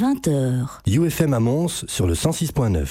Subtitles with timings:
[0.00, 0.80] 20h.
[0.86, 2.86] UFM à Mons sur le 106.9.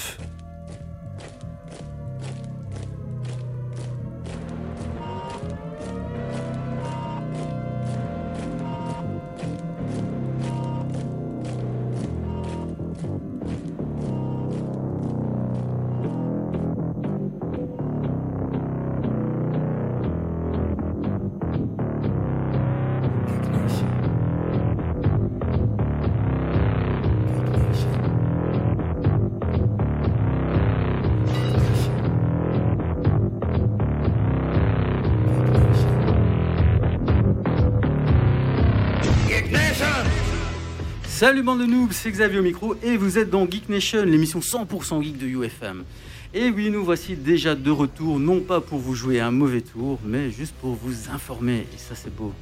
[41.40, 44.42] Salut bande de noobs, c'est Xavier au micro et vous êtes dans Geek Nation, l'émission
[44.42, 45.86] 100% geek de UFM.
[46.34, 50.00] Et oui, nous voici déjà de retour, non pas pour vous jouer un mauvais tour,
[50.04, 51.60] mais juste pour vous informer.
[51.74, 52.34] Et ça, c'est beau.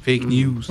[0.00, 0.62] Fake news.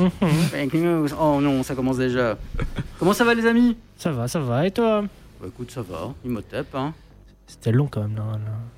[0.50, 1.10] Fake news.
[1.22, 2.36] Oh non, ça commence déjà.
[2.98, 3.78] Comment ça va, les amis?
[3.96, 4.66] Ça va, ça va.
[4.66, 5.04] Et toi?
[5.40, 6.16] Bah écoute, ça va.
[6.26, 6.96] Imhotep, hein.
[7.48, 8.20] C'était long quand même,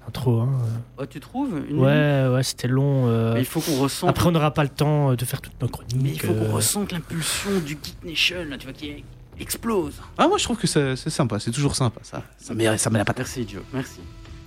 [0.05, 0.41] l'intro.
[0.41, 0.49] Hein.
[0.97, 3.07] Oh, tu trouves une Ouais, ouais, c'était long.
[3.07, 3.33] euh.
[3.33, 4.09] Mais il faut qu'on ressente.
[4.09, 5.95] Après, on n'aura pas le temps euh, de faire toutes nos chroniques.
[6.01, 6.51] Mais il faut qu'on euh.
[6.53, 9.03] ressente l'impulsion du Geek Nation, là, tu vois, qui
[9.39, 9.93] explose.
[10.17, 12.23] Ah, moi je trouve que c'est sympa, c'est toujours sympa ça.
[12.37, 13.25] Ça met, ça met la patate.
[13.27, 13.61] Merci, Joe.
[13.73, 13.99] Merci.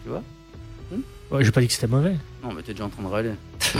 [0.02, 0.22] Tu vois?
[1.30, 2.16] Ouais, j'ai pas dit que c'était mauvais.
[2.42, 3.30] Non, mais t'es déjà en train de râler.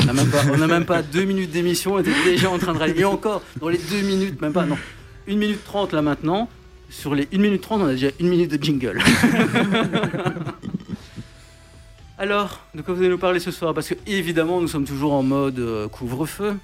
[0.01, 2.59] On n'a même, pas- on a même pas deux minutes d'émission et t'es déjà en
[2.59, 3.01] train de râler.
[3.01, 4.79] Et encore, dans les deux minutes, même pas, non.
[5.27, 6.49] Une minute trente là maintenant.
[6.91, 8.99] Sur les 1 minute 30, on a déjà une minute de jingle.
[12.19, 13.73] Alors, de quoi vous allez nous parler ce soir?
[13.73, 16.55] Parce que évidemment, nous sommes toujours en mode euh, couvre-feu.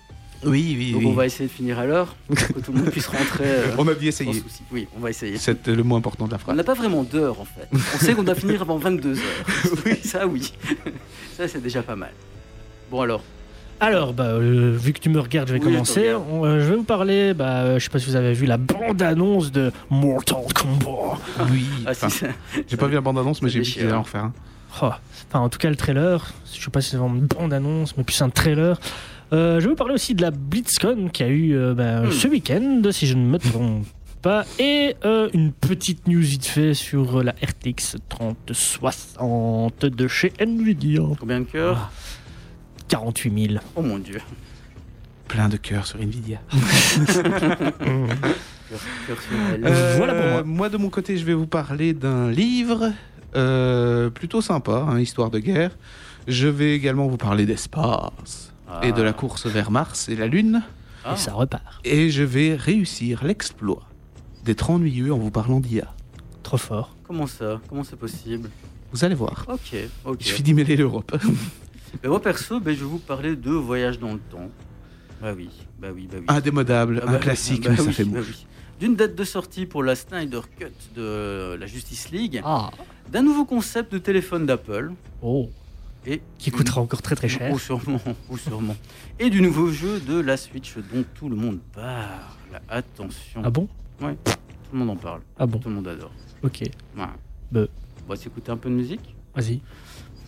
[0.44, 1.06] Oui, oui, Donc oui.
[1.08, 3.74] on va essayer de finir à l'heure pour que tout le monde puisse rentrer euh,
[3.78, 4.34] On bien sans essayé.
[4.34, 4.62] souci.
[4.70, 5.38] Oui, on va essayer.
[5.38, 6.56] C'est le mot important de la On phrase.
[6.56, 7.66] n'a pas vraiment d'heure en fait.
[7.72, 9.24] On sait qu'on doit finir avant 22 heures.
[10.04, 10.52] Ça oui.
[11.38, 12.12] Ça c'est déjà pas mal.
[12.90, 13.22] Bon alors,
[13.78, 16.12] Alors, bah, euh, vu que tu me regardes, je vais Oui, commencer.
[16.30, 18.46] On- euh, je vais vous parler, bah, euh, je sais pas si vous avez vu
[18.46, 21.18] la bande-annonce de Mortal Kombat.
[21.50, 21.66] Oui.
[21.86, 22.26] ah, si, Enfin, ça-
[22.66, 23.98] j'ai pas vu la bande-annonce, mais j'ai vu qu'il allait hein.
[23.98, 24.32] en refaire un.
[24.82, 24.90] Oh,
[25.28, 28.04] Enfin, en tout cas, le trailer, je sais pas si c'est vraiment une bande-annonce, mais
[28.04, 28.78] plus un trailer.
[29.32, 32.12] Euh, je vais vous parler aussi de la BlitzCon qui a eu euh, bah, Hmm.
[32.12, 33.84] ce week-end, si je ne me trompe
[34.22, 40.32] pas, et euh, une petite news vite fait sur euh, la RTX 3060 de chez
[40.40, 41.02] Nvidia.
[41.20, 41.90] combien de cœurs?
[41.90, 41.90] Ah.
[42.88, 43.60] 48 000.
[43.74, 44.20] Oh mon dieu.
[45.28, 46.40] Plein de cœur sur Nvidia.
[49.64, 50.68] Euh, Voilà pour moi.
[50.68, 52.92] de mon côté, je vais vous parler d'un livre
[53.36, 55.70] euh, plutôt sympa, hein, histoire de guerre.
[56.26, 58.52] Je vais également vous parler d'espace
[58.82, 60.62] et de la course vers Mars et la Lune.
[61.04, 61.14] Ah.
[61.14, 61.80] Et ça repart.
[61.84, 63.84] Et je vais réussir l'exploit
[64.44, 65.94] d'être ennuyeux en vous parlant d'IA.
[66.42, 66.96] Trop fort.
[67.06, 67.60] Comment ça?
[67.68, 68.50] Comment c'est possible?
[68.92, 69.44] Vous allez voir.
[69.48, 70.16] Ok, ok.
[70.20, 71.16] Il suffit d'y mêler l'Europe.
[72.02, 74.50] Mais moi perso, ben, je vais vous parler de voyage dans le temps.
[75.22, 75.48] Bah oui,
[75.78, 76.24] bah oui, bah oui.
[76.28, 78.28] Indémodable, Ah bah un oui, classique, bah mais ça oui, fait bah mouche.
[78.30, 78.46] oui.
[78.80, 82.70] D'une date de sortie pour la Snyder Cut de la Justice League, Ah.
[83.10, 84.92] d'un nouveau concept de téléphone d'Apple
[85.22, 85.48] Oh.
[86.04, 87.50] et Qui coûtera encore très très cher.
[87.52, 88.76] Ou sûrement, ou sûrement.
[89.18, 92.60] Et du nouveau jeu de la Switch dont tout le monde parle.
[92.68, 93.66] Attention, Ah bon?
[93.98, 94.06] Tout
[94.74, 95.58] le monde en parle, Ah bon?
[95.58, 96.12] tout le monde adore.
[96.42, 96.62] Ok.
[96.94, 97.14] Voilà.
[97.50, 97.62] Bah.
[98.06, 99.14] On va s'écouter un peu de musique?
[99.34, 99.60] Vas-y.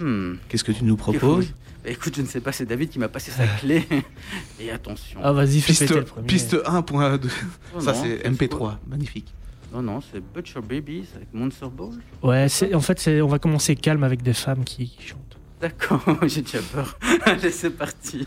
[0.00, 0.34] Hmm.
[0.48, 1.52] Qu'est-ce que tu nous proposes
[1.84, 3.86] Bah, écoute, je ne sais pas, c'est David qui m'a passé sa clé.
[4.60, 5.20] Et attention.
[5.22, 6.26] Ah vas-y, Piste, premier.
[6.26, 7.30] piste 1.2.
[7.76, 8.48] Oh Ça, non, c'est c'est MP3.
[8.48, 9.32] quoi Magnifique.
[9.72, 11.90] Non, non, c'est Butcher Babies avec Monster Ball.
[12.22, 15.36] Ouais, c'est en fait c'est on va commencer calme avec des femmes qui, qui chantent.
[15.60, 16.98] D'accord, j'ai déjà peur.
[17.24, 18.26] Allez, c'est parti.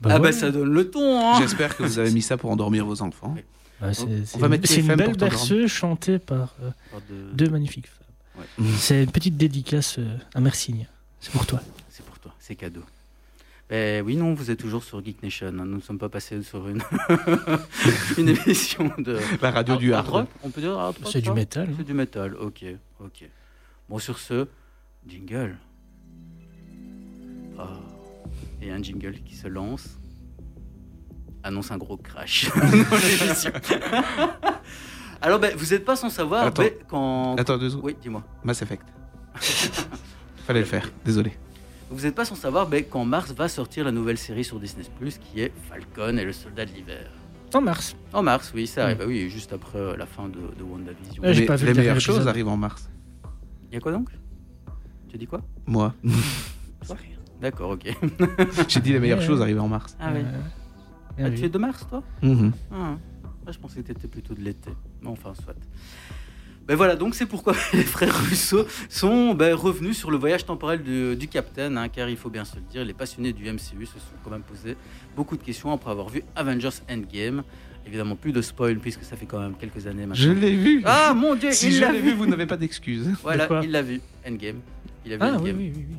[0.00, 0.20] Bah ah ouais.
[0.20, 3.02] bah ça donne le ton, hein J'espère que vous avez mis ça pour endormir vos
[3.02, 3.34] enfants.
[3.82, 7.86] Ouais, c'est- c'est va une- une belle berceuse chantée par euh, Par de- deux magnifiques
[7.88, 8.44] femmes.
[8.60, 8.70] Ouais.
[8.78, 10.86] C'est une petite dédicace euh, à Mersigne.
[11.20, 11.60] C'est pour toi.
[11.90, 12.82] C'est pour toi, c'est cadeau.
[13.68, 15.48] Ben oui, non, vous êtes toujours sur Geek Nation.
[15.48, 15.52] hein.
[15.66, 16.80] Nous ne sommes pas passés sur une,
[18.18, 19.18] une émission de.
[19.42, 20.28] La radio du hard rock.
[20.42, 21.68] On peut dire hard rock C'est du ça métal.
[21.76, 22.64] C'est du métal, ok,
[23.00, 23.28] ok.
[23.88, 24.46] Bon, sur ce,
[25.06, 25.56] jingle.
[27.58, 27.68] Ah.
[28.60, 29.98] Et un jingle qui se lance
[31.42, 32.50] annonce un gros crash.
[35.20, 36.62] Alors, ben, vous n'êtes pas sans savoir Attends.
[36.62, 37.36] ben, quand.
[37.36, 37.84] Attends deux secondes.
[37.84, 38.24] Oui, dis-moi.
[38.44, 38.84] Mass Effect.
[40.46, 41.32] Fallait le faire, désolé.
[41.90, 44.84] Vous n'êtes pas sans savoir ben, qu'en mars va sortir la nouvelle série sur Disney
[44.98, 47.10] Plus qui est Falcon et le soldat de l'hiver.
[47.54, 47.96] En mars.
[48.12, 48.98] En mars, oui, ça arrive.
[48.98, 49.02] Mm.
[49.02, 51.22] Ah oui, juste après euh, la fin de, de WandaVision.
[51.22, 52.90] Ouais, pas vu les meilleures choses arrivent en mars.
[53.70, 54.10] Il y a quoi donc?
[55.08, 55.40] Tu dis quoi?
[55.66, 55.94] Moi.
[57.40, 57.84] D'accord, ok.
[58.68, 59.26] J'ai dit les meilleures Ouais.
[59.26, 59.96] choses arrivent en mars.
[60.00, 60.20] Ah oui.
[60.20, 62.02] Euh, Ah, tu es de mars, toi?
[62.22, 62.52] Mhm.
[62.72, 62.96] Ah,
[63.46, 64.70] ah, je pensais que tu étais plutôt de l'été.
[65.02, 65.54] Mais enfin, soit.
[66.66, 70.82] Ben voilà, donc c'est pourquoi les frères Russo sont ben, revenus sur le voyage temporel
[70.82, 73.86] du, du Captain, hein, car il faut bien se le dire, les passionnés du MCU
[73.86, 74.76] se sont quand même posé
[75.16, 77.42] beaucoup de questions après avoir vu Avengers Endgame.
[77.86, 80.14] Évidemment, plus de spoil puisque ça fait quand même quelques années maintenant.
[80.22, 80.82] Je l'ai vu.
[80.84, 83.14] Ah mon dieu, si il je l'a l'ai vu vu, vous n'avez pas d'excuses.
[83.22, 84.58] Voilà, il l'a vu, Endgame.
[85.06, 85.56] Il a vu Ah oui, Endgame.
[85.56, 85.86] oui, oui.
[85.88, 85.96] oui.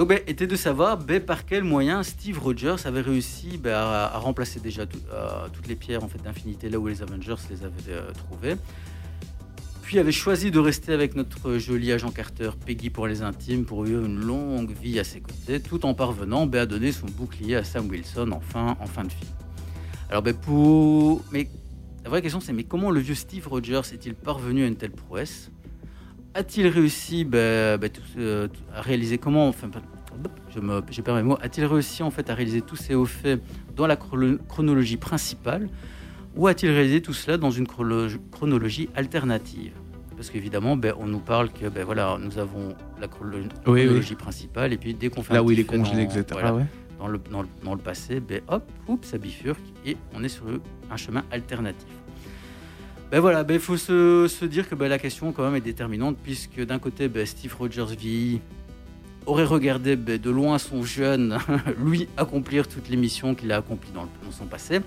[0.00, 4.16] Donc, ben, était de savoir ben, par quel moyen Steve Rogers avait réussi ben, à,
[4.16, 8.56] remplacer déjà euh, toutes les pierres d'infinité là où les Avengers les avaient euh, trouvées.
[9.82, 13.82] Puis avait choisi de rester avec notre joli agent Carter, Peggy pour les intimes, pour
[13.82, 17.62] vivre une longue vie à ses côtés, tout en parvenant à donner son bouclier à
[17.62, 19.30] Sam Wilson en fin, en fin de film.
[20.08, 21.22] Alors, pour...
[21.30, 21.50] mais
[22.04, 24.92] la vraie question, c'est mais comment le vieux Steve Rogers est-il parvenu à une telle
[24.92, 25.50] prouesse?
[26.34, 27.24] A-t-il réussi
[27.90, 29.68] tout ce- tout- à réaliser comment, enfin,
[30.54, 30.80] je me,
[31.16, 33.40] mes mots, a-t-il réussi en fait à réaliser tous ces hauts faits
[33.74, 35.68] dans la chrono- chronologie principale,
[36.36, 39.72] ou a-t-il réalisé tout cela dans une chronologie, alternative?
[40.16, 43.08] Parce qu'évidemment, ben, on nous parle que ben, voilà, nous avons la
[43.66, 46.24] Oui, chronologie principale, et puis dès qu'on fait Là un où il est congelé, etc.
[46.32, 46.66] voilà, ouais.
[46.98, 50.28] dans le, dans, le, dans le passé, ben hop, oups, ça bifurque et on est
[50.28, 50.44] sur
[50.90, 51.88] un chemin alternatif.
[53.10, 56.16] Ben voilà, ben il faut se, dire que ben, la question quand même est déterminante
[56.22, 58.40] puisque d'un côté, ben, Steve Rogers vieillit,
[59.26, 61.36] aurait regardé ben, de loin son jeune,
[61.84, 64.78] lui, accomplir toutes les missions qu'il a accomplies dans, dans son passé,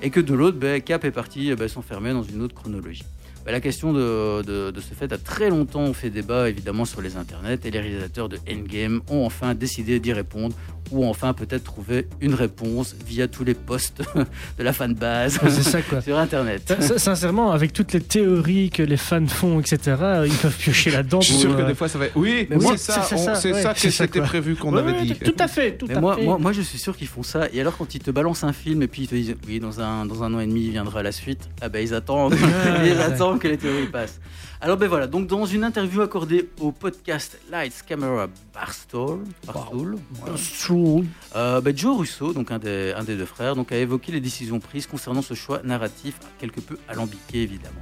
[0.00, 3.04] et que de l'autre, ben, Cap est parti ben, s'enfermer dans une autre chronologie.
[3.46, 7.00] Ben, la question de, de- de ce fait a très longtemps fait débat évidemment sur
[7.00, 10.54] les internets et les réalisateurs de Endgame ont enfin décidé d'y répondre
[10.92, 14.02] ou enfin peut-être trouver une réponse via tous les posts
[14.58, 16.00] de la fanbase ça quoi.
[16.02, 16.74] sur internet.
[16.80, 19.78] Sin- Sincèrement, avec toutes les théories que les fans font, etc.,
[20.26, 21.20] ils peuvent piocher là-dedans.
[21.20, 22.06] Je suis sûr que euh, des fois ça va.
[22.16, 25.04] Oui, Mais c'est ça, c'est ça, ouais, ça que c'était prévu qu'on ouais, avait ouais,
[25.04, 25.14] dit.
[25.14, 26.24] Tout à fait, tout Mais à moi, fait.
[26.24, 27.46] moi, moi, je suis sûr qu'ils font ça.
[27.52, 29.80] Et alors, quand ils te balancent un film et puis ils te disent, oui, dans
[29.80, 32.34] un, dans un an et demi, il viendra la suite, ah ben, ils attendent.
[32.84, 33.02] Ils ouais.
[33.38, 34.20] Que les théories passent.
[34.60, 35.06] Alors, ben voilà.
[35.06, 39.96] Donc, dans une interview accordée au podcast Lights Camera Barstool, Barstool.
[40.60, 41.06] True.
[41.34, 44.20] Euh, ben, Joe Russo, donc un des, un des deux frères, donc, a évoqué les
[44.20, 47.80] décisions prises concernant ce choix narratif quelque peu alambiqué, évidemment.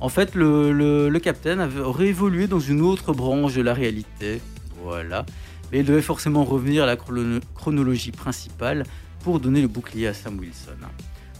[0.00, 3.74] En fait, le, le, le capitaine avait, aurait évolué dans une autre branche de la
[3.74, 4.40] réalité.
[4.82, 5.26] Voilà.
[5.72, 8.84] Mais il devait forcément revenir à la chrono- chronologie principale
[9.24, 10.76] pour donner le bouclier à Sam Wilson.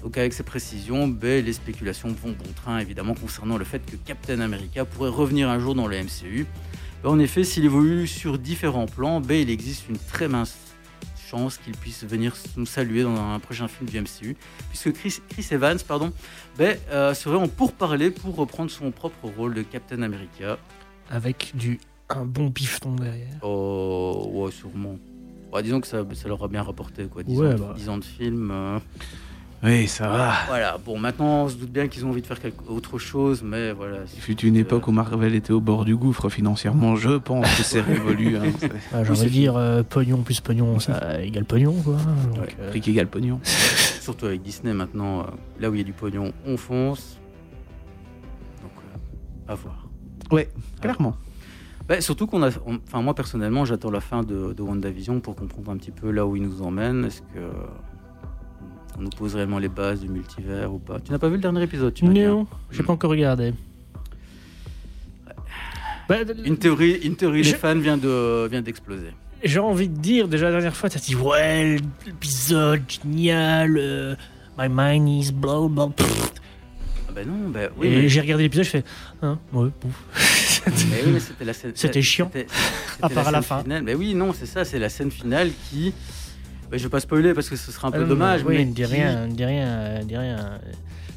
[0.06, 3.96] Donc avec ces précisions, ben, les spéculations vont bon train évidemment concernant le fait que
[3.96, 6.46] Captain America pourrait revenir un jour dans le MCU.
[7.02, 10.56] Ben, en effet, s'il évolue sur différents plans, ben, il existe une très mince
[11.28, 14.36] chance qu'il puisse venir nous saluer dans un prochain film du MCU,
[14.68, 16.12] puisque Chris, Chris Evans pardon,
[16.56, 20.56] ben, euh, serait en pourparlers pour reprendre son propre rôle de Captain America.
[21.10, 23.40] Avec du un bon bifton derrière.
[23.42, 25.00] Oh, ouais, sûrement.
[25.52, 27.24] Bah, disons que ça, ça leur a bien rapporté, quoi.
[27.24, 27.74] 10, Ouais, ans, bah.
[27.76, 28.50] 10 ans de film.
[28.52, 28.78] euh,
[29.64, 30.32] Oui, ça va.
[30.48, 32.68] Voilà, bon, maintenant, on se doute bien qu'ils ont envie de faire quelque...
[32.68, 33.98] autre chose, mais voilà.
[34.14, 36.94] Il fut une époque où Marvel était au bord du gouffre financièrement.
[36.94, 38.36] Je pense que c'est révolu.
[38.36, 38.42] Hein.
[38.92, 41.94] Ah, J'ai envie de dire euh, pognon plus pognon, ça égale pognon, quoi.
[41.94, 42.48] Donc, Ouais.
[42.60, 43.40] euh, Fric égale pognon.
[44.00, 45.24] Surtout avec Disney maintenant, euh,
[45.58, 47.18] là où il y a du pognon, on fonce.
[48.62, 49.88] Donc, euh, à voir.
[50.30, 50.48] Ouais,
[50.80, 51.16] clairement.
[51.88, 52.50] Bah, surtout qu'on a.
[52.66, 56.26] Enfin, moi personnellement, j'attends la fin de, de WandaVision pour comprendre un petit peu là
[56.26, 57.04] où il nous emmène.
[57.06, 57.38] Est-ce que.
[58.98, 61.40] On nous pose réellement les bases du multivers ou pas Tu n'as pas vu le
[61.40, 63.52] dernier épisode tu dit, hein Non, j'ai pas encore regardé.
[66.08, 69.08] Bah, Une théorie, une théorie des Je- fans vient de vient d'exploser.
[69.42, 71.76] J'ai envie de dire, déjà la dernière fois, t'as dit ouais,
[72.06, 74.14] l'épisode génial, euh,
[74.58, 75.92] my mind is blown.
[75.92, 76.32] pff.
[77.08, 77.88] Ah ben non, ben oui.
[77.90, 78.84] Mais- j'ai regardé l'épisode, je fais,
[79.22, 80.72] hein, ouais, pouf.
[80.90, 81.72] Mais oui, mais c'était la scène.
[81.74, 82.30] C'était chiant.
[82.32, 83.62] c'était- À c'était part à la fin.
[83.62, 83.82] finale.
[83.82, 85.92] Mais oui, non, c'est ça, c'est la scène finale qui.
[86.76, 88.42] Ben, je vais pas spoiler parce que ce serait un peu Ah dommage.
[88.44, 90.36] Oui, mais ne dis qui- rien, ne dis rien, euh, ne dis rien.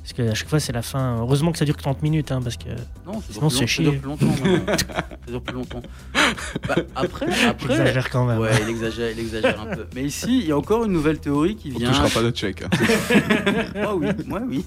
[0.01, 1.17] Parce que à chaque fois, c'est la fin.
[1.19, 2.69] Heureusement que ça dure que 30 minutes, hein, parce que.
[3.05, 3.83] Non, ça Sinon, c'est long- ça chier.
[3.91, 4.35] dure plus longtemps.
[4.67, 5.81] ça dure plus longtemps.
[6.67, 7.73] Bah, après, après.
[7.73, 8.39] Exagère quand même.
[8.39, 9.85] Ouais, il exagère, il exagère un peu.
[9.93, 11.89] Mais ici, il y a encore une nouvelle théorie qui On vient.
[11.89, 12.63] touchera pas notre chèque.
[12.63, 12.69] hein.
[13.75, 14.65] Moi oui, moi oui.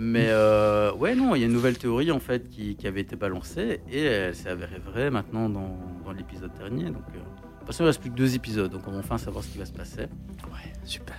[0.00, 3.00] Mais euh, ouais, non, il y a une nouvelle théorie en fait qui, qui avait
[3.00, 6.84] été balancée et elle s'est avérée vraie maintenant dans, dans l'épisode dernier.
[6.84, 7.24] Donc, euh, de
[7.72, 9.64] toute il reste plus que deux épisodes, donc on va enfin savoir ce qui va
[9.66, 10.06] se passer.
[10.84, 11.16] Super.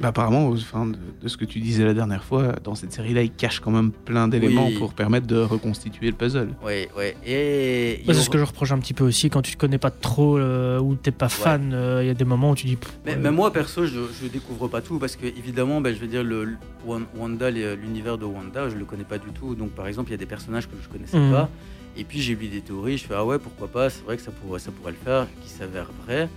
[0.00, 2.92] Bah, apparemment, au- enfin, de, de ce que tu disais la dernière fois, dans cette
[2.94, 4.78] série-là, il cache quand même plein d'éléments Oui.
[4.78, 6.48] pour permettre de reconstituer le puzzle.
[6.64, 7.14] Ouais, ouais.
[7.26, 9.90] Et c'est ce que je reproche un petit peu aussi quand tu te connais pas
[9.90, 11.72] trop euh, ou t'es pas fan.
[11.74, 12.78] euh, Il y a des moments où tu dis.
[13.04, 13.18] Mais, ouais.
[13.18, 16.24] mais moi perso, je, je découvre pas tout parce que évidemment, ben, je veux dire
[16.24, 19.54] le, le- Wan- Wanda, l'univers de Wanda, je le connais pas du tout.
[19.54, 21.32] Donc par exemple, il y a des personnages que je connaissais Mhm.
[21.32, 21.50] pas.
[21.98, 22.96] Et puis j'ai lu des théories.
[22.96, 25.26] Je fais ah ouais, pourquoi pas C'est vrai que ça pourrait, ça pourrait le faire,
[25.42, 26.28] qui s'avère vrai.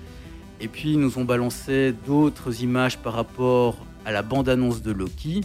[0.60, 5.42] Et puis ils nous ont balancé d'autres images par rapport à la bande-annonce de Loki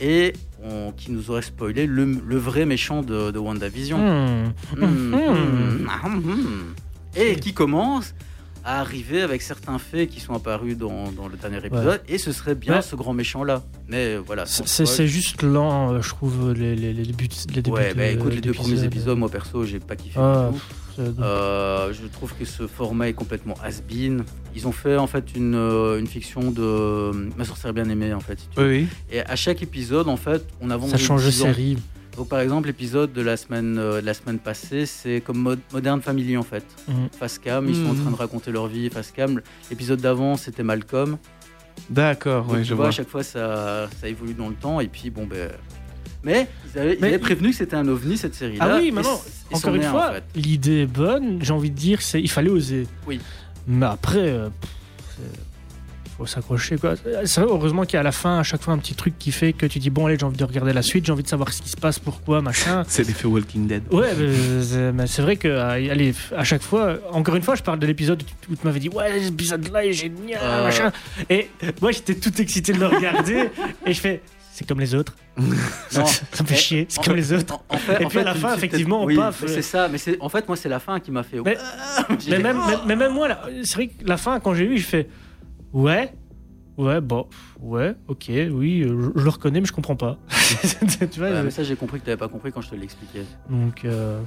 [0.00, 3.98] et on- qui nous aurait spoilé le, le vrai méchant de, de WandaVision.
[3.98, 4.52] Hmm.
[4.76, 6.74] Hmm, hmm.
[7.16, 8.14] Et qui commence
[8.66, 12.32] à arriver avec certains faits qui sont apparus dans, dans le dernier épisode, et ce
[12.32, 12.82] serait bien Ouais.
[12.82, 13.62] ce grand méchant-là.
[13.88, 14.44] Mais euh, voilà.
[14.46, 17.28] C'est juste lent, euh, je trouve, les, les, les débuts.
[17.54, 20.18] Les débuts Ouais, bah de- écoute, les deux premiers épisodes, moi perso, j'ai pas kiffé
[20.20, 20.64] Ah, du tout.
[21.22, 24.24] Euh, je trouve que ce format est complètement has-been.
[24.54, 28.40] Ils ont fait en fait une, une fiction de ma sorcière bien aimée en fait.
[28.40, 28.66] si tu veux.
[28.68, 28.88] Oui, oui.
[29.12, 30.90] Et à chaque épisode, en fait, on avance.
[30.90, 31.52] Ça change de 10 ans.
[32.16, 35.60] Donc par exemple, l'épisode de la semaine, euh, de la semaine passée, c'est comme Mod-
[35.72, 36.64] Modern Family en fait.
[36.88, 37.08] Mhm.
[37.18, 38.00] Face cam, ils sont en Mhm.
[38.02, 39.40] train de raconter leur vie face cam.
[39.70, 41.18] L'épisode d'avant, c'était Malcolm.
[41.90, 42.88] D'accord, oui, je vois, vois.
[42.88, 44.80] à chaque fois, ça, ça évolue dans le temps.
[44.80, 45.50] Et puis, bon, ben.
[46.24, 48.64] Mais ils avaient, ils Mais- avaient prévenu que c'était un ovni cette série-là.
[48.66, 49.20] Ah oui, et c'en
[49.58, 50.24] Encore une fois, en fait.
[50.34, 51.38] l'idée est bonne.
[51.42, 52.86] J'ai envie de dire, c'est il fallait oser.
[53.06, 53.20] Oui.
[53.68, 55.20] Mais après, euh, pff,
[56.16, 56.94] faut s'accrocher quoi.
[57.24, 59.18] C'est vrai, heureusement qu'il y a à la fin à chaque fois un petit truc
[59.18, 61.22] qui fait que tu dis bon allez, j'ai envie de regarder la suite, j'ai envie
[61.22, 62.84] de savoir ce qui se passe, pourquoi, machin.
[62.88, 63.82] C'est l'effet Walking Dead.
[63.92, 67.54] Ouais, mais c'est- mais c'est vrai que euh, allez, à chaque fois, encore une fois,
[67.54, 70.64] je parle de l'épisode où tu- m'avais dit ouais, l'épisode-là est génial, Euh.
[70.64, 70.90] machin.
[71.28, 71.50] Et
[71.82, 73.50] moi, j'étais tout excité de le regarder
[73.84, 75.14] et je fais c'est comme les autres.
[75.38, 77.54] Non, ça me fait mais- chier, c'est comme fait- les autres.
[77.68, 79.98] En, en fait, Et puis à la fin, effectivement, oui, paf, euh, C'est ça, mais
[79.98, 81.38] c'est en fait, moi, c'est la fin qui m'a fait.
[81.44, 84.86] Mais- même, mais, même moi, là, c'est vrai que la fin, quand j'ai vu, je
[84.86, 85.06] fais
[85.76, 86.12] ouais,
[86.78, 87.26] ouais, bon,
[87.60, 90.18] ouais, ok, oui, euh, je, je le reconnais, mais je comprends pas.
[90.28, 92.70] tu vois, Ouais, je- mais ça, j'ai compris que tu n'avais pas compris quand je
[92.70, 93.24] te l'expliquais.
[93.50, 94.20] donc, euh,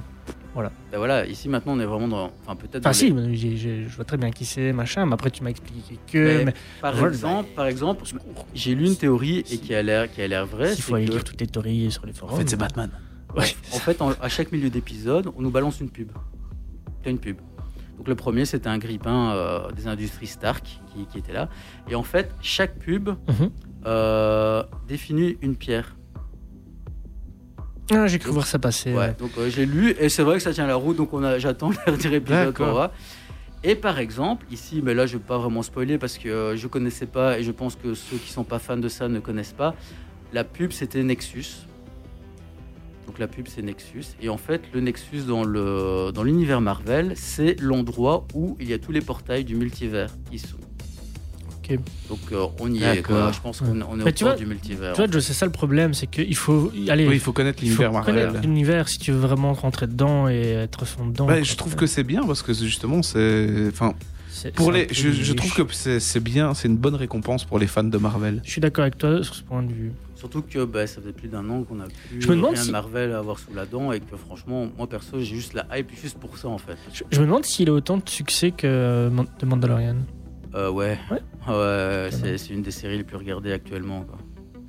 [0.56, 2.30] Ben voilà, ici maintenant, on est vraiment dans.
[2.42, 2.84] Enfin, peut-être.
[2.84, 5.50] enfin dans si, les- je vois très bien qui c'est, machin, mais après tu m'as
[5.50, 7.08] expliqué que, Mais- mais Par Voilà.
[7.12, 8.02] exemple, par exemple,
[8.54, 10.72] j'ai lu une théorie et qui a l'air, qui a l'air vraie.
[10.74, 12.34] il faut aller que- lire toutes les théories sur les forums.
[12.34, 12.90] En fait, c'est Batman.
[13.36, 13.44] Ouais.
[13.72, 16.10] En fait, en- à chaque milieu d'épisode, on nous balance une pub.
[17.04, 17.36] T'as une pub.
[18.00, 21.50] Donc le premier, c'était un grippin euh, des industries Stark qui, qui était là.
[21.90, 23.50] Et en fait, chaque pub Mhm.
[23.84, 25.96] euh, définit une pierre.
[27.92, 28.94] Ah, j'ai cru voir ça passer.
[28.94, 29.14] Ouais.
[29.18, 30.96] Donc euh, j'ai lu et c'est vrai que ça tient la route.
[30.96, 32.92] Donc on a, j'attends le dernier épisode qu'on aura.
[33.64, 37.04] Et par exemple, ici, mais là je vais pas vraiment spoiler parce que je connaissais
[37.04, 39.74] pas et je pense que ceux qui sont pas fans de ça ne connaissent pas.
[40.32, 41.66] La pub c'était Nexus.
[43.10, 47.14] Donc la pub c'est Nexus et en fait le Nexus dans le dans l'univers Marvel
[47.16, 50.58] c'est l'endroit où il y a tous les portails du multivers qui sont.
[51.58, 51.76] Ok.
[52.08, 53.02] Donc euh, on y est.
[53.02, 53.32] Quoi.
[53.32, 54.92] Je pense qu'on on est Mais au tu vois- du multivers.
[54.92, 57.08] Tu vois, Joe, c'est ça le problème, c'est qu'il faut aller.
[57.08, 58.14] Oui, il faut connaître il faut l'univers Marvel.
[58.28, 61.26] connaître l'univers si tu veux vraiment rentrer dedans et être fond dedans.
[61.26, 63.94] Bah, je trouve que c'est bien parce que c'est justement c'est enfin
[64.30, 67.58] C'est- pour c'est les je, trouve que c'est c'est bien c'est une bonne récompense pour
[67.58, 68.40] les fans de Marvel.
[68.44, 69.90] Je suis d'accord avec toi sur ce point de vue.
[70.20, 72.60] Surtout que bah, ça fait plus d'un an qu'on a plus Je me demande rien
[72.60, 75.54] si- de Marvel à avoir sous la dent et que franchement, moi perso, j'ai juste
[75.54, 76.76] la hype juste pour ça en fait.
[76.92, 79.96] Je, je me demande s'il a autant de succès que euh, The Mandalorian.
[80.54, 81.20] Euh, ouais, Ouais.
[81.48, 84.02] ouais, c'est c'est une des séries les plus regardées actuellement.
[84.02, 84.18] Quoi.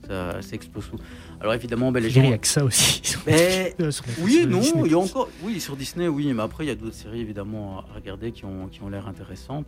[0.08, 0.98] Ça, ça explose tout.
[1.41, 2.29] Alors évidemment, bah, les Il gens.
[2.29, 3.01] y a que ça aussi.
[3.27, 4.81] Mais euh, sur- oui, sur non, Disney+.
[4.86, 5.27] il y a encore.
[5.43, 8.46] Oui, sur Disney, oui, mais après, il y a d'autres séries évidemment à regarder qui
[8.46, 9.65] ont, qui ont l'air intéressantes.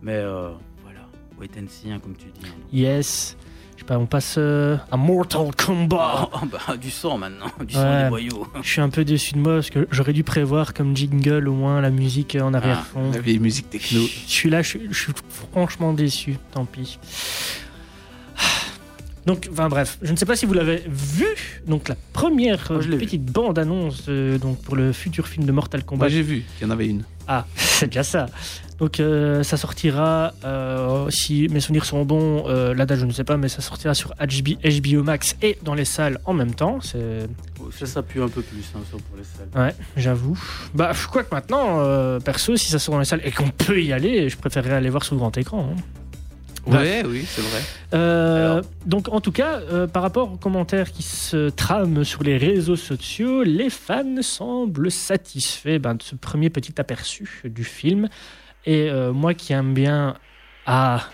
[0.00, 0.50] Mais euh,
[0.84, 1.00] voilà,
[1.40, 2.46] wait and see, hein, comme tu dis.
[2.46, 2.54] hein.
[2.72, 3.36] Yes.
[3.88, 6.28] Pas, on passe euh, à Mortal Kombat.
[6.30, 8.46] Ah, bah, du sang maintenant, du sang des boyaux.
[8.62, 11.54] Je suis un peu déçu de moi parce que j'aurais dû prévoir comme jingle au
[11.54, 13.10] moins la musique en arrière-fond.
[13.12, 14.02] La vieille musique techno.
[14.02, 16.98] Je suis là, je suis, je suis franchement déçu, tant pis.
[19.24, 21.24] Donc, enfin bref, je ne sais pas si vous l'avez vu.
[21.66, 26.04] Donc la première Moi, petite bande-annonce euh, donc pour le futur film de Mortal Kombat.
[26.04, 27.04] Moi j'ai vu qu'il y en avait une.
[27.26, 28.26] Ah, c'est déjà ça.
[28.78, 33.12] Donc euh, ça sortira, euh, si mes souvenirs sont bons, euh, la date je ne
[33.12, 36.54] sais pas, mais ça sortira sur HB HBO Max et dans les salles en même
[36.54, 36.78] temps.
[36.80, 39.62] Ça, pue un peu plus, hein, pour les salles.
[39.66, 40.38] Ouais, j'avoue.
[40.74, 43.50] Bah, je crois que maintenant, euh, perso, si ça sort dans les salles et qu'on
[43.50, 45.74] peut y aller, je préférerais aller voir sur grand écran.
[45.76, 45.82] hein.
[46.66, 47.62] Ouais, oui, c'est vrai.
[47.94, 52.36] Euh, donc, en tout cas, euh, par rapport aux commentaires qui se trament sur les
[52.36, 58.08] réseaux sociaux, les fans semblent satisfaits ben, de ce premier petit aperçu du film.
[58.68, 60.16] Et euh, moi qui aime bien.
[60.66, 61.06] Ah,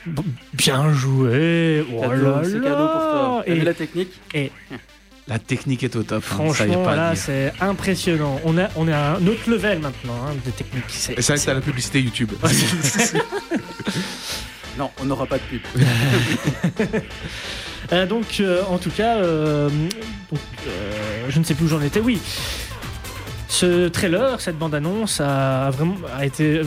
[0.52, 1.86] bien joué!
[1.96, 3.42] Oh là c'est là cadeau pour toi.
[3.46, 4.10] Et la technique?
[5.26, 6.18] La technique est au top.
[6.18, 8.38] hein, Franchement, pas à là, c'est impressionnant.
[8.44, 10.84] On a, on a un autre level maintenant hein, de technique.
[10.88, 12.30] C'est, Et ça, c'est- la publicité YouTube.
[14.76, 15.62] Non, on n'aura pas de pub.
[17.92, 21.82] Euh, donc, euh, en tout cas, euh, donc, euh, je ne sais plus où j'en
[21.82, 22.00] étais.
[22.00, 22.18] Oui,
[23.54, 26.60] ce trailer, cette bande-annonce a vraiment été,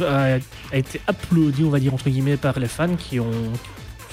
[0.71, 3.51] été applaudi, on va dire entre guillemets, par les fans qui ont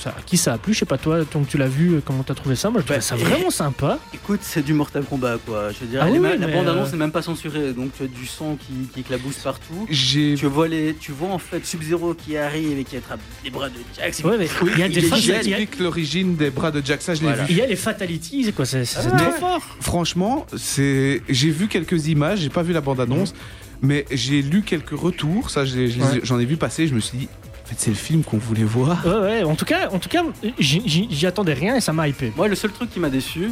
[0.05, 0.73] ça, qui ça a plu.
[0.75, 2.71] Je sais pas toi, donc tu l'as vu, euh, comment t'as trouvé ça?
[2.71, 3.99] Moi, je trouvais Bah, ça vraiment sympa.
[4.13, 5.71] Écoute, c'est du Mortal Kombat, quoi.
[5.73, 7.91] Je veux dire, Ah oui, ma- la mais, bande-annonce euh, n'est même pas censurée, donc
[7.97, 9.87] tu as du sang qui, qui éclabousse partout.
[9.91, 13.51] J'ai Tu vois, les, tu vois en fait Sub-Zero qui arrive et qui attrape les
[13.51, 14.23] bras de Jax.
[14.25, 15.81] Ouais, mais il y a des est fa- il y a- il y a- J'explique
[15.81, 17.45] l'origine des bras de Jack, ça je l'ai Voilà.
[17.45, 17.53] vu.
[17.53, 18.67] il y a les fatalities, quoi.
[18.67, 19.63] C'est c'est Mais trop fort.
[19.81, 21.23] Franchement, c'est.
[21.29, 23.35] J'ai vu quelques images, j'ai pas vu la bande-annonce,
[23.83, 25.51] mais j'ai lu quelques retours.
[25.51, 26.21] Ça, ai- Ouais.
[26.23, 26.87] j'en ai vu passer.
[26.89, 27.29] Je me suis dit,
[27.65, 29.05] en fait, c'est le film qu'on voulait voir.
[29.07, 29.43] Ouais, ouais.
[29.43, 30.23] En tout cas, en tout cas,
[30.59, 32.33] j'y- attendais rien et ça m'a hypé.
[32.37, 33.49] Moi, le seul truc qui m'a déçu,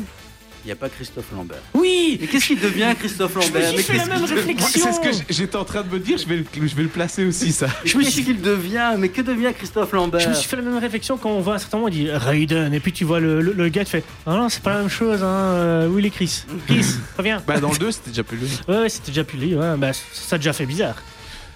[0.65, 1.59] il n'y a pas Christophe Lambert.
[1.75, 2.19] Oui.
[2.21, 4.69] Mais qu'est-ce qu'il devient, Christophe Je me Lambert suis Mais fait la même réflexion.
[4.85, 6.19] C'est ce que j'étais en train de me dire.
[6.19, 7.67] Je vais le, je vais le placer aussi, ça.
[7.85, 10.63] Je me suis qu'il devient Mais que devient Christophe Lambert Je me suis fait la
[10.63, 13.05] même réflexion quand on voit à un certain moment, on dit Raiden, et puis tu
[13.05, 15.27] vois le, le, le gars qui fait Ah non, c'est pas la même chose, hein.
[15.27, 16.45] euh, Où il est Chris?
[16.67, 16.85] Chris,
[17.19, 17.43] reviens.
[17.47, 18.49] Bah, dans le 2, c'était déjà plus lui.
[18.69, 20.97] Ouais, ouais, c'était déjà plus lui, ouais, bah, ça a déjà fait bizarre.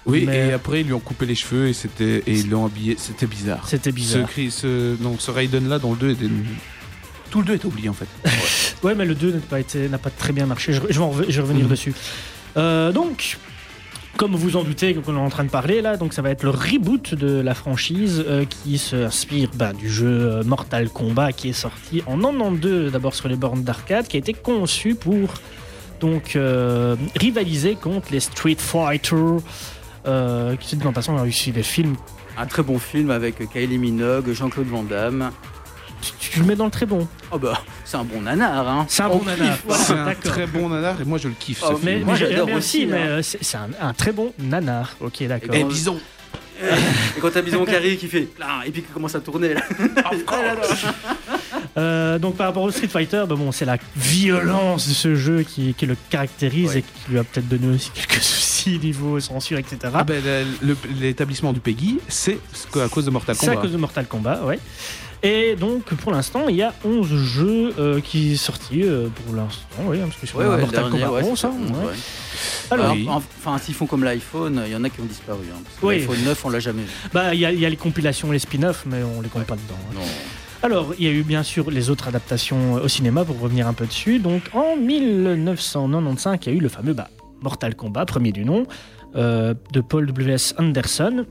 [0.07, 2.65] Oui, Mais- et après, ils lui ont coupé les cheveux et, c'était, et ils l'ont
[2.65, 2.95] habillé.
[2.97, 3.67] C'était bizarre.
[3.67, 4.27] C'était Ce, bizarre.
[4.29, 6.25] Chris, ce, donc, ce Raiden-là, dans le 2, était.
[7.29, 8.07] Tout le 2 est oublié en fait.
[8.83, 11.25] Ouais, mais le 2 n'a pas, été- n'a pas très bien marché, je, je vais,
[11.31, 11.69] je revenir Mhm.
[11.71, 11.93] dessus.
[12.57, 13.37] Euh, donc.
[14.15, 16.41] Comme vous en doutez, qu'on est en train de parler là, donc ça va être
[16.41, 21.49] le reboot de la franchise euh, qui s'inspire bah, du jeu euh, Mortal Kombat qui
[21.49, 25.35] est sorti en 92 d'abord sur les bornes d'arcade, qui a été conçu pour
[25.99, 29.15] donc euh, rivaliser contre les Street Fighter,
[30.07, 31.95] euh, qui de toute façon on a réussi des films.
[32.37, 35.31] Un très bon film avec Kylie Minogue, Jean-Claude Van Damme.
[36.01, 37.07] Tu, tu le mets dans le très bon.
[37.31, 38.85] Oh bah, c'est un bon nanar, hein.
[38.87, 39.57] C'est un On bon nanar.
[39.65, 39.83] voilà.
[39.83, 41.63] c'est un très bon nanar et moi je le kiffe.
[41.67, 42.05] Oh, ce Mais, film.
[42.05, 43.05] Moi, mais j'adore mais aussi, mais hein.
[43.07, 44.95] euh, c'est un, un très bon nanar.
[45.01, 45.49] Ok, d'accord.
[45.53, 45.99] Eh, bison
[47.17, 49.53] Et quand t'as Bison qui arrive, qui fait là, et puis qui commence à tourner
[49.53, 49.61] là.
[51.77, 55.43] Euh, donc par rapport au Street Fighter, bah bon, c'est la violence de ce jeu
[55.43, 56.79] qui, qui le caractérise Ouais.
[56.79, 59.77] et qui lui a peut-être donné aussi quelques soucis niveau censure, etc.
[59.93, 60.21] Ah ben,
[60.99, 62.39] l'établissement du Peggy, c'est
[62.75, 63.61] à cause de Mortal c'est à Kombat.
[63.61, 64.59] cause de Mortal Kombat, ouais.
[65.23, 69.35] Et donc pour l'instant, il y a 11 jeux euh, qui sont sortis euh, pour
[69.35, 71.47] l'instant, oui, parce que sur Ouais, la ouais, le Mortal dernier, Kombat ouais, 11, c'est
[71.47, 71.85] hein, ça, ouais.
[71.87, 71.93] ouais.
[72.69, 73.03] Alors, Oui.
[73.07, 75.39] Alors, Enfin, s'ils font comme l'iPhone, il y en a qui ont disparu.
[75.51, 75.99] Hein, Oui.
[75.99, 76.89] L'iPhone 9, on l'a jamais vu.
[77.13, 79.45] bah, il y, a- il y a les compilations, les spin-offs, mais on les compte
[79.45, 79.79] pas dedans.
[79.89, 79.95] hein.
[79.95, 80.01] Non.
[80.63, 83.73] Alors, il y a eu bien sûr les autres adaptations au cinéma pour revenir un
[83.73, 84.19] peu dessus.
[84.19, 87.09] Donc, en 1995, il y a eu le fameux bah,
[87.41, 88.65] Mortal Kombat, premier du nom,
[89.15, 90.53] euh, de Paul W.S.
[90.57, 91.25] Anderson.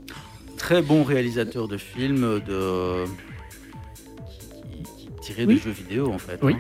[0.57, 3.05] Très bon réalisateur de films de...
[4.97, 5.57] qui, qui tirait Oui.
[5.57, 6.39] de jeux vidéo en fait.
[6.43, 6.55] Oui.
[6.55, 6.59] hein.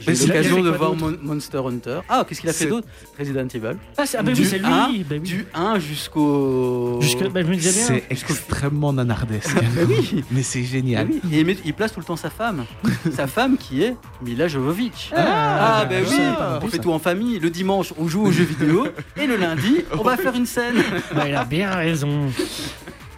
[0.00, 2.00] J'ai l'occasion de voir Mon- Monster Hunter.
[2.08, 2.86] Ah, qu'est-ce qu'il a fait d'autre
[3.18, 3.76] Resident Evil.
[3.96, 4.64] Ah, c'est, ah bah Du oui, c'est lui.
[4.66, 5.20] un, bah oui.
[5.20, 6.98] Du 1 jusqu'au.
[7.00, 7.86] Jusque, bah, je me disais bien.
[7.86, 9.54] C'est extrêmement nanardesque.
[9.74, 10.24] Bah oui.
[10.30, 11.08] Mais c'est génial.
[11.10, 12.64] oui, Et il, met- il place tout le temps sa femme.
[13.12, 15.10] sa femme qui est Mila Jovovich.
[15.14, 16.16] Ah, Ah, ben je oui,
[16.62, 16.82] on fait ça.
[16.82, 17.38] tout en famille.
[17.38, 18.86] Le dimanche, on joue aux jeux vidéo.
[19.20, 20.76] Et le lundi, on va faire une scène.
[21.14, 22.26] Bah, il a bien raison.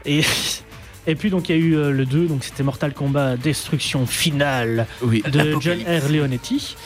[0.04, 0.22] Et
[1.06, 4.06] Et puis donc il y a eu euh, le 2, donc c'était Mortal Kombat Destruction
[4.06, 5.22] Finale Oui.
[5.22, 6.08] de John R.
[6.10, 6.76] Leonetti.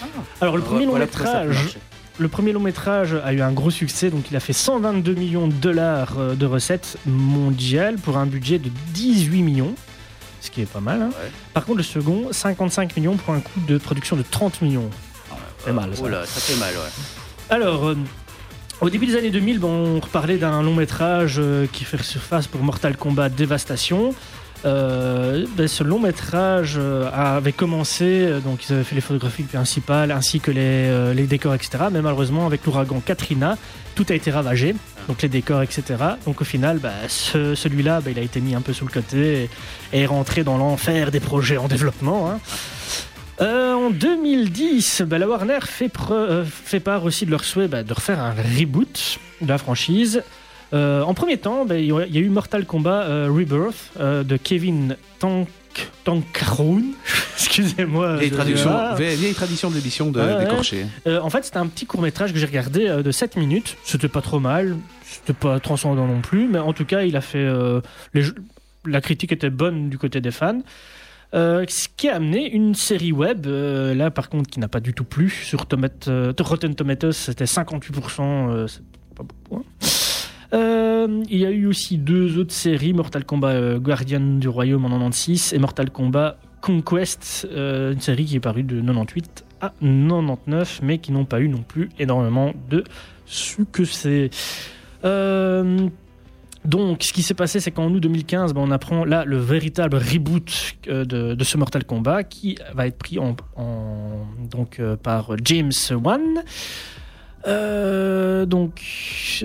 [0.40, 1.78] Alors le premier long Voilà pourquoi ça peut métrage,
[2.20, 5.48] le premier long métrage a eu un gros succès, donc il a fait 122 millions
[5.48, 9.74] de dollars euh, de recettes mondiales pour un budget de 18 millions,
[10.40, 11.02] ce qui est pas mal.
[11.02, 11.08] hein.
[11.10, 11.30] Ouais.
[11.52, 14.88] Par contre le second, 55 millions pour un coût de production de 30 millions.
[15.58, 16.24] fait mal, ça.
[16.26, 16.90] Ça fait mal, ouais.
[17.50, 17.96] Alors, euh,
[18.80, 22.46] au début des années 2000, bon, on reparlait d'un long métrage euh, qui fait surface
[22.46, 24.14] pour Mortal Kombat Dévastation.
[24.66, 30.10] Euh, ben, ce long métrage euh, avait commencé, donc ils avaient fait les photographies principales
[30.10, 31.84] ainsi que les, décors, etc.
[31.92, 33.58] Mais malheureusement, avec l'ouragan Katrina,
[33.94, 34.74] tout a été ravagé,
[35.06, 35.82] donc les décors, etc.
[36.26, 39.44] Donc au final, ce- celui-là, bah, il a été mis un peu sous le côté
[39.92, 42.30] et, et est rentré dans l'enfer des projets en développement.
[42.30, 42.38] hein.
[43.40, 47.82] Euh, en 2010, bah, la Warner fait, euh, fait part aussi de leur souhait bah,
[47.82, 50.22] de refaire un reboot de la franchise.
[50.72, 53.92] Euh, en premier temps, bah, il y a il y a eu Mortal Kombat Rebirth
[54.00, 55.48] de Kevin Tank
[56.04, 56.84] Tankaroun.
[57.36, 58.16] Excusez-moi.
[58.16, 58.94] Vieille je- tradition, Ah.
[58.96, 60.38] vieille, tradition de ouais.
[60.44, 60.86] d'écorcher.
[61.06, 63.76] En fait, c'était un petit court métrage que j'ai regardé de 7 minutes.
[63.84, 67.20] C'était pas trop mal, c'était pas transcendant non plus, mais en tout cas, il a
[67.20, 67.44] fait.
[68.14, 68.22] les
[68.86, 70.60] la critique était bonne du côté des fans.
[71.34, 74.80] Euh, ce qui a amené une série web, euh, là par contre, qui n'a pas
[74.80, 75.28] du tout plu.
[75.30, 78.82] Sur Tomate- euh, Rotten Tomatoes, c'était 58%, euh, c'est
[79.16, 79.56] pas beaucoup.
[79.62, 79.62] hein.
[81.28, 85.52] Il y a eu aussi deux autres séries, Mortal Kombat Guardian du Royaume en 96
[85.52, 91.10] et Mortal Kombat Conquest, une série qui est parue de 98 à 99, mais qui
[91.10, 92.84] n'ont pas eu non plus énormément de
[93.26, 94.30] succès.
[95.04, 95.88] Euh,
[96.64, 99.96] donc, ce qui s'est passé, c'est qu'en août 2015, ben, on apprend là le véritable
[99.96, 103.36] reboot euh, de, ce Mortal Kombat qui va être pris en,
[104.50, 105.72] donc, euh, par James
[106.02, 106.42] Wan.
[107.46, 108.80] Euh, donc,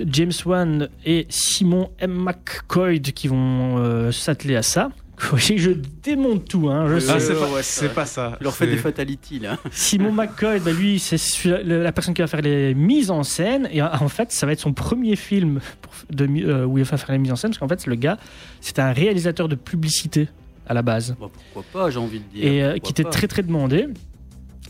[0.06, 2.12] James Wan et Simon M.
[2.12, 4.90] McCoy qui vont s'atteler à ça.
[5.30, 5.70] Vous voyez, je
[6.02, 6.68] démonte tout.
[6.70, 7.06] Hein, je.
[7.10, 8.36] Ah, c'est pas, ouais, c'est ça- pas ça.
[8.40, 9.58] Il leur fait C'est- des fatalities, là.
[9.70, 11.18] Simon McCoy, bah lui, c'est
[11.64, 13.68] la personne qui va faire les mises en scène.
[13.72, 16.84] Et en fait, ça va être son premier film pour- de, mi- euh, où il
[16.84, 17.50] va faire les mises en scène.
[17.50, 18.16] Parce qu'en fait, le gars,
[18.60, 20.28] c'était un réalisateur de publicité
[20.66, 21.14] à la base.
[21.20, 22.44] Bah, pourquoi pas, j'ai envie de dire.
[22.52, 23.10] Et euh, qui était pas.
[23.10, 23.88] très très demandé.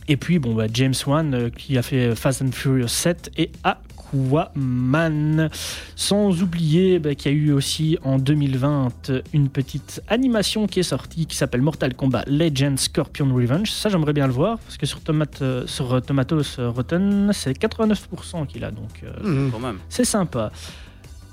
[0.08, 3.50] Et puis, bon, bah, James Wan, euh, qui a fait Fast and Furious 7 et
[4.12, 5.50] Aquaman.
[5.96, 10.84] Sans oublier bah, qu'il y a eu aussi en 2020 une petite animation qui est
[10.84, 13.70] sortie qui s'appelle Mortal Kombat Legend Scorpion Revenge.
[13.70, 17.30] Ça, j'aimerais bien le voir parce que sur, Tomate, euh, sur euh, Tomatoes euh, Rotten,
[17.32, 18.70] c'est 89% qu'il a.
[18.70, 19.02] Donc.
[19.52, 19.78] Quand même.
[19.88, 20.50] c'est sympa.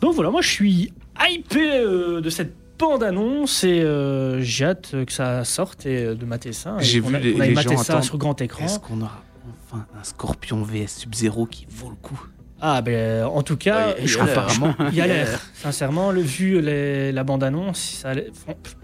[0.02, 0.94] Donc voilà, moi je suis
[1.30, 6.54] hypé euh, de cette bande-annonce et euh, j'ai hâte que ça sorte et de mater
[6.54, 6.76] ça.
[6.80, 8.04] J'ai vu a- les- gens ça attendre.
[8.04, 8.66] sur grand écran.
[8.66, 9.24] Est-ce qu'on aura
[9.72, 12.20] enfin un Scorpion VS Sub-Zero qui vaut le coup?
[12.60, 14.30] Ah ben en tout cas, Ouais, il y a je- l'air.
[14.30, 14.76] apparemment.
[14.92, 15.40] il y a l'air.
[15.54, 18.04] Sincèrement, le vu les- la bande-annonce,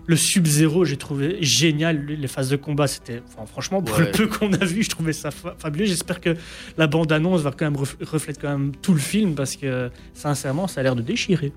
[0.05, 2.05] le Sub-Zero, j'ai trouvé génial.
[2.05, 4.05] Les phases de combat, c'était enfin, franchement pour Ouais.
[4.05, 5.85] le peu qu'on a vu, je trouvais ça fa- fabuleux.
[5.85, 6.35] J'espère que
[6.77, 10.67] la bande-annonce va quand même ref- reflète quand même tout le film parce que sincèrement,
[10.67, 11.51] ça a l'air de déchirer.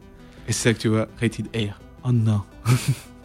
[0.49, 1.81] Et c'est ça que tu vois, Rated Air.
[2.05, 2.43] Oh non.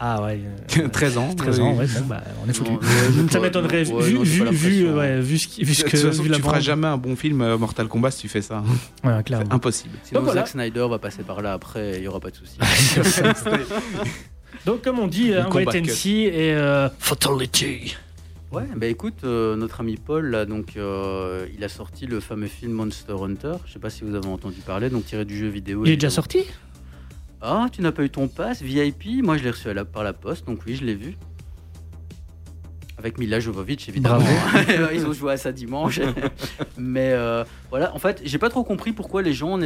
[0.00, 0.40] Ah ouais.
[0.78, 1.34] euh, 13 ans.
[1.34, 1.64] 13 oui.
[1.64, 2.70] ans, ouais, bon, bah, on est foutu.
[3.30, 5.96] Ça m'étonnerait, ouais, vu, vu, vu, ouais, vu ce, qui- vu ce De que.
[5.96, 8.62] toute façon, tu feras jamais un bon film euh, Mortal Kombat si tu fais ça.
[9.04, 9.52] Ouais, clairement.
[9.52, 9.94] Impossible.
[10.04, 10.42] Sinon, Donc voilà.
[10.42, 12.58] Zack Snyder va passer par là après, il n'y aura pas de souci.
[14.66, 17.96] Donc, comme on dit, hein, wait and see et euh, fatality.
[18.50, 22.46] Ouais, bah écoute, euh, notre ami Paul, là, donc, euh, il a sorti le fameux
[22.46, 23.52] film Monster Hunter.
[23.66, 25.82] Je sais pas si vous avez entendu parler, donc tiré du jeu vidéo.
[25.84, 26.44] Il est déjà sorti?
[27.40, 30.02] Ah, tu n'as pas eu ton pass VIP Moi, je l'ai reçu à la- par
[30.04, 31.16] la poste, donc oui, je l'ai vu.
[32.98, 34.24] Avec Mila Jovovich, évidemment.
[34.92, 36.00] Ils ont joué à ça dimanche.
[36.76, 39.56] Mais euh, voilà, en fait, j'ai pas trop compris pourquoi les gens.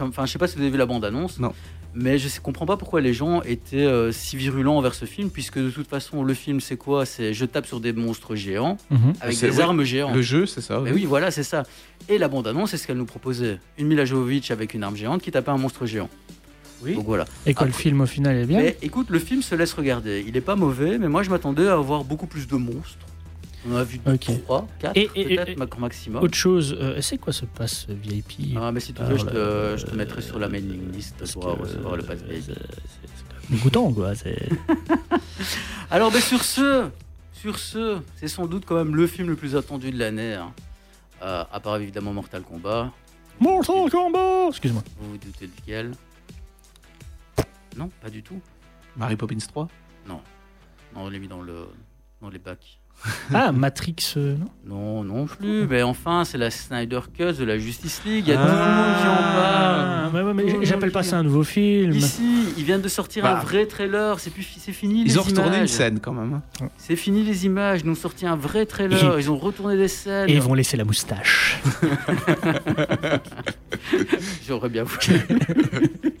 [0.00, 1.38] Enfin, je sais pas si vous avez vu la bande-annonce.
[1.38, 1.52] Non.
[1.94, 5.58] Mais je comprends pas pourquoi les gens étaient euh, si virulents envers ce film, puisque
[5.58, 7.04] de toute façon, le film, c'est quoi?
[7.04, 9.12] C'est je tape sur des monstres géants Mhm.
[9.20, 10.14] avec C'est- des ouais, armes géantes.
[10.14, 10.80] Le jeu, c'est ça.
[10.82, 11.64] Mais oui, voilà, c'est ça.
[12.08, 13.58] Et la bande-annonce, c'est ce qu'elle nous proposait.
[13.76, 16.08] Une Mila Jovovich avec une arme géante qui tapait un monstre géant.
[16.82, 16.94] Oui.
[16.94, 17.24] Donc voilà.
[17.46, 20.24] Et quoi, le film au final est bien Mais écoute, le film se laisse regarder.
[20.26, 22.98] Il est pas mauvais, mais moi je m'attendais à avoir beaucoup plus de monstres.
[23.68, 24.30] On en a vu Ok.
[24.44, 26.22] 3, 4 Et- et- peut-être maximum.
[26.22, 29.36] Autre chose, euh, c'est quoi ce pass VIP Ah, mais si tu veux, je, te,
[29.36, 32.44] euh, je te mettrai sur la mailing list pour recevoir le pass euh, VIP.
[32.46, 34.14] c'est- dégoûtant, quoi.
[34.14, 34.48] c'est-
[35.90, 36.86] Alors, ben, sur ce,
[37.32, 40.34] sur ce, c'est sans doute quand même le film le plus attendu de l'année.
[40.34, 40.52] hein.
[41.22, 42.92] Euh, à part évidemment Mortal Kombat.
[43.40, 44.84] Mortal Kombat Excuse-moi.
[45.00, 45.90] Vous vous doutez duquel
[47.78, 48.40] Non, pas du tout.
[48.96, 49.68] Mary Poppins 3.
[50.08, 50.20] Non,
[50.96, 51.66] on l'a mis dans, le,
[52.20, 52.80] dans les bacs.
[53.32, 55.68] Ah, Matrix, euh, non Non, non plus.
[55.68, 58.24] Mais enfin, c'est la Snyder Cut de la Justice League.
[58.26, 59.36] Il y a tout le monde qui en parle.
[59.40, 61.92] Ah, ouais, ouais, mais Tout le j'appelle pas ça un nouveau film.
[61.92, 63.38] Ici, ils viennent de sortir Bah.
[63.38, 64.18] un vrai trailer.
[64.18, 65.68] C'est plus, c'est fini les Ils ont retourné une images.
[65.68, 66.40] scène quand même.
[66.60, 66.68] hein.
[66.76, 67.82] C'est fini les images.
[67.84, 69.20] Ils ont sorti un vrai trailer.
[69.20, 70.28] Ils ont retourné des scènes.
[70.28, 71.60] Et ils vont laisser la moustache.
[74.48, 75.20] J'aurais bien voulu.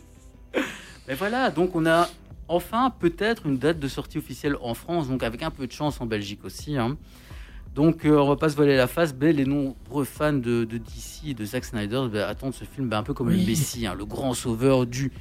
[1.08, 2.08] Mais voilà, donc on a
[2.48, 6.00] enfin peut-être une date de sortie officielle en France, donc avec un peu de chance
[6.00, 6.76] en Belgique aussi.
[6.76, 6.96] hein.
[7.74, 10.78] Donc euh, on va pas se voiler la face, mais les nombreux fans de, de
[10.78, 13.40] DC et de Zack Snyder ben, attendent ce film ben, un peu comme Oui.
[13.40, 15.12] le Messie, hein, le grand sauveur du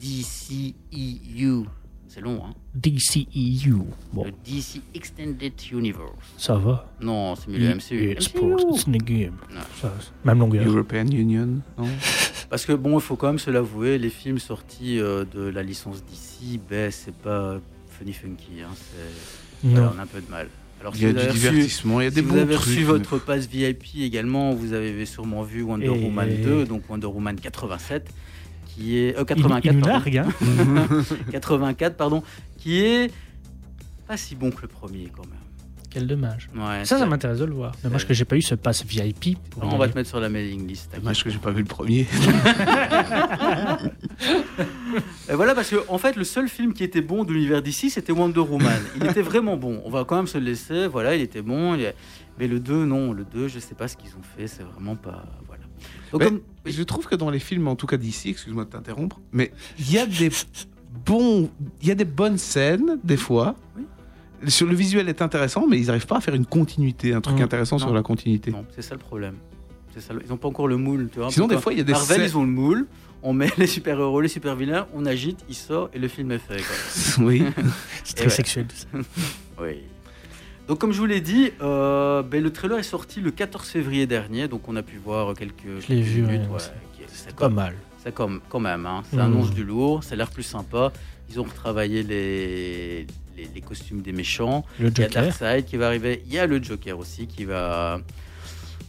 [0.00, 1.64] DCEU.
[2.14, 3.74] C'est long, hein DCEU.
[4.12, 6.12] Bon, Le DC Extended Universe.
[6.38, 6.86] ça va.
[7.00, 8.14] Non, c'est mieux le MCU.
[8.14, 8.20] MCU.
[8.20, 9.34] sports, it's in the game.
[9.52, 9.60] Non.
[9.80, 9.92] Ça,
[10.24, 10.64] même longueur.
[10.64, 11.86] European Union, non?
[12.50, 15.64] Parce que bon, il faut quand même se l'avouer, les films sortis euh, de la
[15.64, 18.62] licence DC, ben c'est pas funny funky.
[18.62, 18.68] Hein,
[19.64, 20.48] voilà, on a un peu de mal.
[20.80, 22.54] Alors Il y a vous du avez reçu- divertissement, il y a si vous avez
[22.54, 22.66] trucs.
[22.68, 26.82] reçu mais- votre passe VIP également, vous avez sûrement vu Wonder Et- Woman 2, donc
[26.90, 28.08] Wonder Woman 87,
[28.74, 30.28] qui est euh, Il, 84, il nous pardon, largue, hein
[31.30, 32.22] 84 pardon,
[32.58, 33.10] qui est
[34.06, 35.38] pas si bon que le premier quand même.
[35.90, 36.48] Quel dommage.
[36.56, 37.72] Ouais, Ça, ça m'intéresse de le voir.
[37.84, 39.38] Dommage que j'ai pas eu ce pass VIP.
[39.62, 40.90] On va te mettre sur la mailing list.
[40.92, 42.00] Dommage que j'ai pas vu le premier.
[45.30, 47.90] Et voilà, parce que en fait, le seul film qui était bon de l'univers d'ici,
[47.90, 48.82] c'était Wonder Woman.
[48.96, 49.82] Il était vraiment bon.
[49.84, 50.88] On va quand même se le laisser.
[50.88, 51.76] Voilà, il était bon.
[51.76, 51.94] il
[52.40, 53.12] Mais le 2, non.
[53.12, 54.48] Le 2, je sais pas ce qu'ils ont fait.
[54.48, 55.24] C'est vraiment pas.
[55.46, 55.62] Voilà.
[56.12, 58.70] Donc, Mais comme- Je trouve que dans les films, en tout cas d'ici, excuse-moi de
[58.70, 60.30] t'interrompre, mais il y a des
[61.04, 61.50] bons,
[61.82, 63.54] il y a des bonnes scènes des fois.
[63.76, 63.84] Oui.
[64.48, 67.38] Sur le visuel est intéressant, mais ils n'arrivent pas à faire une continuité, un truc
[67.38, 67.42] Mm.
[67.42, 68.50] intéressant sur la continuité.
[68.50, 69.36] Non, c'est ça le problème.
[69.98, 71.08] Ça, ils n'ont pas encore le moule.
[71.12, 72.26] Tu vois, Sinon, des fois, il y a des Marvel, scènes.
[72.28, 72.86] ils ont le moule.
[73.22, 76.56] On met les super-héros, les super-vilains, on agite, il sort et le film est fait.
[76.56, 77.24] quoi.
[77.24, 77.44] Oui.
[78.04, 78.30] C'est très ouais.
[78.30, 78.88] sexuel tout ça.
[79.62, 79.82] Oui.
[80.68, 84.06] Donc comme je vous l'ai dit, euh, ben, le trailer est sorti le 14 février
[84.06, 86.48] dernier, donc on a pu voir quelques, Je quelques vu, minutes.
[86.50, 87.74] ouais, c'est- Pas mal.
[88.02, 89.02] C'est comme, quand même, hein.
[89.10, 89.22] ça Mhm.
[89.34, 90.92] annonce du lourd, ça a l'air plus sympa.
[91.30, 94.64] Ils ont retravaillé les, les, les costumes des méchants.
[94.78, 95.22] Le Il y a Joker.
[95.24, 96.22] Darkseid qui va arriver.
[96.26, 98.00] Il y a le Joker aussi qui va.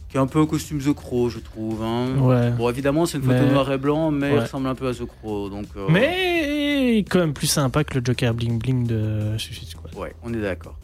[0.08, 1.82] qui est un peu un costume The Crow, je trouve.
[1.82, 2.16] hein.
[2.18, 2.50] Ouais.
[2.52, 4.94] Bon, évidemment, c'est une photo Mais- noir et blanc, mais il ressemble un peu à
[4.94, 5.48] The Crow.
[5.50, 9.94] Donc, euh, Mais quand même plus sympa que le Joker bling bling de Suicide Squad.
[9.96, 10.78] Ouais, on est d'accord.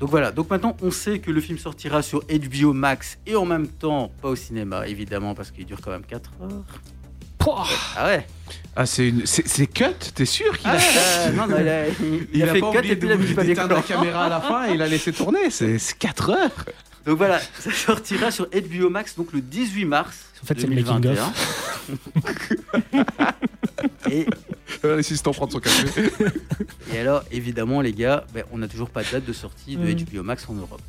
[0.00, 3.44] Donc voilà, donc maintenant on sait que le film sortira sur HBO Max et en
[3.44, 6.64] même temps pas au cinéma, évidemment, parce qu'il dure quand même 4 heures.
[7.38, 8.26] Pouah Ah ouais
[8.76, 9.26] Ah, c'est une...
[9.26, 9.84] c'est cut
[10.14, 10.76] T'es sûr qu'il Ah, a
[11.28, 12.96] euh, Non, non, il a, il, il Il a a fait pas 4 oublié et
[12.96, 14.82] puis il a mis du de- papier d'éteindre la caméra à la fin et il
[14.82, 15.50] a laissé tourner.
[15.50, 16.64] C'est 4 heures.
[17.06, 20.26] Donc voilà, ça sortira sur HBO Max donc le 18 mars.
[20.42, 21.32] En fait, c'est le making 2021.
[24.10, 24.26] et,
[24.84, 26.10] L'assistant prend son café.
[26.92, 29.92] et alors, évidemment, les gars, ben, on n'a toujours pas de date de sortie de.
[30.04, 30.82] HBO Max en Europe.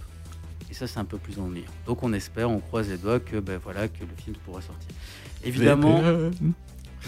[0.69, 1.65] Et ça, c'est un peu plus ennuyant.
[1.87, 4.89] Donc on espère, on croise les doigts que, ben, voilà, que le film pourra sortir.
[5.43, 6.03] Évidemment,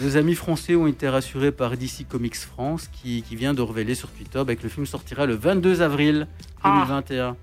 [0.00, 3.94] Nos amis français ont été rassurés par DC Comics France qui, qui vient de révéler
[3.94, 6.26] sur Twitter bah, que le film sortira le 22 avril
[6.62, 6.84] Ah.
[6.88, 7.36] 2021.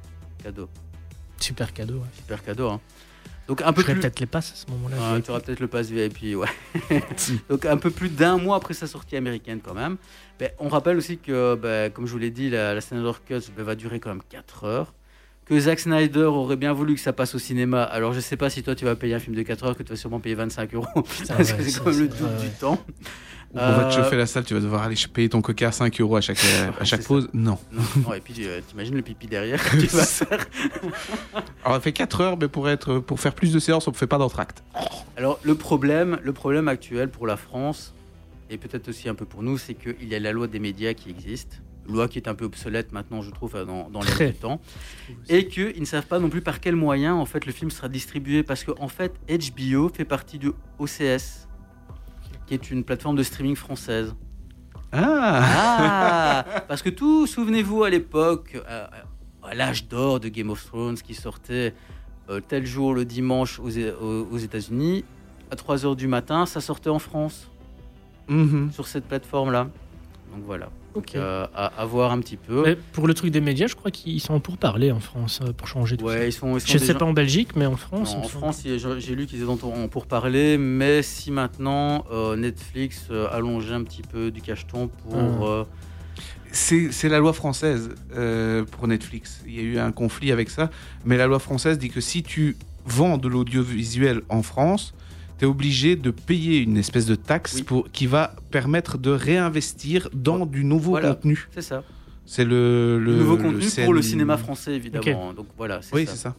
[0.44, 0.68] Cadeau,
[1.40, 1.96] Super cadeau.
[1.96, 2.08] Ouais.
[2.18, 2.70] super cadeau.
[2.70, 2.82] Hein.
[3.50, 3.96] Donc un peu plus.
[3.96, 4.96] peut-être les passes à ce moment-là.
[5.02, 6.48] Ah, tu auras peut-être le pass VIP, ouais.
[7.50, 9.98] Donc un peu plus d'un mois après sa sortie américaine quand même.
[10.38, 13.42] Ben, on rappelle aussi que, ben, comme je vous l'ai dit, la, la Snyder Cut
[13.58, 14.94] ben, va durer quand même 4 heures.
[15.46, 17.82] Que Zack Snyder aurait bien voulu que ça passe au cinéma.
[17.82, 19.82] Alors je sais pas si toi tu vas payer un film de 4 heures, que
[19.82, 20.86] tu vas sûrement payer 25 euros.
[20.94, 22.54] Parce ouais, que c'est quand même le double du ouais.
[22.60, 22.78] temps.
[23.54, 25.72] On va te Euh, chauffer la salle, tu vas devoir aller payer ton coca à
[25.72, 26.38] 5 euros à chaque,
[26.80, 27.30] à chaque c'est pause.
[27.34, 27.58] Non.
[27.72, 30.46] Non, non, et puis euh, t'imagines le pipi derrière que tu vas faire.
[31.66, 33.96] Alors, on fait 4 heures, mais pour, être, pour faire plus de séances, on ne
[33.96, 34.64] fait pas d'entracte.
[35.18, 37.94] Alors le problème, le problème actuel pour la France
[38.52, 40.94] et peut-être aussi un peu pour nous, c'est qu'il y a la loi des médias
[40.94, 44.28] qui existe, loi qui est un peu obsolète maintenant, je trouve, dans, dans l'air Très.
[44.30, 44.60] du temps,
[45.28, 47.90] et qu'ils ne savent pas non plus par quels moyens en fait le film sera
[47.90, 51.48] distribué, parce que en fait HBO fait partie du OCS,
[52.50, 54.16] qui est une plateforme de streaming française.
[54.92, 58.88] Ah Ah Parce que tout, souvenez-vous à l'époque, euh,
[59.44, 61.76] à l'âge d'or de Game of Thrones qui sortait
[62.28, 63.70] euh, tel jour le dimanche aux,
[64.38, 65.06] États-Unis,
[65.52, 67.52] à 3h du matin, ça sortait en France
[68.30, 68.72] Mhm.
[68.72, 69.70] sur cette plateforme-là.
[70.34, 70.70] Donc voilà.
[71.16, 72.64] Euh, à, à voir un petit peu.
[72.66, 75.54] Mais pour le truc des médias, je crois qu'ils sont pour parler en France euh,
[75.54, 76.14] pour changer tout ça.
[76.16, 78.16] Ouais, ils sont, ils sont Je sais déjà- pas en Belgique, mais en France.
[78.16, 78.28] Non, en.
[78.28, 83.84] France, j'ai lu qu'ils étaient en pour parler, mais si maintenant euh, Netflix allongeait un
[83.84, 85.48] petit peu du cacheton pour.
[85.48, 85.64] Euh,
[86.52, 89.42] C'est c'est la loi française euh, pour Netflix.
[89.48, 90.70] Il y a eu un conflit avec ça,
[91.06, 94.94] mais la loi française dit que si tu vends de l'audiovisuel en France,
[95.40, 97.64] tu es obligé de payer une espèce de taxe Oui.
[97.64, 101.16] pour, qui va permettre de réinvestir dans du nouveau Voilà.
[101.16, 101.48] contenu.
[101.54, 101.84] c'est ça.
[102.26, 105.34] C'est le, Le, le nouveau contenu CN pour le cinéma français, évidemment.
[105.34, 106.12] Donc voilà, c'est Oui, ça.
[106.12, 106.36] c'est ça.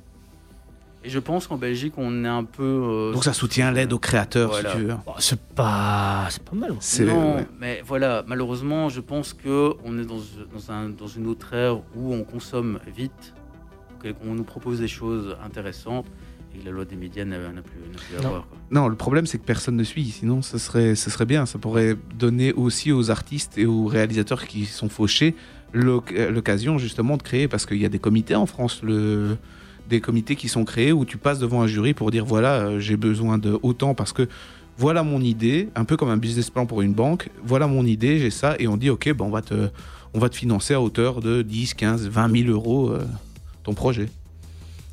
[1.03, 2.63] Et je pense qu'en Belgique, on est un peu.
[2.63, 4.71] euh, Donc ça soutient l'aide aux créateurs, Voilà.
[4.73, 4.95] si tu veux.
[5.07, 6.75] Oh, c'est pas, c'est pas mal.
[6.79, 7.47] C'est non, ouais.
[7.59, 10.19] mais voilà, malheureusement, je pense que on est dans,
[10.55, 13.33] dans, un, dans une autre ère où on consomme vite,
[14.03, 16.07] qu'on nous propose des choses intéressantes
[16.55, 18.29] et la loi des médias n'a plus, à Non.
[18.31, 18.47] voir.
[18.49, 18.59] quoi.
[18.71, 20.05] Non, le problème c'est que personne ne suit.
[20.11, 21.47] Sinon, ce serait, ce serait bien.
[21.47, 25.35] Ça pourrait donner aussi aux artistes et aux réalisateurs qui sont fauchés
[25.75, 27.47] euh, l'occasion justement de créer.
[27.49, 29.37] Parce qu'il y a des comités en France, le,
[29.89, 32.79] des comités qui sont créés où tu passes devant un jury pour dire voilà, euh,
[32.81, 34.29] j'ai besoin de autant parce que
[34.77, 37.29] voilà mon idée, un peu comme un business plan pour une banque.
[37.45, 39.69] Voilà mon idée, j'ai ça, et on dit ok, ben on va te,
[40.15, 43.05] on va te financer à hauteur de 10, 15, 20 000 euros euh,
[43.63, 44.09] ton projet.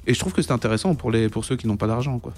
[0.07, 2.17] Et je trouve que c'est intéressant pour, les, pour ceux qui n'ont pas d'argent.
[2.19, 2.33] quoi.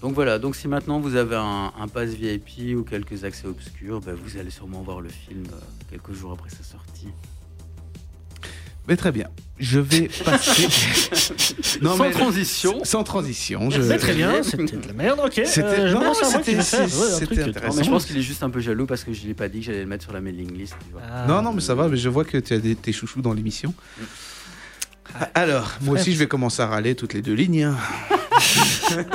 [0.00, 4.00] Donc voilà, donc si maintenant vous avez un, un pass VIP ou quelques accès obscurs,
[4.00, 5.56] bah, vous allez sûrement voir le film euh,
[5.90, 7.06] quelques jours après sa sortie.
[8.88, 9.28] Mais très bien.
[9.60, 10.66] Je vais passer.
[11.82, 12.84] Non, Sans mais- transition.
[12.84, 13.70] Sans transition.
[13.70, 13.80] Je...
[13.82, 15.40] Mais très bien, c'était de la merde, ok.
[15.44, 17.76] C'était- Euh, c'est- ouais, intéressant.
[17.76, 19.48] Mais je pense qu'il est juste un peu jaloux parce que je ne l'ai pas
[19.48, 20.74] dit que j'allais le mettre sur la mailing list.
[20.84, 21.02] tu vois.
[21.08, 21.26] Ah.
[21.28, 21.86] Non, non, mais ça va.
[21.86, 23.72] Mais je vois que tu as des, tes chouchous dans l'émission.
[25.34, 27.64] Alors, moi aussi, je vais commencer à râler toutes les deux lignes.
[27.64, 27.76] hein.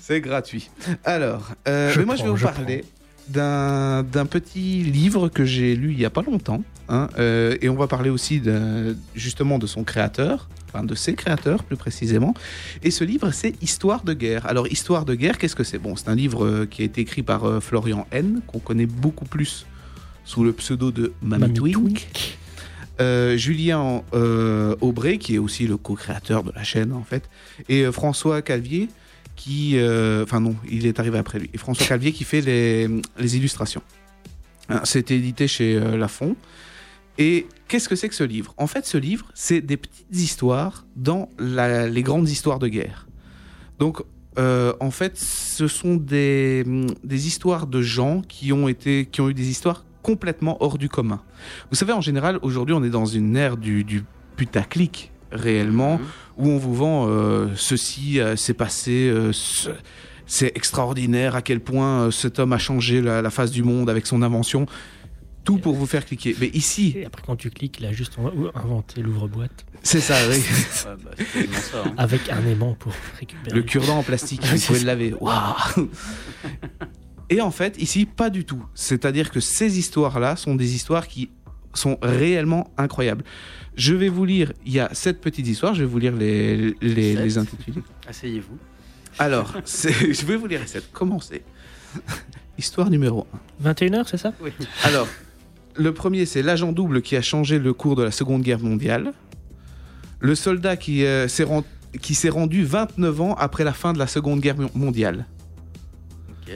[0.00, 0.70] C'est gratuit.
[1.04, 2.84] Alors, euh, mais moi, je vais vous parler
[3.28, 6.62] d'un petit livre que j'ai lu il y a pas longtemps.
[6.88, 11.12] hein, euh, et on va parler aussi de- justement de son créateur, enfin de ses
[11.14, 12.32] créateurs plus précisément.
[12.82, 14.46] Et ce livre, c'est Histoire de guerre.
[14.46, 15.78] Alors, Histoire de guerre, qu'est-ce que c'est?
[15.78, 18.86] Bon, c'est un livre euh, qui a été écrit par euh, Florian N, qu'on connaît
[18.86, 19.66] beaucoup plus
[20.24, 22.37] sous le pseudo de Mamie Mamie Twink.
[23.00, 24.74] Euh, Julien euh,
[25.20, 27.30] qui est aussi le co-créateur de la chaîne en fait,
[27.68, 28.88] et euh, François Calvier,
[29.36, 33.36] qui, euh, enfin non, il est arrivé après lui, et François Calvier qui fait les,
[33.36, 33.82] illustrations.
[34.68, 36.36] Hein, C'est édité chez Lafon.
[37.20, 38.54] Et qu'est-ce que c'est que ce livre?
[38.58, 43.08] En fait, ce livre, c'est des petites histoires dans les grandes histoires de guerre.
[43.80, 44.02] Donc,
[44.36, 46.64] en fait, ce sont des,
[47.02, 50.88] des histoires de gens qui ont, été, qui ont eu des histoires complètement hors du
[50.88, 51.20] commun.
[51.70, 54.04] Vous savez, en général, aujourd'hui, on est dans une ère du, du
[54.36, 56.04] putaclic, réellement, Mhm.
[56.38, 59.68] où on vous vend euh, ceci euh, s'est passé, euh, ce-
[60.24, 63.90] c'est extraordinaire à quel point euh, cet homme a changé la, la face du monde
[63.90, 64.64] avec son invention.
[65.44, 66.34] Tout pour vous faire cliquer.
[66.40, 70.14] Mais ici, Et après, quand tu cliques, il a juste en- inventé l'ouvre-boîte c'est ça,
[70.28, 70.36] oui.
[70.86, 71.82] Ouais, bah, ça.
[71.86, 71.94] hein.
[71.98, 73.54] avec un aimant pour récupérer.
[73.56, 75.14] Le cure-dent en plastique, vous pouvez le laver.
[75.20, 75.54] Waouh
[77.30, 78.64] Et en fait, ici, pas du tout.
[78.74, 81.30] C'est-à-dire que ces histoires-là sont des histoires qui
[81.74, 83.24] sont réellement incroyables.
[83.76, 86.74] Je vais vous lire, il y a sept petites histoires, je vais vous lire les,
[86.80, 87.82] les, intitulés.
[88.08, 88.56] Asseyez-vous.
[89.18, 90.90] Alors, je vais vous lire les sept.
[90.92, 91.42] Commencez.
[92.58, 93.26] Histoire numéro
[93.62, 94.32] 21h, c'est ça?
[94.40, 94.50] Oui.
[94.84, 94.88] 1.
[94.88, 95.06] Alors,
[95.76, 99.12] le premier, c'est l'agent double qui a changé le cours de la Seconde Guerre mondiale.
[100.20, 101.62] Le soldat qui euh, s'est ren-
[102.00, 105.26] qui s'est rendu 29 ans après la fin de la Seconde Guerre mon- mondiale.
[106.30, 106.52] Ok.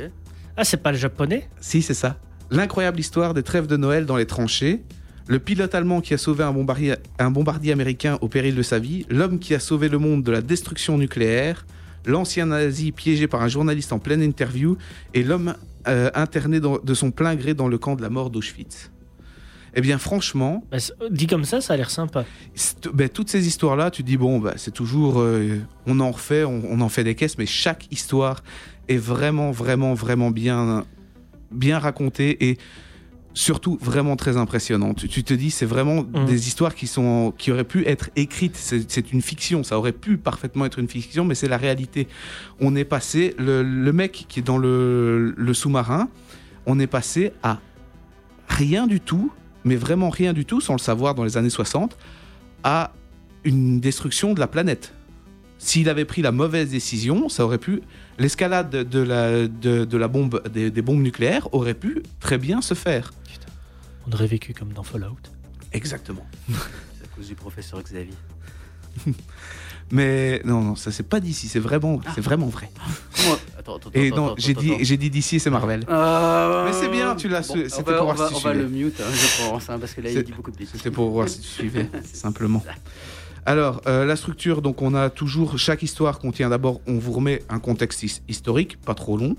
[0.57, 1.49] Ah, c'est pas le japonais?
[1.61, 2.19] Si, c'est ça.
[2.51, 4.83] L'incroyable histoire des trêves de Noël dans les tranchées.
[5.29, 8.79] Le pilote allemand qui a sauvé un bombardier, un bombardier américain au péril de sa
[8.79, 9.07] vie.
[9.09, 11.65] L'homme qui a sauvé le monde de la destruction nucléaire.
[12.05, 14.77] L'ancien nazi piégé par un journaliste en pleine interview.
[15.15, 15.55] Et l'homme
[15.89, 18.91] euh, interné dans- de son plein gré dans le camp de la mort d'Auschwitz.
[19.75, 22.25] Eh bien, franchement, Bah, c'est- Dit comme ça, ça a l'air sympa.
[22.93, 25.19] ben, toutes ces histoires-là, tu dis, bon, bah, c'est toujours.
[25.21, 28.43] euh, on en refait, on, on en fait des caisses, mais chaque histoire
[28.89, 30.85] est vraiment, vraiment, vraiment bien,
[31.51, 32.59] bien racontée et
[33.35, 34.99] surtout vraiment très impressionnante.
[34.99, 36.27] Tu, tu te dis, c'est vraiment Mhm.
[36.27, 38.57] des histoires qui, sont, qui auraient pu être écrites.
[38.57, 42.09] C'est c'est une fiction, ça aurait pu parfaitement être une fiction, mais c'est la réalité.
[42.61, 46.09] On est passé, le, le mec qui est dans le, le sous-marin,
[46.67, 47.59] on est passé à
[48.49, 49.33] rien du tout,
[49.65, 51.97] mais vraiment rien du tout, sans le savoir dans les années 60,
[52.65, 52.93] à
[53.45, 54.93] une destruction de la planète.
[55.59, 57.81] S'il avait pris la mauvaise décision, ça aurait pu.
[58.19, 62.61] L'escalade de la, de, de la bombe, des, des bombes nucléaires aurait pu très bien
[62.63, 63.13] se faire.
[64.07, 65.17] On aurait vécu comme dans Fallout.
[65.73, 66.27] Exactement.
[66.49, 68.15] C'est à cause du professeur Xavier.
[69.91, 72.71] Mais non, non, ça c'est pas d'ici, c'est vraiment, c'est vraiment vrai.
[73.15, 75.85] Comment- Attends, attends, Et attends, non, j'ai dit, j'ai dit d'ici, c'est Marvel.
[75.87, 78.33] Euh, Mais c'est bien, tu l'as su- on c'était va- pour on voir va, si
[78.33, 78.65] tu on va suivais.
[78.65, 80.73] le mute, hein, je pense, hein, parce que là, il dit beaucoup de bêtises.
[80.77, 82.63] C'était pour voir si tu suivais, simplement.
[82.65, 82.73] ça.
[83.45, 87.43] Alors, euh, la structure, donc on a toujours, chaque histoire contient d'abord, on vous remet
[87.49, 89.37] un contexte his- historique, pas trop long.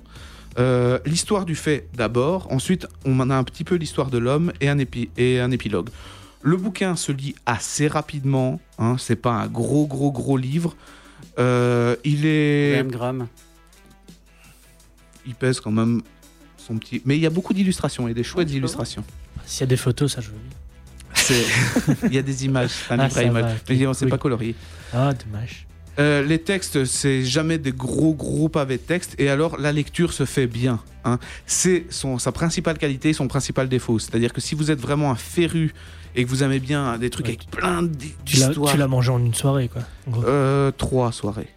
[0.60, 4.52] Euh, l'histoire du fait d'abord, ensuite on en a un petit peu l'histoire de l'homme
[4.62, 5.90] et, un épi- et un épilogue.
[6.44, 10.76] Le bouquin se lit assez rapidement, hein, c'est pas un gros gros gros livre.
[11.40, 13.28] Euh, il est, 20 grammes.
[15.26, 16.02] il pèse quand même
[16.58, 19.04] son petit, mais il y a beaucoup d'illustrations et des chouettes illustrations.
[19.46, 20.36] S'il y a des photos, ça je veux.
[22.06, 23.44] Il y a des images, un Ah, livre à ça images.
[23.44, 24.56] va, Mais on ne sait pas colorier.
[24.94, 25.66] Ah, dommage.
[26.00, 29.16] Euh, les textes, c'est jamais des gros gros pavés de texte.
[29.20, 30.80] Et alors, la lecture se fait bien.
[31.06, 31.20] hein.
[31.46, 34.00] C'est sa principale qualité, et son principal défaut.
[34.00, 35.72] C'est-à-dire que si vous êtes vraiment un féru
[36.16, 37.34] et que vous aimez bien des trucs Ouais.
[37.34, 39.84] avec plein d- Tu l'as d'histoires, tu l'as mangé en une soirée, quoi.
[40.08, 40.24] en gros.
[40.26, 41.50] Euh, trois soirées.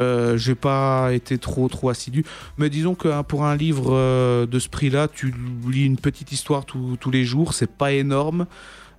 [0.00, 2.24] Euh, j'ai pas été trop trop assidu,
[2.58, 5.32] mais disons que hein, pour un livre euh, de ce prix-là, tu
[5.68, 8.46] lis une petite histoire tous tous les jours, c'est pas énorme,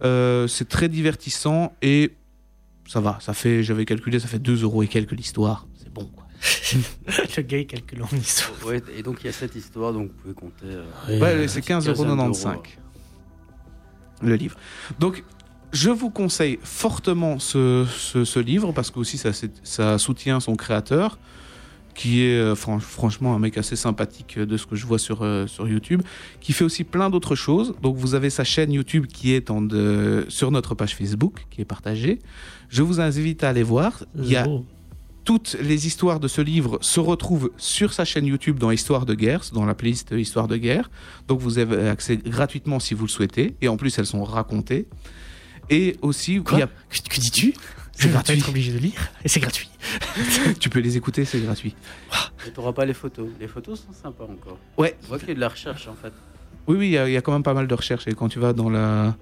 [0.04, 2.12] Euh, c'est très divertissant et
[2.88, 6.06] ça va, ça fait, j'avais calculé, ça fait 2 euros et quelques l'histoire, c'est bon
[6.14, 6.24] quoi.
[7.38, 8.66] Le gars, il calcule en histoire.
[8.66, 10.66] Ouais, et donc il y a cette histoire, donc vous pouvez compter.
[10.66, 12.64] euh, Ouais, c'est 15,95 quinzaine euros
[14.22, 14.58] le livre.
[15.00, 15.24] Donc,
[15.76, 21.20] je vous conseille fortement ce, ce- ce livre parce que aussi ça, soutient son créateur,
[21.94, 25.00] qui est euh, fran- franchement un mec assez sympathique euh, de ce que je vois
[25.00, 26.02] sur, euh, sur YouTube,
[26.42, 27.74] qui fait aussi plein d'autres choses.
[27.82, 31.62] Donc, vous avez sa chaîne YouTube qui est en de- sur notre page Facebook, qui
[31.62, 32.20] est partagée.
[32.70, 34.04] Je vous invite à aller voir.
[34.18, 34.46] Il y a
[35.24, 39.14] toutes les histoires de ce livre se retrouvent sur sa chaîne YouTube dans Histoire de
[39.16, 40.90] guerre, dans la playlist Histoire de guerre.
[41.28, 43.56] Donc vous avez accès gratuitement si vous le souhaitez.
[43.62, 44.86] Et en plus, elles sont racontées.
[45.70, 47.54] Et aussi, Quoi il y a- Que, que dis-tu
[47.94, 49.10] C'est Je vais être obligé de lire.
[49.24, 49.70] Et c'est gratuit.
[50.60, 51.76] tu peux les écouter, c'est gratuit.
[52.48, 53.28] Et t'auras pas les photos.
[53.40, 54.58] Les photos sont sympas encore.
[54.78, 54.96] Ouais.
[55.04, 56.14] On voit qu'il y a de la recherche en fait.
[56.68, 58.08] Oui, oui, il y, a- il y a quand même pas mal de recherches.
[58.08, 59.16] Et quand tu vas dans la,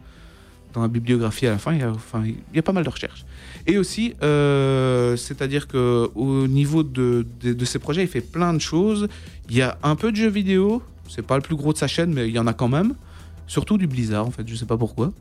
[0.73, 2.83] dans la bibliographie à la fin, il y a, enfin, il y a pas mal
[2.83, 3.25] de recherches.
[3.67, 8.53] Et aussi, euh, c'est-à-dire que au niveau de, de, de ses projets, il fait plein
[8.53, 9.07] de choses.
[9.49, 10.81] Il y a un peu de jeux vidéo.
[11.09, 12.95] C'est pas le plus gros de sa chaîne, mais il y en a quand même.
[13.45, 14.47] Surtout du Blizzard, en fait.
[14.47, 15.11] Je sais pas pourquoi.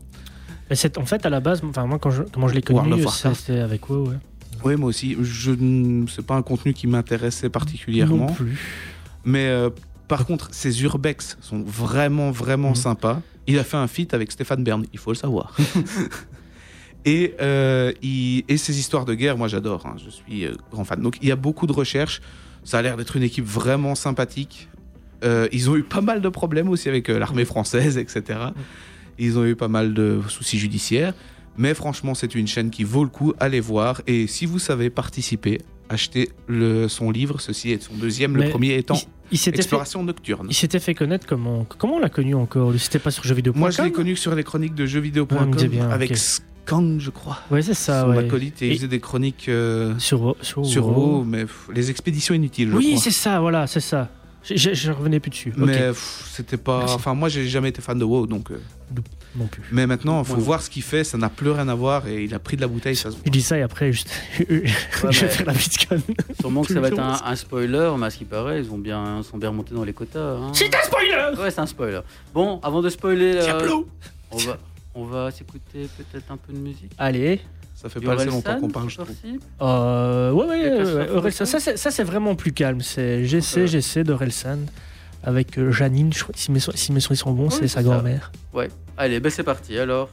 [0.70, 2.94] Mais c'est en fait à la base, enfin moi quand je, comment je l'ai connu,
[3.34, 4.08] c'était avec WoW.
[4.08, 4.16] Ouais.
[4.64, 5.16] Oui, moi aussi.
[5.20, 5.52] Je,
[6.08, 8.26] c'est pas un contenu qui m'intéressait particulièrement.
[8.26, 8.56] Non plus.
[9.24, 9.70] Mais euh,
[10.08, 12.74] par contre, ses urbex sont vraiment, vraiment Mhm.
[12.76, 13.20] sympas.
[13.48, 15.56] Il a fait un feat avec Stéphane Bern, il faut le savoir.
[17.04, 20.84] et, euh, il- et ses histoires de guerre, moi j'adore, hein, je suis euh, grand
[20.84, 21.00] fan.
[21.00, 22.20] Donc il y a beaucoup de recherches,
[22.64, 24.68] ça a l'air d'être une équipe vraiment sympathique.
[25.24, 28.38] Euh, ils ont eu pas mal de problèmes aussi avec euh, l'armée française, etc.
[29.24, 31.14] Ils ont eu pas mal de soucis judiciaires.
[31.56, 34.00] Mais franchement, c'est une chaîne qui vaut le coup, allez voir.
[34.06, 35.60] Et si vous savez participer,
[35.90, 37.40] achetez le, son livre.
[37.40, 39.00] Ceci est son deuxième, le premier étant Il,
[39.32, 40.46] il s'était fait, Exploration nocturne.
[40.50, 43.70] il s'était fait connaître comment comment on l'a connu encore C'était pas sur jeuxvideo.com Moi,
[43.70, 46.16] je l'ai connu sur les chroniques de jeuxvideo.com bien, avec ok.
[46.16, 47.38] Scan, je crois.
[47.50, 48.02] Ouais, c'est ça.
[48.04, 48.18] son ouais.
[48.24, 51.24] acolyte, et, Et- il faisait des chroniques euh, Sur sur, sur WoW.
[51.24, 53.40] Mais pff, les expéditions inutiles, Oui, c'est ça.
[53.40, 54.08] Voilà, c'est ça.
[54.44, 55.52] Je, je, je revenais plus dessus.
[55.56, 55.90] Mais
[56.30, 56.78] c'était pas.
[56.80, 56.94] Merci.
[56.94, 58.50] Enfin, moi, j'ai jamais été fan de WoW, donc.
[58.50, 58.58] euh,
[59.36, 59.62] Non plus.
[59.70, 60.40] Mais maintenant, il faut Ouais.
[60.40, 61.04] voir ce qu'il fait.
[61.04, 62.96] Ça n'a plus rien à voir et il a pris de la bouteille.
[62.96, 63.22] Ça se voit.
[63.24, 64.44] Il dit ça et après juste je
[65.20, 66.02] vais faire la BlitzCon.
[66.40, 69.22] Sûrement que ça va être un, spoiler, mais à ce qui paraît, ils ont bien,
[69.22, 70.18] sont bien remontés dans les quotas.
[70.36, 70.50] hein.
[70.52, 71.40] C'est un spoiler.
[71.40, 72.00] Ouais, c'est un spoiler.
[72.34, 73.68] Bon, avant de spoiler, euh,
[74.30, 74.58] on va,
[74.94, 76.92] on va s'écouter peut-être un peu de musique.
[76.98, 77.40] Allez.
[77.82, 79.10] Ça fait Du pas assez Orelsan, longtemps qu'on parle, je trouve.
[79.60, 81.44] Euh, ouais, ouais, ouais, Orelsan.
[81.44, 82.80] Ça, c'est- ça, c'est vraiment plus calme.
[82.80, 83.66] C'est j'essaie, Ouais.
[83.66, 84.58] j'essaie d'Orelsan
[85.24, 86.12] avec euh, Janine.
[86.12, 88.30] Je crois, si mes, sons- si mes sons ils sont bons, Oui, c'est sa grand-mère.
[88.54, 88.68] Ouais.
[88.96, 90.08] Allez, ben c'est parti alors.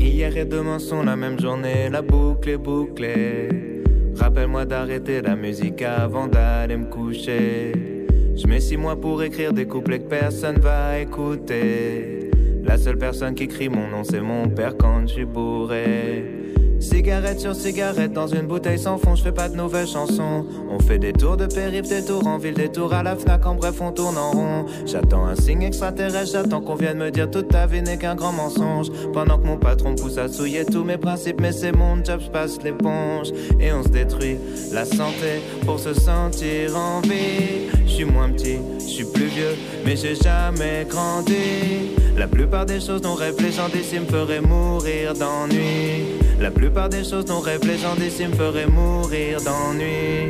[0.00, 3.48] Hier et demain sont la même journée, la boucle est bouclée.
[4.16, 8.01] Rappelle-moi d'arrêter la musique avant d'aller me coucher.
[8.34, 12.30] Je mets six mois pour écrire des couplets que personne va écouter.
[12.64, 16.24] La seule personne qui crie mon nom, c'est mon père quand je suis bourré.
[16.82, 20.44] Cigarette sur cigarette dans une bouteille sans fond, je fais pas de nouvelles chansons.
[20.68, 23.46] On fait des tours de périph', des tours en ville, des tours à la Fnac,
[23.46, 24.66] en bref on tourne en rond.
[24.84, 28.32] J'attends un signe extraterrestre, j'attends qu'on vienne me dire toute ta vie n'est qu'un grand
[28.32, 28.88] mensonge.
[29.12, 32.30] Pendant que mon patron pousse à souiller tous mes principes, mais c'est mon job, je
[32.30, 33.28] passe l'éponge.
[33.60, 34.38] Et on se détruit
[34.72, 37.70] la santé pour se sentir en vie.
[37.86, 39.54] Je suis moins petit, je suis plus vieux,
[39.84, 41.94] mais j'ai jamais grandi.
[42.16, 46.21] La plupart des choses dont rêvent les gens me feraient mourir d'ennui.
[46.42, 50.26] La plupart des choses dont rêvent les gens d'ici me feraient mourir d'ennui.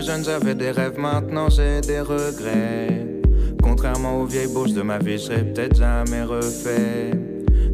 [0.00, 3.06] Plus jeune, j'avais des rêves, maintenant j'ai des regrets.
[3.62, 7.10] Contrairement aux vieilles bouches de ma vie, je serais peut-être jamais refait.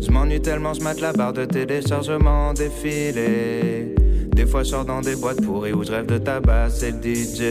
[0.01, 3.95] Je m'ennuie tellement, je mate la barre de téléchargement défilé.
[4.35, 7.15] Des fois, je sors dans des boîtes pourries où je rêve de tabac, c'est le
[7.15, 7.43] DJ.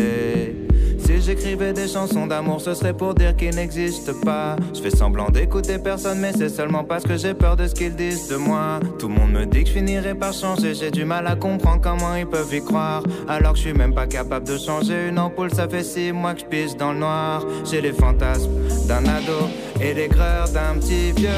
[1.06, 4.56] Si j'écrivais des chansons d'amour, ce serait pour dire qu'ils n'existent pas.
[4.74, 7.96] Je fais semblant d'écouter personne, mais c'est seulement parce que j'ai peur de ce qu'ils
[7.96, 8.80] disent de moi.
[8.98, 11.80] Tout le monde me dit que je finirai par changer, j'ai du mal à comprendre
[11.82, 13.04] comment ils peuvent y croire.
[13.28, 16.34] Alors que je suis même pas capable de changer une ampoule, ça fait six mois
[16.34, 17.46] que je pige dans le noir.
[17.70, 18.50] J'ai les fantasmes
[18.88, 19.48] d'un ado
[19.80, 21.30] et l'aigreur d'un petit vieux.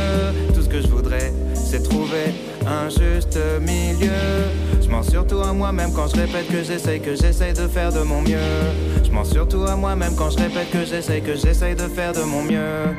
[0.56, 2.34] Tout ce que je voudrais, c'est trouver
[2.68, 4.12] un juste milieu.
[4.82, 8.02] Je mens surtout à moi-même quand je répète que j'essaye, que j'essaye de faire de
[8.02, 8.38] mon mieux.
[9.04, 12.24] Je mens surtout à moi-même quand je répète que j'essaye, que j'essaye de faire de
[12.24, 12.96] mon mieux.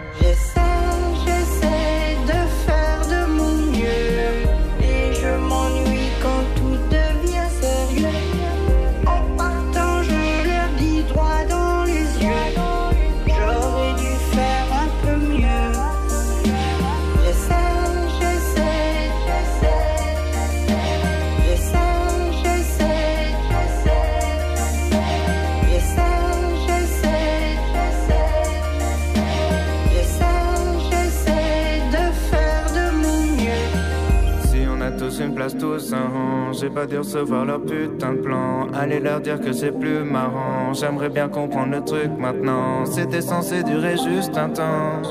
[35.57, 38.67] Tous un rang, j'ai pas dû recevoir leur putain de plan.
[38.75, 40.73] Allez leur dire que c'est plus marrant.
[40.73, 42.85] J'aimerais bien comprendre le truc maintenant.
[42.85, 45.03] C'était censé durer juste un temps.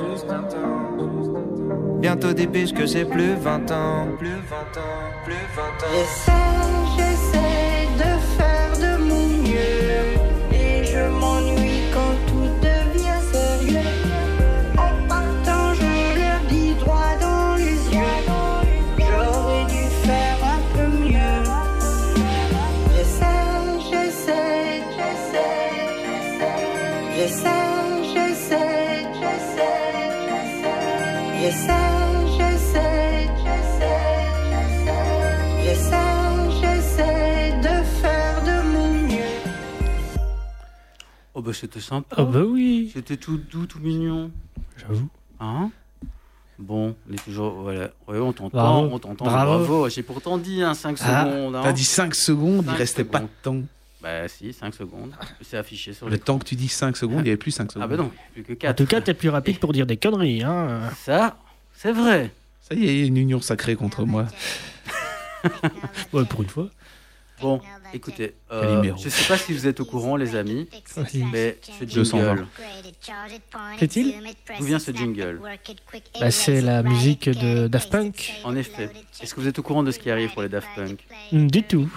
[1.99, 4.07] Bientôt des piges que j'ai plus 20 ans.
[4.19, 5.93] Plus 20 ans, plus 20 ans.
[5.93, 6.31] J'essaie,
[6.97, 7.76] j'essaie
[41.47, 42.15] bah c'était sympa.
[42.19, 44.31] Ah bah oui, C'était tout doux, tout mignon.
[44.77, 45.07] j'avoue.
[45.39, 45.71] Hein?
[46.59, 47.53] Bon, on est toujours.
[47.61, 47.91] Voilà.
[48.07, 48.89] Ouais, on t'entend, Bravo.
[48.91, 49.25] on t'entend.
[49.25, 49.51] Bravo.
[49.59, 49.89] Bravo.
[49.89, 51.55] J'ai pourtant dit hein, 5 Ah, secondes.
[51.55, 51.61] hein.
[51.63, 53.61] T'as dit 5 secondes, il Cinq restait pas de temps.
[54.01, 55.11] Bah si, 5 secondes.
[55.41, 56.19] C'est affiché sur Le le.
[56.19, 57.83] temps que tu dis 5 secondes, il n'y avait plus 5 secondes.
[57.83, 58.71] Ah bah non, plus que 4.
[58.71, 60.43] En tout cas, t'es plus rapide pour dire des conneries.
[60.43, 60.81] Hein.
[61.03, 61.37] Ça,
[61.73, 62.31] c'est vrai.
[62.61, 64.25] Ça y est, il y a une union sacrée contre moi.
[66.13, 66.67] Ouais, pour une fois.
[67.41, 67.61] Bon,
[67.93, 70.67] écoutez, euh, je sais pas si vous êtes au courant, les amis,
[71.31, 72.35] mais ce 220.
[72.35, 72.47] jingle,
[73.77, 74.13] Qu'est-il
[74.57, 75.39] D'où vient ce jingle
[76.19, 78.33] Bah, c'est la musique de Daft Punk.
[78.43, 78.89] en effet,
[79.21, 81.47] est-ce que vous êtes au courant de ce qui arrive pour les Daft Punk Mm,
[81.47, 81.89] Du tout.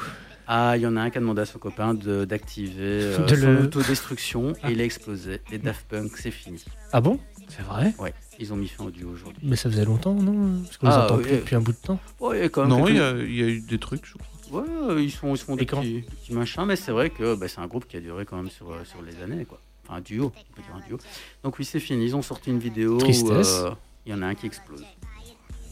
[0.53, 2.75] Ah, il y en a un qui a demandé à son copain de- d'activer
[3.05, 5.41] euh, De son le- autodestruction et il a explosé.
[5.53, 6.63] Les Daft Punk, c'est fini.
[6.93, 7.21] Ah bon?
[7.49, 7.95] C'est vrai?
[8.01, 9.41] Ouais, ils ont mis fin au duo aujourd'hui.
[9.45, 10.61] Mais ça faisait longtemps, non?
[10.65, 12.01] Parce qu'on les Ah, entend oui, plus depuis un bout de temps.
[12.19, 13.61] Ouais, il y a quand même Non, il quelques- y, a, il y a eu
[13.61, 14.27] des trucs, je crois.
[14.51, 17.61] Ouais, ils sont, ils sont des petits, petits machins, mais c'est vrai que bah, c'est
[17.61, 19.61] un groupe qui a duré quand même sur, euh, sur les années, quoi.
[19.87, 20.99] Enfin, un duo, on peut dire un duo.
[21.45, 22.05] Donc oui, c'est fini.
[22.05, 23.61] Ils ont sorti une vidéo Tristesse.
[23.63, 23.75] où euh,
[24.07, 24.85] il y en a un qui explose.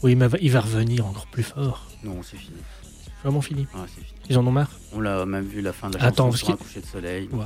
[0.03, 1.89] Oui, mais il va revenir encore plus fort.
[2.05, 2.57] Non, c'est fini.
[3.24, 3.66] Vraiment fini.
[3.74, 4.07] Ah, fini.
[4.31, 4.70] Ils en ont marre?
[4.93, 6.87] On l'a même vu la fin de la Attends, chanson parce sur un coucher de
[6.87, 7.29] soleil.
[7.33, 7.45] Ouais.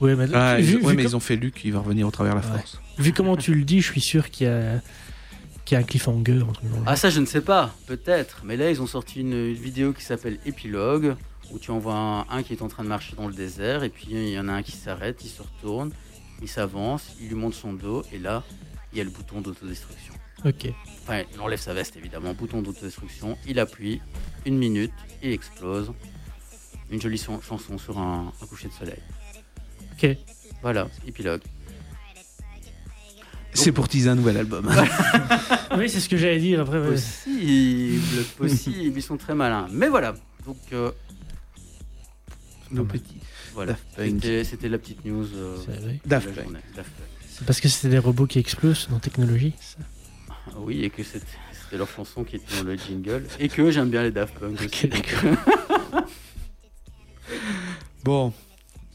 [0.00, 1.78] Oui, mais Ah, vu, ils, vu ouais, mais com- ils ont fait Luc, il va
[1.80, 2.58] revenir au travers la Ouais.
[2.58, 2.80] force.
[2.98, 4.82] vu comment tu le dis, je suis sûr qu'il y a,
[5.64, 6.42] qu'il y a un cliffhanger.
[6.86, 8.42] Ah ça je ne sais pas, peut-être.
[8.44, 11.16] Mais là ils ont sorti une, une vidéo qui s'appelle Épilogue,
[11.52, 13.82] où tu en vois un, un qui est en train de marcher dans le désert,
[13.84, 15.90] et puis il y en a un qui s'arrête, il se retourne,
[16.42, 18.42] il s'avance, il lui monte son dos, et là
[18.92, 20.14] il y a le bouton d'autodestruction.
[20.44, 20.68] Ok.
[21.02, 24.00] Enfin, il enlève sa veste évidemment, bouton d'autodestruction, il appuie,
[24.46, 24.92] une minute,
[25.22, 25.92] il explose.
[26.90, 28.98] Une jolie chan- chanson sur un, un coucher de soleil.
[29.94, 30.16] Ok.
[30.60, 31.40] Voilà, épilogue.
[33.54, 34.70] C'est pour teaser un nouvel album.
[35.76, 36.80] Oui, c'est ce que j'allais dire après.
[36.80, 39.66] Possible, possible, ils sont très malins.
[39.72, 40.14] Mais voilà,
[40.46, 40.92] donc euh,
[42.70, 43.16] Nos petits.
[43.54, 45.26] voilà, c'était la petite news.
[45.34, 46.00] euh, C'est vrai.
[46.04, 46.56] de Daft Punk.
[47.28, 49.52] C'est parce que c'était des robots qui explosent dans technologie.
[49.60, 49.78] ça
[50.46, 51.26] Ah Oui, et que c'était
[51.76, 53.24] leur chanson qui était dans le jingle.
[53.40, 54.90] Et que j'aime bien les Daft Punk aussi.
[58.04, 58.32] Bon,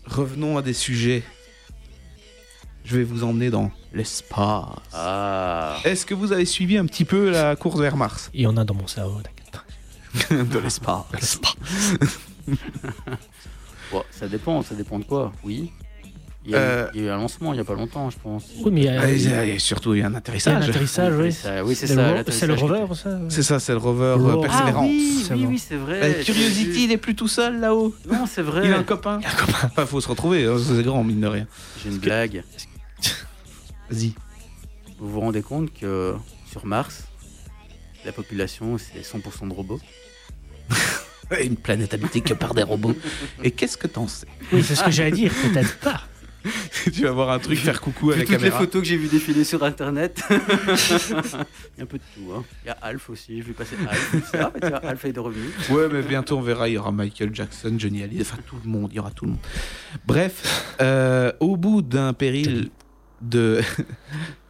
[0.05, 1.23] revenons à des sujets.
[2.83, 4.65] Je vais vous emmener dans l'espace.
[4.93, 8.29] Ah, Est-ce que vous avez suivi un petit peu la course vers Mars?
[8.33, 10.49] Il y en a dans mon cerveau, t'inquiète.
[10.51, 11.39] De l'espace.
[13.91, 15.31] bon, ça dépend, ça dépend de quoi.
[15.43, 15.71] Oui.
[16.45, 16.87] Il y, a, Euh.
[16.93, 18.45] il y a eu un lancement il n'y a pas longtemps, je pense.
[18.63, 19.93] Oui, mais il y a, Ah, il il y a a- il y a surtout
[19.93, 20.69] il y a un un atterrissage.
[20.69, 21.33] atterrissage, oui.
[21.75, 22.23] C'est ça.
[22.31, 24.37] c'est le rover, ça C'est ça, c'est le rover euh, Rover.
[24.39, 24.87] Ah Persévérance.
[24.89, 25.99] oui, oui, oui, c'est vrai.
[26.01, 27.93] Euh, Curiosity, il est plus tout seul là-haut.
[28.09, 28.65] Non, c'est vrai.
[28.65, 29.19] Il a un copain.
[29.65, 31.47] Enfin, faut se retrouver, hein, c'est grand, mine de rien.
[31.83, 32.43] J'ai une blague.
[33.89, 34.13] Vas-y.
[34.97, 36.15] Vous vous rendez compte que
[36.49, 37.03] sur Mars,
[38.05, 39.81] La population, c'est 100% de robots?
[41.43, 42.95] Une planète habitée que par des robots.
[43.43, 44.25] Et qu'est-ce que t'en sais?
[44.53, 46.01] Oui, c'est ce que j'allais dire, peut-être pas.
[46.93, 48.57] Tu vas voir un truc faire coucou à la toutes les caméra.
[48.59, 50.21] photos que j'ai vues défiler sur internet.
[50.29, 52.31] Il y a un peu de tout.
[52.35, 52.43] hein.
[52.63, 54.15] Il y a Alf aussi, je vais passer Alf.
[54.33, 55.49] Ah, bah, tiens, Alf est de revenu.
[55.69, 58.69] Ouais, mais bientôt on verra, il y aura Michael Jackson, Johnny Hallyday, enfin tout le
[58.69, 59.39] monde, il y aura tout le monde.
[60.07, 62.69] Bref, euh, au bout d'un péril
[63.21, 63.59] de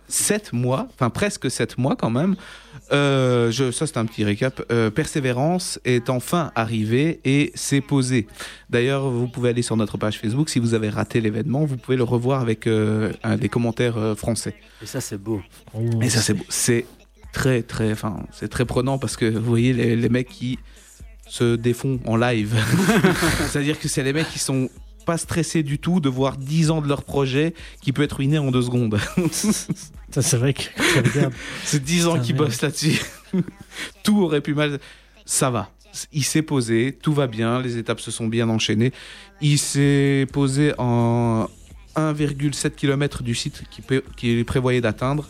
[0.10, 2.36] 7 mois, enfin presque 7 mois quand même,
[2.91, 8.28] euh, je, ça c'est un petit récap, euh, Persévérance est enfin arrivé et s'est posé.
[8.70, 11.97] D'ailleurs, vous pouvez aller sur notre page Facebook, si vous avez raté l'événement, vous pouvez
[11.97, 14.55] le revoir avec euh, un des commentaires euh, français.
[14.82, 15.41] Et ça, c'est beau.
[15.74, 15.80] Oh.
[16.01, 16.43] Et ça, c'est beau.
[16.49, 16.86] C'est
[17.32, 20.57] très, très, enfin, c'est très prenant parce que vous voyez les, les mecs qui
[21.28, 22.55] se défont en live.
[23.51, 24.70] C'est-à-dire que c'est les mecs qui sont
[25.10, 28.38] pas stressés du tout de voir 10 ans de leur projet qui peut être ruiné
[28.38, 28.99] en deux secondes.
[29.32, 30.62] Ça, c'est vrai que
[31.64, 33.01] c'est 10 ans qu'ils bossent là-dessus.
[34.03, 34.80] tout aurait pu mal.
[35.26, 35.72] Ça va.
[36.14, 38.91] Il s'est posé, tout va bien, les étapes se sont bien enchaînées.
[39.41, 41.49] Il s'est posé en
[41.95, 43.64] 1,7 km du site
[44.16, 45.28] qu'il prévoyait d'atteindre.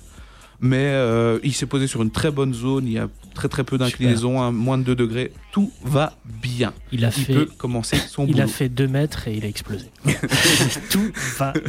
[0.61, 3.63] Mais euh, il s'est posé sur une très bonne zone, il y a très très
[3.63, 5.31] peu d'inclinaison, hein, moins de 2 degrés.
[5.53, 6.73] Tout va bien.
[6.91, 8.43] Il a Il fait, peut commencer son il boulot.
[8.43, 9.85] a fait 2 mètres et il a explosé.
[10.89, 11.53] Tout va.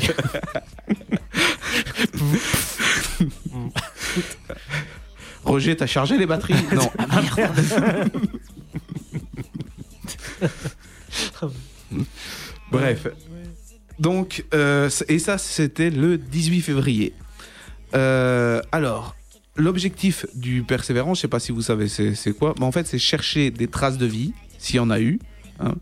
[5.45, 6.55] Roger, t'as chargé les batteries?
[6.75, 6.91] Non.
[6.99, 7.61] Ah merde
[12.71, 13.07] Bref.
[13.99, 17.13] Donc, euh, et ça, c'était le 18 février.
[17.95, 19.15] Euh, alors,
[19.57, 22.87] l'objectif du persévérance, je sais pas si vous savez c'est c'est quoi, mais en fait,
[22.87, 25.19] c'est chercher des traces de vie, s'il y en a eu.
[25.61, 25.75] hein.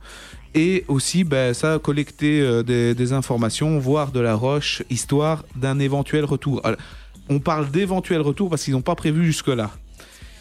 [0.55, 5.79] et aussi, ben, ça, collecter euh, des, des informations, voir de la roche, histoire d'un
[5.79, 6.61] éventuel retour.
[6.65, 6.79] Alors,
[7.29, 9.71] on parle d'éventuel retour parce qu'ils n'ont pas prévu jusque-là.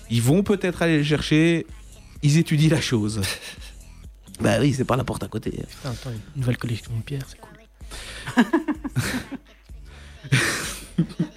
[0.09, 1.68] Ils vont peut-être aller le chercher,
[2.24, 3.22] ils étudient la chose.
[4.39, 5.51] bah oui, c'est pas la porte à côté.
[5.51, 7.57] Putain, attends, une nouvelle collection de pierres, c'est cool.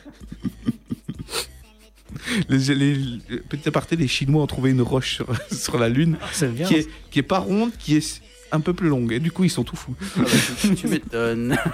[2.48, 3.18] Les, les-
[3.48, 6.66] petit aparté, les Chinois ont trouvé une roche sur, sur la Lune Ah, bien.
[6.66, 8.20] qui est, qui est pas ronde, qui est
[8.52, 9.12] un peu plus longue.
[9.12, 9.94] Et du coup, ils sont tout fous.
[10.16, 11.56] Ah bah, tu m'étonnes.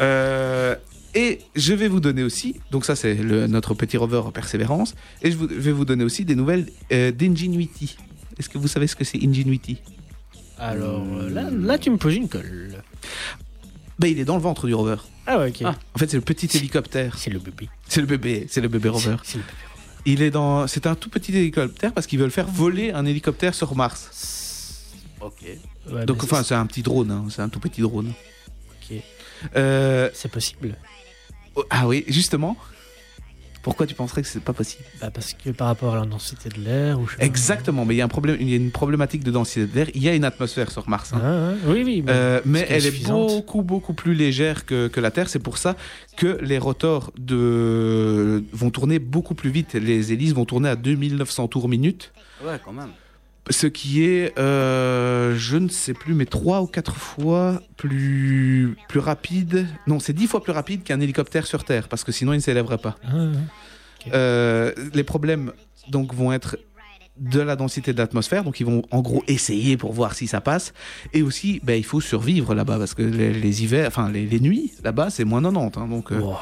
[0.00, 0.74] Euh,
[1.14, 5.36] et je vais vous donner aussi, donc ça c'est notre petit rover Persévérance, et je
[5.36, 7.96] vous- vais vous donner aussi des nouvelles euh, d'Ingenuity.
[8.36, 9.78] Est-ce que vous savez ce que c'est Ingenuity?
[10.58, 12.82] Alors euh, là, là, tu me poses une colle.
[13.98, 14.96] Ben, il est dans le ventre du rover.
[15.26, 15.62] Ah ouais, ok.
[15.64, 15.74] Ah.
[15.94, 17.16] En fait, c'est le petit hélicoptère.
[17.18, 17.68] C'est le bébé.
[17.88, 19.16] C'est le bébé, c'est le bébé rover.
[19.22, 19.54] C'est le bébé.
[20.06, 23.54] Il est dans, c'est un tout petit hélicoptère parce qu'ils veulent faire voler un hélicoptère
[23.54, 24.82] sur Mars.
[25.20, 25.44] Ok.
[25.90, 28.12] Ouais, Donc, enfin, c'est- c'est un petit drone, hein, c'est un tout petit drone.
[28.90, 28.96] ok.
[29.56, 30.76] Euh, c'est possible.
[31.54, 32.56] oh, ah oui, justement.
[33.64, 34.84] Pourquoi tu penserais que c'est pas possible?
[35.00, 37.08] Bah, parce que par rapport à la densité de l'air ou.
[37.18, 39.86] Exactement, mais il y a un problème, il y a une problématique de densité d'air.
[39.94, 41.12] Il y a une atmosphère sur Mars.
[41.14, 41.20] hein.
[41.24, 41.72] Ah, ouais.
[41.74, 42.02] Oui, oui.
[42.04, 45.28] mais- Euh, mais elle est beaucoup beaucoup plus légère que, que la Terre.
[45.28, 45.76] C'est pour ça
[46.16, 48.44] que les rotors de...
[48.52, 49.74] vont tourner beaucoup plus vite.
[49.74, 52.12] Les hélices vont tourner à 2900 tours minute.
[52.44, 52.90] Ouais, quand même.
[53.50, 59.00] Ce qui est, euh, je ne sais plus, mais trois ou quatre fois plus, plus
[59.00, 59.66] rapide.
[59.86, 62.42] Non, c'est dix fois plus rapide qu'un hélicoptère sur Terre, parce que sinon il ne
[62.42, 62.96] s'élèverait pas.
[63.06, 63.32] Ah, ouais.
[64.14, 65.52] Euh, les problèmes
[65.88, 66.56] donc vont être
[67.18, 70.40] de la densité de l'atmosphère, donc ils vont en gros essayer pour voir si ça
[70.40, 70.72] passe.
[71.12, 74.40] Et aussi, ben, il faut survivre là-bas, parce que les, les hivers, enfin les, les
[74.40, 75.78] nuits là-bas, c'est moins 90.
[75.78, 76.36] hein, donc euh, Wow.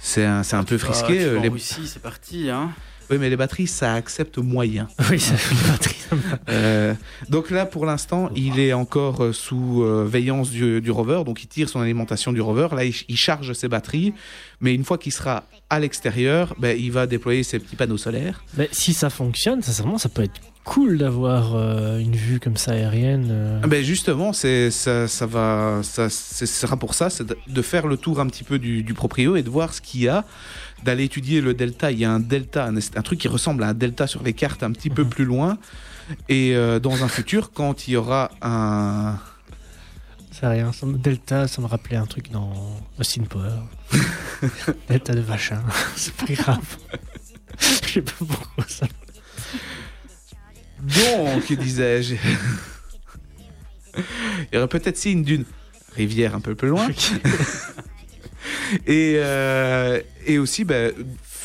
[0.00, 1.38] c'est un, c'est un peu Ah, frisqué.
[1.40, 1.50] les...
[1.58, 2.48] C'est parti.
[2.50, 2.70] Hein.
[3.10, 4.88] Oui, mais les batteries, ça accepte moyen.
[5.10, 5.96] Oui, ça fait une batterie.
[6.08, 6.94] ça me- Euh,
[7.28, 11.42] donc là, pour l'instant, il est encore euh, sous euh, veillance du, du rover, donc
[11.42, 12.68] il tire son alimentation du rover.
[12.74, 14.14] Là, il, il charge ses batteries,
[14.60, 18.44] mais une fois qu'il sera à l'extérieur, ben, il va déployer ses petits panneaux solaires.
[18.56, 22.72] Mais si ça fonctionne, sincèrement, ça peut être cool d'avoir euh, une vue comme ça
[22.72, 23.28] aérienne.
[23.30, 23.60] euh.
[23.62, 27.62] Ah Ben justement, c'est ça, ça va, ça, ce sera pour ça, c'est de- de
[27.62, 30.08] faire le tour un petit peu du, du proprio et de voir ce qu'il y
[30.08, 30.24] a,
[30.84, 31.90] d'aller étudier le delta.
[31.90, 34.32] Il y a un delta, un, un truc qui ressemble à un delta sur les
[34.34, 35.08] cartes un petit peu Mhm.
[35.10, 35.58] plus loin.
[36.28, 39.18] Et euh, dans un futur, quand il y aura un,
[40.30, 40.72] C'est rien.
[40.72, 42.52] ça me- Delta, ça me rappelait un truc dans
[42.98, 43.50] Austin Power.
[44.88, 45.62] Delta de Vachin.
[45.96, 46.76] C'est pas grave.
[47.58, 48.86] Je sais pas pourquoi ça.
[50.80, 52.16] Donc, disais-je.
[53.96, 54.02] Il
[54.52, 55.44] y aurait peut-être signe d'une
[55.96, 56.88] rivière un peu plus loin.
[58.86, 60.92] et, euh, et aussi, ben,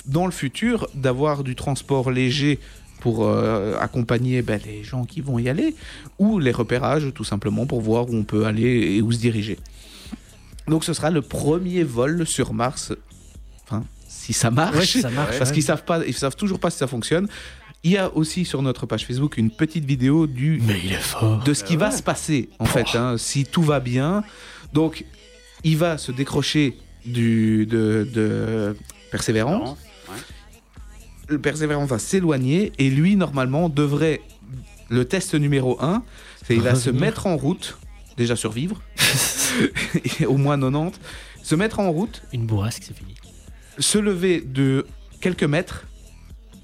[0.06, 2.60] dans le futur, d'avoir du transport léger
[3.00, 5.76] pour euh, accompagner ben, les gens qui vont y aller,
[6.18, 9.58] ou les repérages, tout simplement, pour voir où on peut aller et où se diriger.
[10.68, 12.94] Donc ce sera le premier vol sur Mars,
[13.64, 14.76] enfin, si ça marche.
[14.76, 15.38] Ouais, si ça marche.
[15.38, 15.56] Parce ouais.
[15.56, 17.28] qu'ils savent pas, ils savent toujours pas si ça fonctionne.
[17.84, 20.96] Il y a aussi sur notre page Facebook une petite vidéo du Mais il est
[20.96, 21.42] fort.
[21.44, 24.24] de ce qui va se passer en fait, hein, si tout va bien.
[24.74, 25.06] Donc,
[25.64, 28.76] il va se décrocher du de, de
[29.12, 29.78] persévérance.
[31.28, 34.22] Le persévérance va s'éloigner et lui normalement devrait
[34.90, 36.02] le test numéro 1,
[36.46, 37.78] c'est il va se mettre en route,
[38.18, 38.82] déjà survivre,
[40.20, 41.00] et au moins 90,
[41.44, 43.14] se mettre en route, Une bourrasque, c'est fini.
[43.78, 44.88] se lever de
[45.22, 45.86] quelques mètres,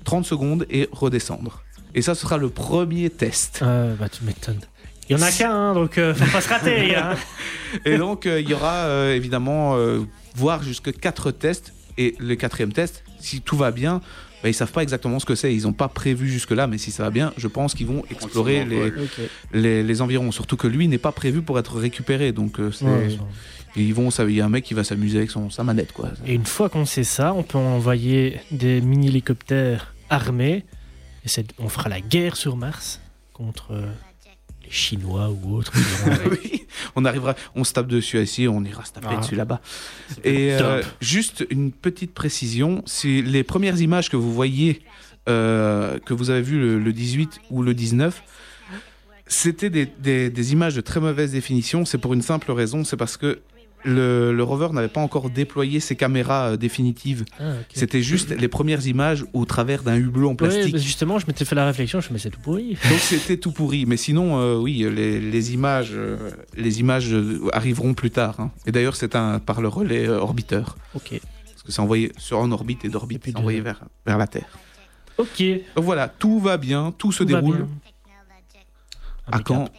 [0.05, 1.61] 30 secondes et redescendre.
[1.93, 3.59] Et ça, ce sera le premier test.
[3.61, 4.61] Euh, bah, tu m'étonnes.
[5.07, 6.95] Il y en a qu'un, hein, donc euh, faut pas se rater.
[7.85, 10.01] Et donc, euh, il y aura euh, évidemment, euh,
[10.35, 11.73] voire jusque 4 tests.
[11.97, 14.01] Et le quatrième test, si tout va bien,
[14.43, 15.55] bah, ils savent pas exactement ce que c'est.
[15.55, 18.65] Ils n'ont pas prévu jusque-là, mais si ça va bien, je pense qu'ils vont explorer
[18.65, 18.91] les,
[19.53, 20.31] les, les environs.
[20.33, 22.33] Surtout que lui n'est pas prévu pour être récupéré.
[22.33, 23.17] Donc, euh, Ouais,
[23.77, 25.93] ils vont, il y a un mec qui va s'amuser avec son, sa manette.
[25.93, 26.09] Quoi.
[26.25, 30.65] Et une fois qu'on sait ça, on peut envoyer des mini-hélicoptères armés.
[31.23, 32.99] Et c'est- on fera la guerre sur Mars
[33.33, 33.85] contre euh,
[34.65, 35.71] les Chinois ou autres.
[36.29, 36.63] Oui,
[36.95, 39.17] on arrivera, on se tape dessus ici, on ira se taper Ah.
[39.17, 39.61] dessus là-bas.
[40.23, 44.81] Et euh, juste une petite précision, c'est les premières images que vous voyez,
[45.29, 48.21] euh, que vous avez vues le, le 18 ou le 19,
[49.27, 51.85] c'était des, des- des images de très mauvaise définition.
[51.85, 53.39] C'est pour une simple raison, c'est parce que
[53.85, 57.23] le, le rover n'avait pas encore déployé ses caméras euh, définitives.
[57.39, 57.53] Ah.
[57.73, 60.73] C'était juste les premières images au travers d'un hublot en Ouais, plastique.
[60.73, 62.77] bah, justement, je m'étais fait la réflexion, je me c'est tout pourri.
[62.89, 63.85] Donc c'était tout pourri.
[63.85, 66.17] Mais sinon, euh, oui, les, les images, euh,
[66.57, 68.39] les images euh, arriveront plus tard.
[68.39, 68.51] hein.
[68.65, 71.19] Et d'ailleurs, c'est un par le relais orbiteur, Ok.
[71.51, 74.27] parce que c'est envoyé sur en orbite et d'orbite, puis c'est envoyé vers vers la
[74.27, 74.57] Terre.
[75.17, 75.41] Ok.
[75.75, 77.67] Donc voilà, tout va bien, tout se Tout va déroule.
[79.31, 79.69] À quand?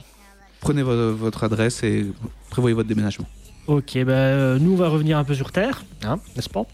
[0.60, 2.06] Prenez vo- votre adresse et
[2.50, 3.26] prévoyez votre déménagement.
[3.66, 6.66] Ok, euh, nous on va revenir un peu sur Terre, hein, n'est-ce pas?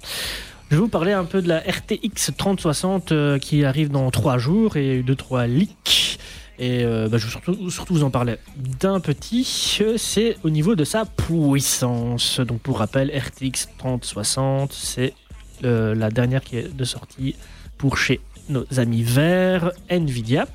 [0.71, 4.37] Je vais vous parler un peu de la RTX 3060 euh, qui arrive dans trois
[4.37, 6.19] jours et il y a eu deux trois leaks.
[6.59, 7.33] Et euh, bah, je vais
[7.71, 9.45] surtout, vous en parler d'un petit,
[9.97, 12.41] c'est au niveau de sa puissance.
[12.41, 15.15] Donc pour rappel, RTX 3060, c'est
[15.63, 17.37] la dernière qui est de sortie
[17.79, 20.47] pour chez nos amis verts Nvidia.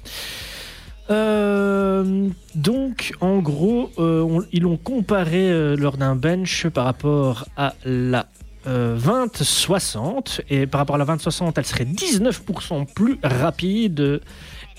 [1.10, 7.74] Euh, donc, en gros, euh, ils l'ont comparé euh, lors d'un bench par rapport à
[7.86, 8.28] la
[8.68, 10.42] euh, 2060.
[10.50, 14.22] Et par rapport à la 2060, elle serait 19% plus rapide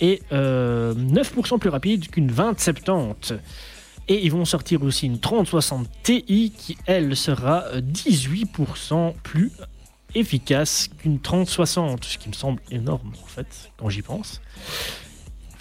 [0.01, 3.35] et euh, 9% plus rapide qu'une 2070.
[4.09, 9.53] Et ils vont sortir aussi une 3060 Ti qui, elle, sera euh, 18% plus
[10.15, 14.41] efficace qu'une 3060, ce qui me semble énorme en fait, quand j'y pense.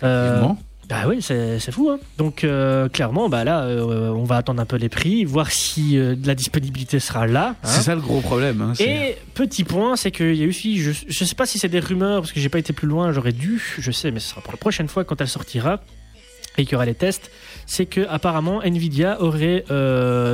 [0.04, 0.42] Euh,
[0.90, 1.90] bah oui, c'est fou.
[1.90, 2.00] hein.
[2.18, 5.98] Donc euh, clairement, bah là, euh, on va attendre un peu les prix, voir si
[5.98, 7.56] euh, la disponibilité sera là.
[7.62, 7.68] hein.
[7.68, 8.62] C'est ça le gros problème.
[8.62, 11.68] hein, Et petit point, c'est qu'il y a aussi, je, je sais pas si c'est
[11.68, 14.30] des rumeurs parce que j'ai pas été plus loin, j'aurais dû, je sais, mais ce
[14.30, 15.82] sera pour la prochaine fois quand elle sortira
[16.58, 17.32] et qu'il y aura les tests.
[17.66, 19.66] C'est que apparemment Nvidia aurait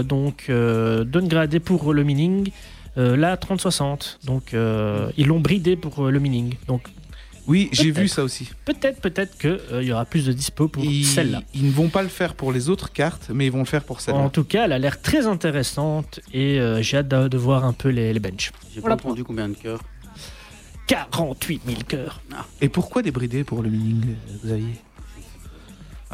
[0.03, 2.49] donc downgradé pour le mining
[2.95, 4.20] la 3060.
[4.24, 6.53] Donc ils l'ont bridé pour le mining.
[6.68, 6.84] Donc
[7.47, 8.49] Oui, j'ai vu ça aussi.
[8.65, 11.41] peut-être, peut-être que euh, il y aura plus de dispo pour celle-là.
[11.53, 13.83] ils ne vont pas le faire pour les autres cartes, mais ils vont le faire
[13.83, 14.29] pour En celle-là.
[14.29, 17.73] tout cas, elle a l'air très intéressante et euh, j'ai hâte de, de voir un
[17.73, 18.51] peu les, les benches.
[18.73, 19.81] J'ai pas entendu combien de cœurs.
[20.87, 22.21] 48 000 cœurs.
[22.61, 24.75] Et pourquoi débridé pour le mining, euh, Xavier?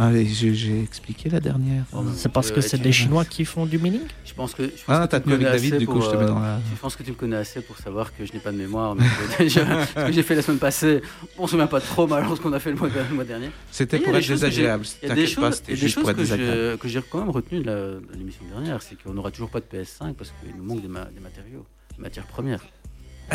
[0.02, 1.84] Allez, j'ai j'ai expliqué la dernière.
[2.16, 4.00] C'est parce que c'est des Chinois qui font du mining?
[4.26, 4.64] Je pense que.
[4.64, 6.10] Je pense Ah, t'as tu tenu me avec connais David, assez du coup, pour, je
[6.12, 6.60] te mets euh, dans la.
[6.74, 8.95] Je pense que tu me connais assez pour savoir que je n'ai pas de mémoire.
[8.95, 9.04] mais
[9.50, 11.02] ce que j'ai fait la semaine passée,
[11.38, 13.50] on se souvient pas trop mal lorsqu'on a fait le mois, le mois dernier.
[13.72, 14.86] C'était pour être désagréable.
[15.04, 16.16] Il y a des pas, choses, c'était il y a des juste pour choses être
[16.16, 16.72] que désagréable.
[16.72, 19.66] j'ai que j'ai quand même retenu de l'émission dernière, c'est qu'on n'aura toujours pas de
[19.66, 21.66] PS5 parce qu'il nous manque des, ma- des matériaux,
[21.97, 22.62] des matières premières.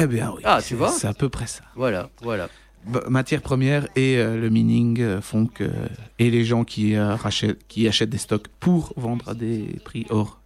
[0.01, 0.41] Eh bien oui.
[0.45, 1.62] Ah, tu c'est- vois C'est à peu près ça.
[1.77, 2.49] Voilà, voilà.
[2.87, 5.70] Bah, matières premières et euh, le mining euh, font que
[6.18, 10.07] et les gens qui euh, rachètent, qui achètent des stocks pour vendre à des prix
[10.11, 10.41] hors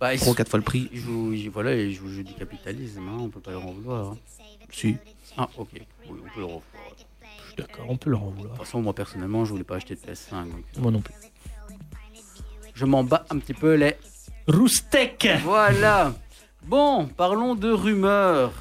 [0.00, 0.88] Bah, trois quatre fois le prix.
[0.92, 3.64] ils jouent, ils- voilà, ils jouent au jeu du capitalisme, hein, on peut pas leur
[3.66, 4.12] en vouloir.
[4.12, 4.16] hein.
[4.72, 4.96] Si.
[5.36, 5.80] Ah, ok, oui,
[6.10, 6.96] on peut leur en vouloir.
[7.56, 8.56] D'accord, on peut leur en De vouloir.
[8.56, 10.44] toute façon, moi personnellement, je voulais pas acheter de PS5.
[10.50, 11.14] donc, euh, Moi non plus.
[12.74, 13.94] je m'en bats un petit peu les.
[14.48, 16.14] Roustek Voilà.
[16.66, 18.52] Bon, parlons de rumeurs.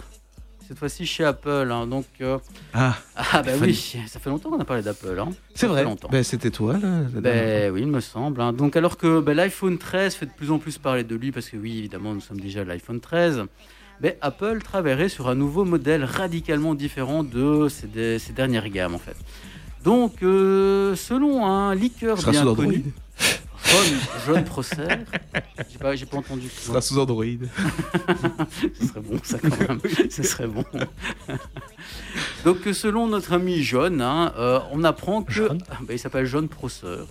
[0.67, 1.69] Cette fois-ci chez Apple.
[1.71, 2.37] hein, donc, euh,
[2.73, 3.73] Ah, ah bah oui,
[4.07, 5.17] ça fait longtemps qu'on a parlé d'Apple.
[5.19, 5.29] Hein.
[5.53, 5.83] c'est vrai.
[6.09, 7.01] Ben, c'était toi là.
[7.13, 8.41] Ben oui, il me semble.
[8.41, 8.51] hein.
[8.53, 11.49] Donc alors que ben, l'iPhone 13 fait de plus en plus parler de lui, parce
[11.49, 13.43] que oui, évidemment, nous sommes déjà à l'iPhone 13,
[14.01, 18.95] ben, Apple travaillerait sur un nouveau modèle radicalement différent de ses, de- ses dernières gammes,
[18.95, 19.15] en fait.
[19.83, 21.75] Donc, euh, selon un
[22.19, 22.83] sera bien connu...
[23.65, 24.87] Jaune, jaune Procer.
[25.71, 26.47] J'ai pas, j'ai pas entendu.
[26.49, 27.25] Ce sera sous Android.
[28.79, 29.79] Ce serait bon, ça quand même.
[30.09, 30.65] Ce serait bon.
[32.43, 35.33] Donc, euh, selon notre ami John, hein, euh, on apprend que.
[35.33, 37.05] John Ah, bah, il s'appelle John Prosser.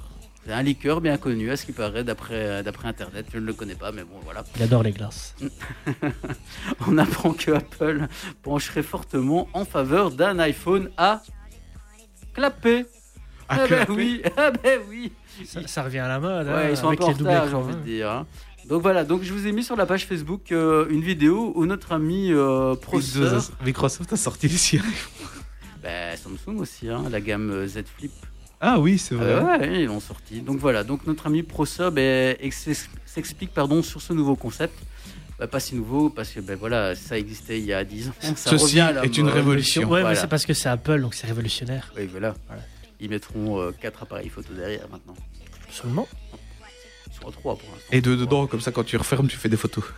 [0.46, 3.26] C'est un liqueur bien connu, à ce qui paraît, d'après d'après Internet.
[3.32, 4.44] Je ne le connais pas, mais bon, voilà.
[4.57, 5.34] Il adore les glaces.
[6.86, 8.07] On apprend que Apple
[8.42, 11.22] pencherait fortement en faveur d'un iPhone à
[12.34, 12.84] clapper.
[13.49, 15.12] Ah ben oui, ah ben oui.
[15.45, 16.49] Ça, ça revient à la mode.
[16.49, 17.82] hein, Ouais, ils sont un avec peu les retard, j'ai envie de hein.
[17.84, 18.11] dire.
[18.11, 18.26] hein.
[18.68, 21.66] Donc voilà, donc je vous ai mis sur la page Facebook euh, une vidéo où
[21.66, 22.74] notre ami euh,
[23.64, 24.88] Microsoft a sorti les Siri.
[25.82, 28.12] bah, Samsung aussi, hein, la gamme euh, Z Flip,
[28.61, 29.26] Ah oui, c'est vrai.
[29.26, 30.40] Euh, ouais, ils l'ont sorti.
[30.40, 31.45] Donc voilà, donc notre ami
[31.92, 34.78] ben, ex- s'explique pardon sur ce nouveau concept.
[35.38, 38.12] Bah, pas si nouveau parce que ben voilà, ça existait il y a 10 ans.
[38.20, 39.82] Ça Ceci revient à la est une révolution.
[39.82, 40.09] Ouais, Voilà.
[40.11, 41.92] mais c'est parce que c'est Apple, donc c'est révolutionnaire.
[41.99, 42.34] Oui, voilà.
[42.47, 42.62] Voilà.
[43.01, 45.14] Ils mettront euh, quatre appareils photo derrière maintenant.
[47.20, 47.88] Sont à trois pour l'instant.
[47.92, 49.84] Et de dedans, comme ça, quand tu refermes, tu fais des photos.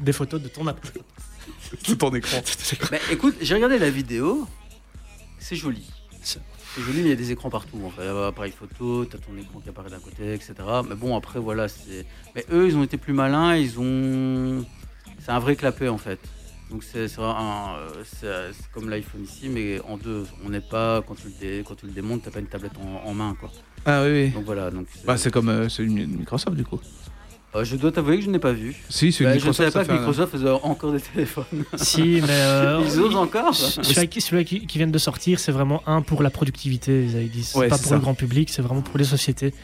[0.00, 0.88] Des photos de ton Apple.
[1.84, 2.42] C'est ton écran.
[2.90, 4.46] Bah, écoute, j'ai regardé la vidéo.
[5.38, 5.84] C'est joli.
[6.22, 6.40] C'est-
[6.74, 7.80] C'est joli, mais il y a des écrans partout.
[7.84, 8.06] En fait.
[8.08, 10.54] Appareil photo, t'as ton écran qui apparaît d'un côté, etc.
[10.88, 11.68] Mais bon, après, voilà.
[11.68, 12.04] c'est.
[12.34, 13.54] Mais eux, ils ont été plus malins.
[13.56, 14.64] Ils ont.
[15.20, 16.18] C'est un vrai clapet, en fait.
[16.70, 20.24] Donc, c'est un- euh, c'est- comme l'iPhone ici, mais en deux.
[20.44, 21.02] On n'est pas.
[21.06, 23.36] Quand tu le, dé- quand tu le démontes, t'as pas une tablette en, en main,
[23.38, 23.50] quoi.
[23.84, 24.28] Ah oui, oui.
[24.30, 24.70] Donc voilà.
[24.70, 26.80] Donc, Bah, c'est comme euh, c'est une Microsoft du coup.
[27.54, 28.74] Euh, je dois t'avouer que je n'ai pas vu.
[28.88, 29.56] Si, c'est Bah, je ne Microsoft.
[29.58, 31.44] savais pas que fait un- Microsoft faisait encore des téléphones.
[31.76, 32.26] si, mais.
[32.30, 36.00] euh, Ils osent encore Celui qui, celui qui, qui viennent de sortir, c'est vraiment un
[36.02, 37.04] pour la productivité.
[37.04, 37.94] Ils disent, c'est Ouais, pas pour ça.
[37.94, 39.54] le grand public, c'est vraiment pour les sociétés.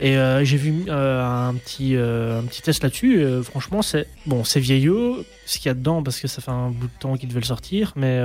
[0.00, 3.24] Et euh, j'ai vu euh, un petit euh, un petit test là-dessus.
[3.42, 6.70] franchement, c'est bon, c'est vieillot ce qu'il y a dedans parce que ça fait un
[6.70, 8.20] bout de temps qu'ils devaient le sortir, mais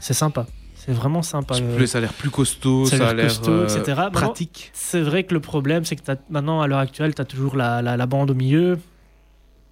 [0.00, 0.46] c'est sympa.
[0.74, 1.56] C'est vraiment sympa.
[1.76, 3.66] Plus, ça a l'air plus costaud, ça, ça a l'air euh,
[4.10, 4.70] pratique.
[4.72, 7.56] C'est vrai que le problème, c'est que t'as- maintenant, à l'heure actuelle, tu as toujours
[7.56, 8.78] la, la, la bande au milieu.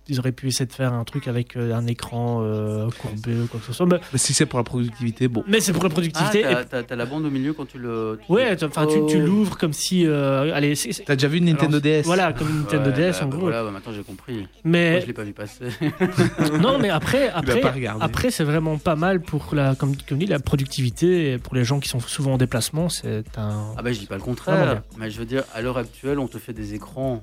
[0.09, 3.47] Ils auraient pu essayer de faire un truc avec euh, un écran euh, courbé ou
[3.47, 3.87] quoi que ce soit.
[3.87, 5.43] Mais, Mais si c'est pour la productivité, bon.
[5.49, 6.43] mais c'est pour la Ah, productivité.
[6.43, 8.19] t'as, et- t'as- t'as la bande au milieu quand tu le.
[8.27, 9.27] tu- ouais, enfin, tu, tu Oh.
[9.27, 10.07] l'ouvres comme si.
[10.07, 12.91] euh, allez, c'est- c'est- T'as déjà vu une Nintendo alors, DS Voilà, comme une Nintendo
[12.91, 13.41] Ouais, DS bah, en bah, gros.
[13.47, 14.35] Voilà, bah, maintenant j'ai compris.
[14.37, 15.65] Moi, Mais je l'ai pas vu passer.
[16.61, 17.63] non, mais après, après,
[18.01, 21.65] après, c'est vraiment pas mal pour la, comme, comme dit, la productivité et pour les
[21.65, 22.89] gens qui sont souvent en déplacement.
[22.89, 23.73] C'est un.
[23.77, 24.83] Ah bah je dis pas le contraire.
[24.99, 27.23] Mais je veux dire, à l'heure actuelle, on te fait des écrans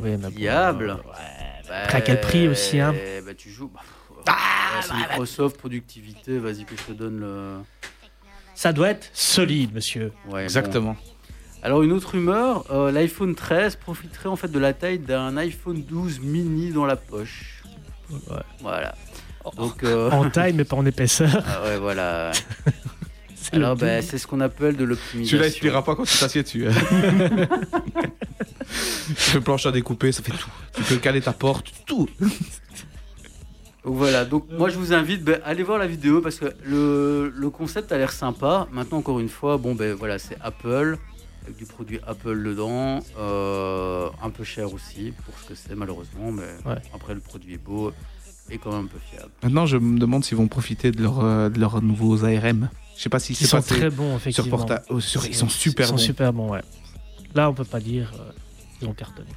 [0.00, 0.96] Oui, mais bon, pliables.
[1.66, 2.94] Euh, Bah, Après, à quel prix aussi, hein
[3.24, 3.70] Bah tu joues.
[3.74, 3.80] bah,
[4.26, 4.32] Ah,
[4.76, 4.96] ouais, bah, bah.
[4.98, 6.38] Microsoft productivité.
[6.38, 7.54] Vas-y que je te donne le.
[8.54, 10.12] Ça doit être solide, monsieur.
[10.26, 10.38] Ouais, bon.
[10.38, 10.96] Exactement.
[11.62, 15.82] Alors une autre rumeur, euh, l'iPhone 13 profiterait en fait de la taille d'un iPhone
[15.82, 17.62] 12 mini dans la poche.
[18.10, 18.36] Ouais.
[18.60, 18.94] Voilà.
[19.56, 21.42] Donc euh, En taille, mais pas en épaisseur.
[21.46, 22.30] ah ouais voilà.
[23.50, 24.08] C'est Alors le bah, double.
[24.10, 25.38] c'est ce qu'on appelle de l'optimisation.
[25.38, 26.66] Celui-là, il pliera pas quand tu t'assieds dessus.
[29.16, 30.50] tu peux planche à découper, ça fait tout.
[30.74, 32.08] Tu peux caler ta porte, tout.
[32.20, 37.32] Donc voilà, donc moi je vous invite, ben, allez voir la vidéo parce que le,
[37.34, 38.66] le concept a l'air sympa.
[38.72, 40.98] Maintenant encore une fois, bon ben voilà, c'est Apple,
[41.44, 46.32] avec du produit Apple dedans, euh, un peu cher aussi pour ce que c'est malheureusement,
[46.32, 46.78] mais Ouais.
[46.92, 47.92] après le produit est beau
[48.50, 49.30] et quand même un peu fiable.
[49.44, 52.68] Maintenant, je me demande s'ils vont profiter de, leur, euh, de leurs nouveaux ARM.
[52.96, 54.56] Je sais pas si Ils c'est sont passé très bons, sur effectivement.
[54.56, 56.00] porta- oh, sur- Ils sont super Ils sont bons.
[56.00, 56.62] super bons, ouais.
[57.34, 58.12] Là, on peut pas dire.
[58.18, 58.32] euh,
[58.80, 59.28] ils ont cartonné.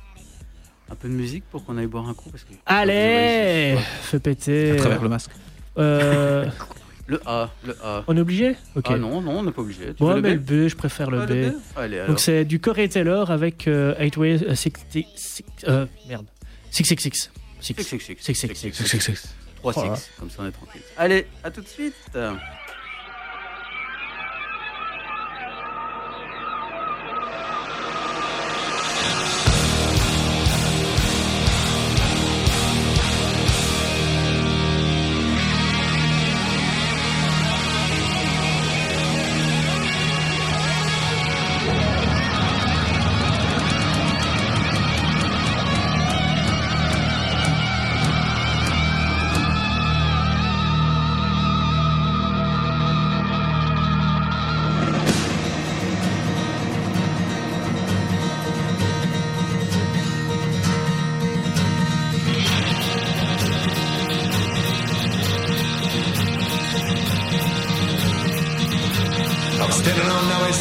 [0.92, 4.72] Un peu de musique pour qu'on aille boire un coup parce que Allez Fais péter.
[4.72, 5.32] À travers le masque.
[5.78, 6.46] Euh,
[7.08, 8.04] le A, le A.
[8.08, 8.86] on est obligé Ok.
[8.90, 9.94] Ah non, non, on n'est pas obligé.
[9.94, 11.54] Tu Ouais, veux mais le B je préfère le Ah, B.
[11.76, 12.08] Allez alors.
[12.10, 15.44] Donc c'est du Corey Taylor avec euh, 8-Way euh, 66.
[15.68, 16.26] Euh, merde.
[16.72, 17.32] 666.
[17.62, 17.74] 6.
[17.76, 18.16] Six, six, six.
[18.24, 18.74] 666.
[18.88, 19.96] Six, six, 3 Voilà.
[19.96, 20.82] 6 comme ça on est tranquille.
[20.98, 21.94] Allez, à tout de suite.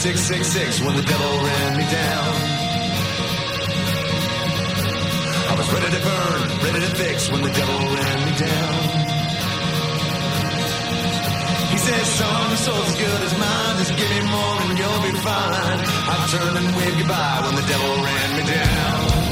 [0.08, 2.32] 666 when the devil ran me down.
[5.50, 8.72] I was ready to burn, ready to fix when the devil ran me down.
[11.72, 13.76] He says, son, your soul's as good as mine.
[13.84, 15.78] Just give me more and you'll be fine.
[15.84, 19.27] I turned and waved goodbye when the devil ran me down.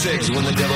[0.00, 0.69] 666 when the devil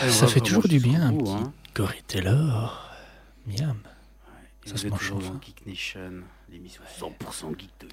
[0.00, 1.52] Ça va fait vraiment toujours du bien, un petit hein.
[1.74, 2.90] Corey Taylor.
[3.46, 3.76] Miam.
[4.64, 5.40] Et Ça se mange hein.
[5.44, 7.86] Geek Nation, l'émission 100% geek de.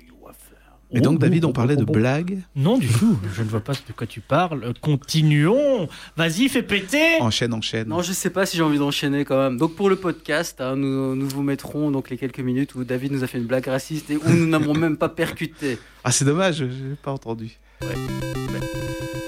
[0.94, 1.94] Et donc, Oh, David, oh, on parlait oh, de oh, oh.
[1.94, 2.40] blagues.
[2.56, 3.18] Non, du tout.
[3.34, 4.64] Je ne vois pas de quoi tu parles.
[4.64, 5.88] Euh, Continuons.
[6.16, 7.20] Vas-y, fais péter.
[7.20, 7.88] Enchaîne, enchaîne.
[7.88, 9.58] Non, je sais pas si j'ai envie d'enchaîner quand même.
[9.58, 13.12] Donc pour le podcast, hein, nous, nous vous mettrons donc les quelques minutes où David
[13.12, 15.80] nous a fait une blague raciste et où nous n'avons même pas percuté.
[16.04, 17.58] Ah, c'est dommage, j'ai pas entendu.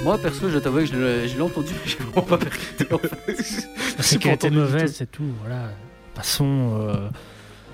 [0.06, 2.86] Moi perso, je t'avoue que je l'ai je entendu, mais j'ai vraiment pas percuté.
[2.93, 3.36] en fait.
[3.99, 5.24] C'est qu'elle était mauvaise, c'est tout.
[5.41, 5.72] Voilà.
[6.14, 6.80] Passons.
[6.80, 7.10] euh,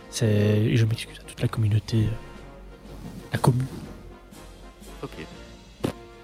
[0.09, 0.75] c'est.
[0.75, 1.97] Je m'excuse à toute la communauté.
[1.97, 2.07] euh,
[3.34, 3.65] La commune.
[5.03, 5.11] Ok.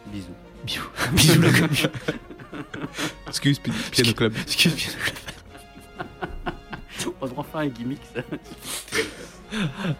[0.08, 0.28] Bisous.
[0.66, 0.89] Bisous.
[1.14, 1.89] Bisous la commune.
[3.28, 4.34] Excuse, Pi- Piano Club.
[7.05, 8.01] On va devoir faire un gimmick.
[8.16, 8.22] Ça.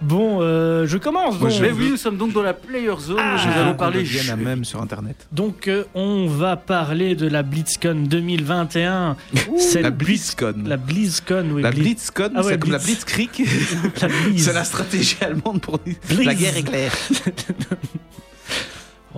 [0.02, 1.39] Bon, euh, je commence.
[1.39, 1.58] Moi, donc.
[1.58, 3.18] je Mais oui, nous sommes donc dans la Player Zone.
[3.20, 4.36] Ah, nous allons Qu'on parler jeux.
[4.36, 5.28] même sur Internet.
[5.32, 9.16] Donc, euh, on va parler de la BlitzCon 2021.
[9.58, 10.64] Cette La Blitz- BlitzCon.
[10.66, 11.62] La BlizzCon, oui.
[11.62, 11.82] La Blitz-
[12.12, 13.06] BlitzCon, Ah ouais, c'est comme la Blitz.
[13.06, 13.48] Blitzkrieg.
[14.02, 14.45] La Blizz.
[14.45, 16.26] c'est la stratégie allemande pour dire Blitz.
[16.26, 16.91] la guerre éclair.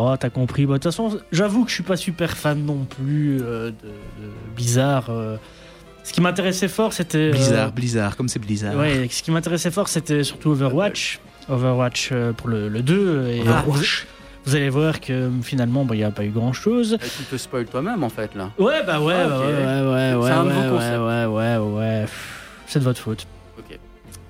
[0.01, 0.65] Oh, t'as compris.
[0.65, 3.71] Bah, De toute façon, j'avoue que je suis pas super fan non plus euh, de,
[3.87, 5.07] de Blizzard.
[6.09, 7.17] Ce qui m'intéressait fort, c'était.
[7.19, 8.75] euh, Blizzard, Blizzard, comme c'est Blizzard.
[8.75, 11.19] Ouais, ce qui m'intéressait fort, c'était surtout Overwatch.
[11.47, 13.27] Overwatch euh, pour le, le 2.
[13.27, 13.63] Et Ah.
[13.67, 13.79] vous,
[14.45, 16.97] vous allez voir que euh, finalement, il n'y a pas eu grand chose.
[16.99, 18.49] Eh, Tu te spoil toi-même en fait là.
[18.57, 22.05] Ouais, bah ouais, Ah, bah ouais, ouais, ouais, C'est un ouais, ouais, ouais, ouais, ouais.
[22.65, 23.27] C'est de votre faute.
[23.59, 23.77] Ok.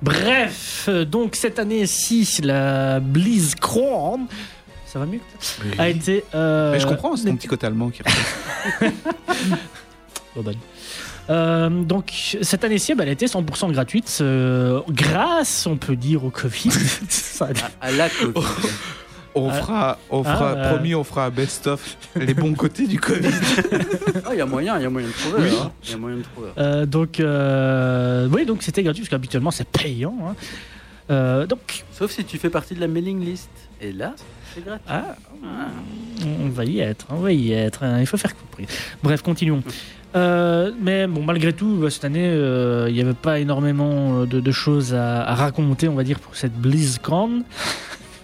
[0.02, 4.28] Bref, donc cette année-ci, la BlizzCon,
[4.86, 5.22] ça va mieux
[5.64, 5.72] Oui.
[5.78, 6.26] a été.
[6.36, 8.02] euh, Mais je comprends, c'est ton petit côté allemand qui.
[11.30, 16.24] Euh, donc cette année-ci, bah, elle a été 100% gratuite euh, grâce, on peut dire,
[16.26, 16.72] au Covid.
[17.10, 17.50] Ça
[17.82, 18.34] À, à la Covid.
[19.36, 19.54] On Ah.
[19.54, 20.74] fera, on Ah, fera, euh.
[20.74, 23.30] promis, on fera un best-of les bons côtés du Covid.
[24.26, 25.44] Ah, il y a moyen, il y a moyen de trouver.
[25.50, 25.56] Oui.
[25.62, 25.72] hein.
[25.88, 26.50] Y a moyen de trouver.
[26.58, 30.16] Euh, donc, euh, oui, donc c'était gratuit parce qu'habituellement c'est payant.
[30.28, 30.36] hein.
[31.12, 33.50] Euh, donc, Sauf si tu fais partie de la mailing list.
[33.82, 34.14] Et là,
[34.54, 34.86] c'est gratuit.
[34.90, 35.16] ah,
[36.44, 37.84] on va y être, on va y être.
[37.84, 38.66] hein, il faut faire compris.
[39.04, 39.64] Bref, continuons.
[40.16, 44.26] Euh, mais bon, malgré tout, bah, cette année, euh, il n'y avait pas énormément euh,
[44.26, 47.44] de, de choses à, à raconter, on va dire, pour cette BlizzCon.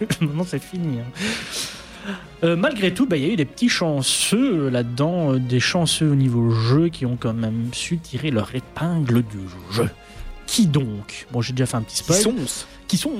[0.20, 0.98] Maintenant, c'est fini.
[0.98, 2.12] hein.
[2.44, 5.60] Euh, malgré tout, bah, il y a eu des petits chanceux euh, là-dedans, euh, des
[5.60, 9.38] chanceux au niveau jeu qui ont quand même su tirer leur épingle du
[9.72, 9.88] jeu.
[10.46, 11.26] Qui donc?
[11.32, 12.18] Bon, j'ai déjà fait un petit spoil.
[12.88, 13.14] Qui sont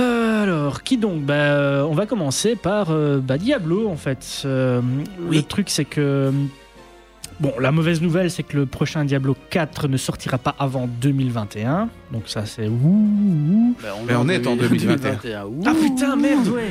[0.00, 1.22] Euh, alors, qui donc?
[1.22, 4.42] Bah, euh, On va commencer par euh, bah, Diablo, en fait.
[4.44, 4.80] Euh,
[5.30, 6.32] Le truc, c'est que...
[7.40, 11.88] Bon, la mauvaise nouvelle, c'est que le prochain Diablo 4 ne sortira pas avant 2021.
[12.12, 13.76] Donc ça, c'est ouh, ouh.
[13.80, 15.44] Bah, Mais on est en 2021.
[15.44, 15.62] Ouh.
[15.64, 16.68] Ah putain, merde, ouais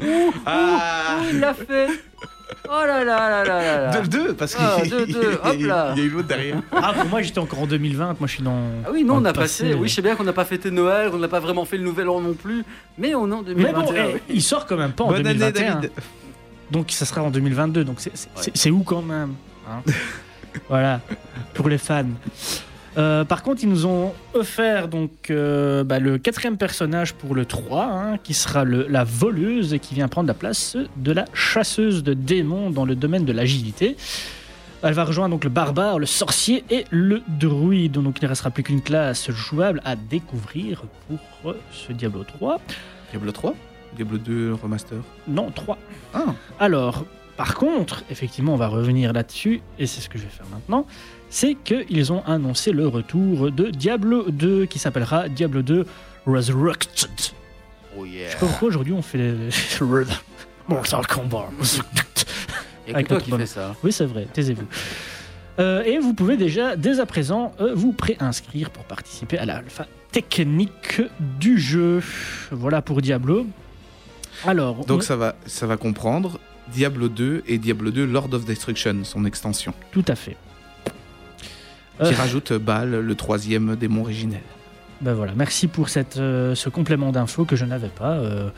[0.46, 1.88] Ah Ouh, il l'a fait
[2.70, 5.56] Oh là là là là là là Deux, deux, parce qu'il Ah, deux, deux, hop
[5.60, 5.92] là.
[5.94, 6.62] il y a eu l'autre derrière.
[6.72, 8.06] Ah, pour moi, j'étais encore en 2020.
[8.18, 8.62] Moi, je suis dans...
[8.86, 9.64] Ah oui, non, on a passé.
[9.64, 9.74] passé.
[9.78, 11.84] Oui, je sais bien qu'on n'a pas fêté Noël, qu'on n'a pas vraiment fait le
[11.84, 12.64] nouvel an non plus,
[12.96, 13.82] mais on est en Mais 2021.
[13.82, 14.20] bon, eh, oui.
[14.30, 15.74] il sort quand même pas en Bonne année, 2021.
[15.74, 15.90] David.
[16.70, 17.84] Donc ça sera en 2022.
[17.84, 18.12] Donc Ouais.
[18.54, 19.34] c'est où quand même?
[19.70, 19.82] Hein
[20.68, 21.00] Voilà,
[21.54, 22.04] pour les fans.
[22.96, 27.44] Euh, par contre, ils nous ont offert donc euh, bah, le quatrième personnage pour le
[27.44, 31.26] 3, hein, qui sera le, la voleuse et qui vient prendre la place de la
[31.32, 33.96] chasseuse de démons dans le domaine de l'agilité.
[34.82, 37.92] Elle va rejoindre donc le barbare, le sorcier et le druide.
[37.92, 42.60] Donc il ne restera plus qu'une classe jouable à découvrir pour euh, ce Diablo 3.
[43.10, 43.54] Diablo 3
[43.96, 44.98] Diablo 2 Remaster?
[45.26, 45.78] Non, 3.
[46.14, 46.34] Ah.
[46.60, 47.04] Alors,
[47.38, 50.86] par contre, effectivement, on va revenir là-dessus, et c'est ce que je vais faire maintenant,
[51.30, 55.86] c'est qu'ils ont annoncé le retour de Diablo 2, qui s'appellera Diablo 2
[56.26, 57.10] Resurrected.
[57.96, 58.26] Oh yeah.
[58.26, 59.34] Je sais pas pourquoi aujourd'hui on fait
[60.68, 61.48] Mortal Kombat.
[62.88, 63.76] Il y a que Avec toi qui fais ça.
[63.84, 64.66] Oui, c'est vrai, taisez-vous.
[65.60, 69.86] Euh, et vous pouvez déjà, dès à présent, euh, vous préinscrire pour participer à l'alpha
[70.10, 71.02] technique
[71.38, 72.02] du jeu.
[72.50, 73.46] Voilà pour Diablo.
[74.46, 76.38] Alors, Donc on- ça va, ça va comprendre
[76.72, 80.36] Diablo 2 et Diablo 2 Lord of Destruction, son extension, tout à fait.
[80.84, 84.42] qui Euh, rajoute Baal, le troisième démon originel.
[85.00, 88.12] Ben voilà, merci pour cette, euh, ce complément d'info que je n'avais pas.
[88.18, 88.50] euh,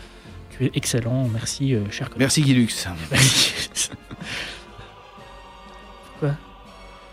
[0.51, 2.21] tu es excellent, merci, euh, cher collègue.
[2.21, 2.69] Merci Guilux.
[6.21, 6.31] Quoi?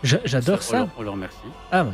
[0.02, 0.88] J'a- J'adore ça.
[0.98, 1.36] On leur remercie.
[1.72, 1.90] Ah ouais.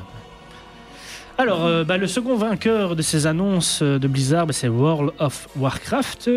[1.39, 5.11] Alors, euh, bah, le second vainqueur de ces annonces euh, de Blizzard, bah, c'est World
[5.19, 6.31] of Warcraft.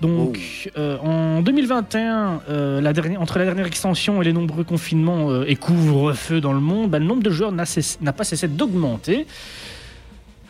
[0.00, 5.30] Donc, euh, en 2021, euh, la dernière, entre la dernière extension et les nombreux confinements
[5.30, 9.26] euh, et couvre-feu dans le monde, bah, le nombre de joueurs n'a pas cessé d'augmenter.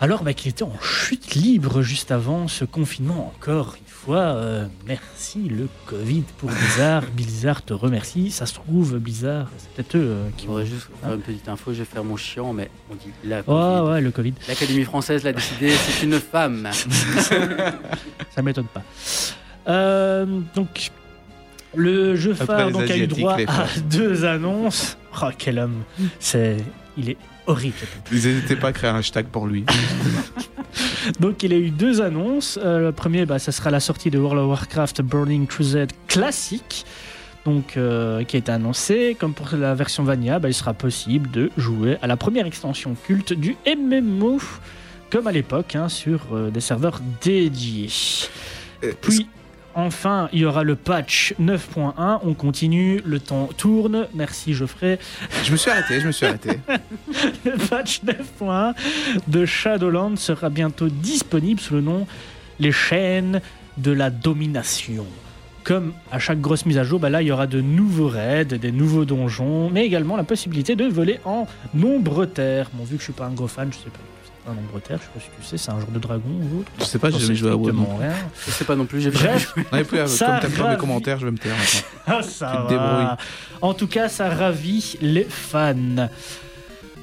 [0.00, 3.76] Alors bah, qu'il était en chute libre juste avant ce confinement, encore
[4.16, 7.02] euh, merci le Covid pour Blizzard.
[7.14, 8.30] Blizzard te remercie.
[8.30, 10.64] Ça se trouve, Blizzard, c'est peut-être eux euh, qui vont.
[10.64, 13.52] juste faire une petite info, je vais faire mon chiant, mais on dit la Oh
[13.52, 13.90] Covid.
[13.90, 14.34] ouais, le Covid.
[14.48, 16.68] L'Académie française l'a décidé, c'est une femme.
[18.34, 18.82] Ça m'étonne pas.
[19.68, 20.90] Euh, donc,
[21.74, 24.96] le jeu phare donc, a eu droit à deux annonces.
[25.22, 25.82] Oh, quel homme
[26.18, 26.56] C'est,
[26.96, 27.16] Il est
[27.48, 27.74] horrible.
[28.12, 29.64] N'hésitez pas à créer un hashtag pour lui.
[31.20, 32.58] Donc il a eu deux annonces.
[32.62, 36.84] Euh, le premier, bah, ça sera la sortie de World of Warcraft Burning Crusade classique.
[37.44, 39.16] Donc, euh, qui a été annoncé.
[39.18, 42.94] Comme pour la version Vanilla, bah, il sera possible de jouer à la première extension
[43.06, 44.38] culte du MMO,
[45.10, 47.88] comme à l'époque, hein, sur euh, des serveurs dédiés.
[49.00, 49.26] Puis,
[49.74, 52.20] enfin, il y aura le patch 9.1.
[52.22, 54.06] On continue, le temps tourne.
[54.14, 54.98] Merci Geoffrey.
[55.44, 56.60] Je me suis arrêté, je me suis arrêté.
[57.44, 58.74] Le patch 9.1
[59.26, 62.06] de Shadowlands sera bientôt disponible sous le nom
[62.60, 63.40] Les chaînes
[63.76, 65.06] de la domination.
[65.64, 68.44] Comme à chaque grosse mise à jour, bah là il y aura de nouveaux raids,
[68.46, 72.70] des nouveaux donjons, mais également la possibilité de voler en nombre terre.
[72.72, 74.17] Bon, vu que je suis pas un gros fan, je sais pas.
[74.50, 76.60] Un nombre terre, je sais pas si tu sais, c'est un genre de dragon ou
[76.60, 76.70] autre.
[76.78, 77.70] Je sais pas, j'ai jamais joué à WoW.
[78.46, 81.18] Je sais pas non plus, j'ai Bref, Non, euh, Ça comme t'aimes pas mes commentaires,
[81.18, 81.80] je vais me taire maintenant.
[82.06, 82.68] Ah, Tu ça te va.
[82.68, 83.16] débrouilles.
[83.60, 86.08] En tout cas, ça ravit les fans.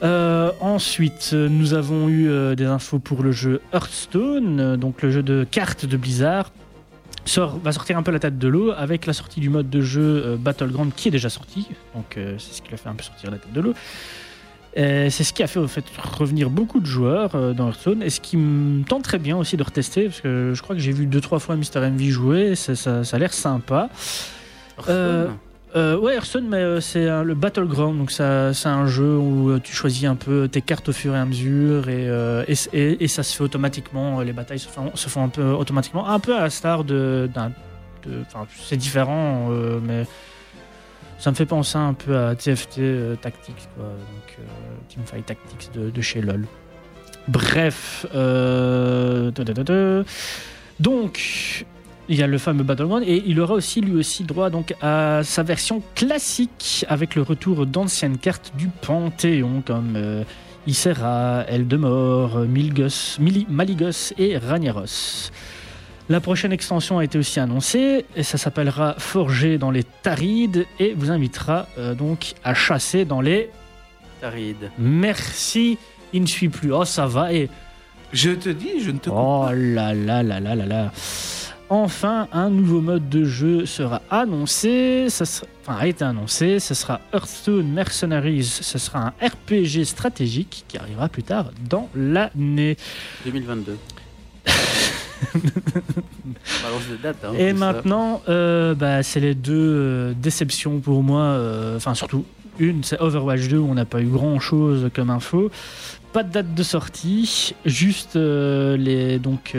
[0.04, 5.12] Euh, ensuite, nous avons eu euh, des infos pour le jeu Hearthstone, euh, donc le
[5.12, 6.52] jeu de cartes de Blizzard.
[7.28, 9.82] Sort, va sortir un peu la tête de l'eau avec la sortie du mode de
[9.82, 11.68] jeu euh, Battleground qui est déjà sorti.
[11.96, 13.74] Donc euh, c'est ce qui l'a fait un peu sortir la tête de l'eau.
[14.76, 15.86] Et C'est ce qui a fait au fait
[16.20, 19.56] revenir beaucoup de joueurs euh, dans Hearthstone et ce qui me tente très bien aussi
[19.58, 22.56] de retester parce que je crois que j'ai vu deux trois fois Mr MV jouer,
[22.56, 23.90] ça, ça- ça a l'air sympa.
[24.90, 25.28] Euh,
[25.78, 29.60] Euh, ouais, Hearthstone, mais euh, c'est euh, le Battleground, donc c'est un jeu où euh,
[29.62, 33.04] tu choisis un peu tes cartes au fur et à mesure et, euh, et, et-
[33.04, 34.22] et ça se fait automatiquement.
[34.22, 36.86] euh, Les batailles se font, se font un peu automatiquement, un peu à la star
[36.86, 40.06] de, enfin, c'est différent, euh, mais
[41.18, 44.44] ça me fait penser un peu à TFT euh, Tactics, quoi, donc euh,
[44.90, 46.46] Teamfight Tactics de, chez LoL.
[47.28, 49.32] Bref, euh,
[50.80, 51.66] donc
[52.08, 55.22] il y a le fameux Battleground et il aura aussi lui aussi droit donc à
[55.24, 60.24] sa version classique avec le retour d'anciennes cartes du Panthéon comme euh,
[60.68, 65.32] Ysera, Eldemort, Milgos, Mili- Maligos et Ragnaros.
[66.08, 70.94] La prochaine extension a été aussi annoncée et ça s'appellera Forger dans les Tarides et
[70.94, 73.50] vous invitera euh, donc à chasser dans les
[74.22, 74.70] Taride.
[74.78, 75.78] Merci,
[76.14, 76.72] il ne suit plus.
[76.72, 77.50] Oh ça va et
[78.14, 80.92] Je te dis, je ne te Oh là là là là là là.
[81.70, 85.08] Enfin, un nouveau mode de jeu sera annoncé.
[85.10, 86.60] Ça sera- enfin, a été annoncé.
[86.60, 88.44] Ce sera Hearthstone Mercenaries.
[88.44, 92.78] Ce sera un RPG stratégique qui arrivera plus tard dans l'année.
[93.26, 93.80] 2022.
[96.64, 96.84] Balance.
[97.24, 101.22] Hein, Et maintenant, euh, bah, c'est les deux euh, déceptions pour moi.
[101.22, 102.26] euh, Enfin, surtout
[102.60, 105.52] une, c'est Overwatch 2 où on n'a pas eu grand chose comme info.
[106.14, 109.54] Pas de date de sortie, juste les donc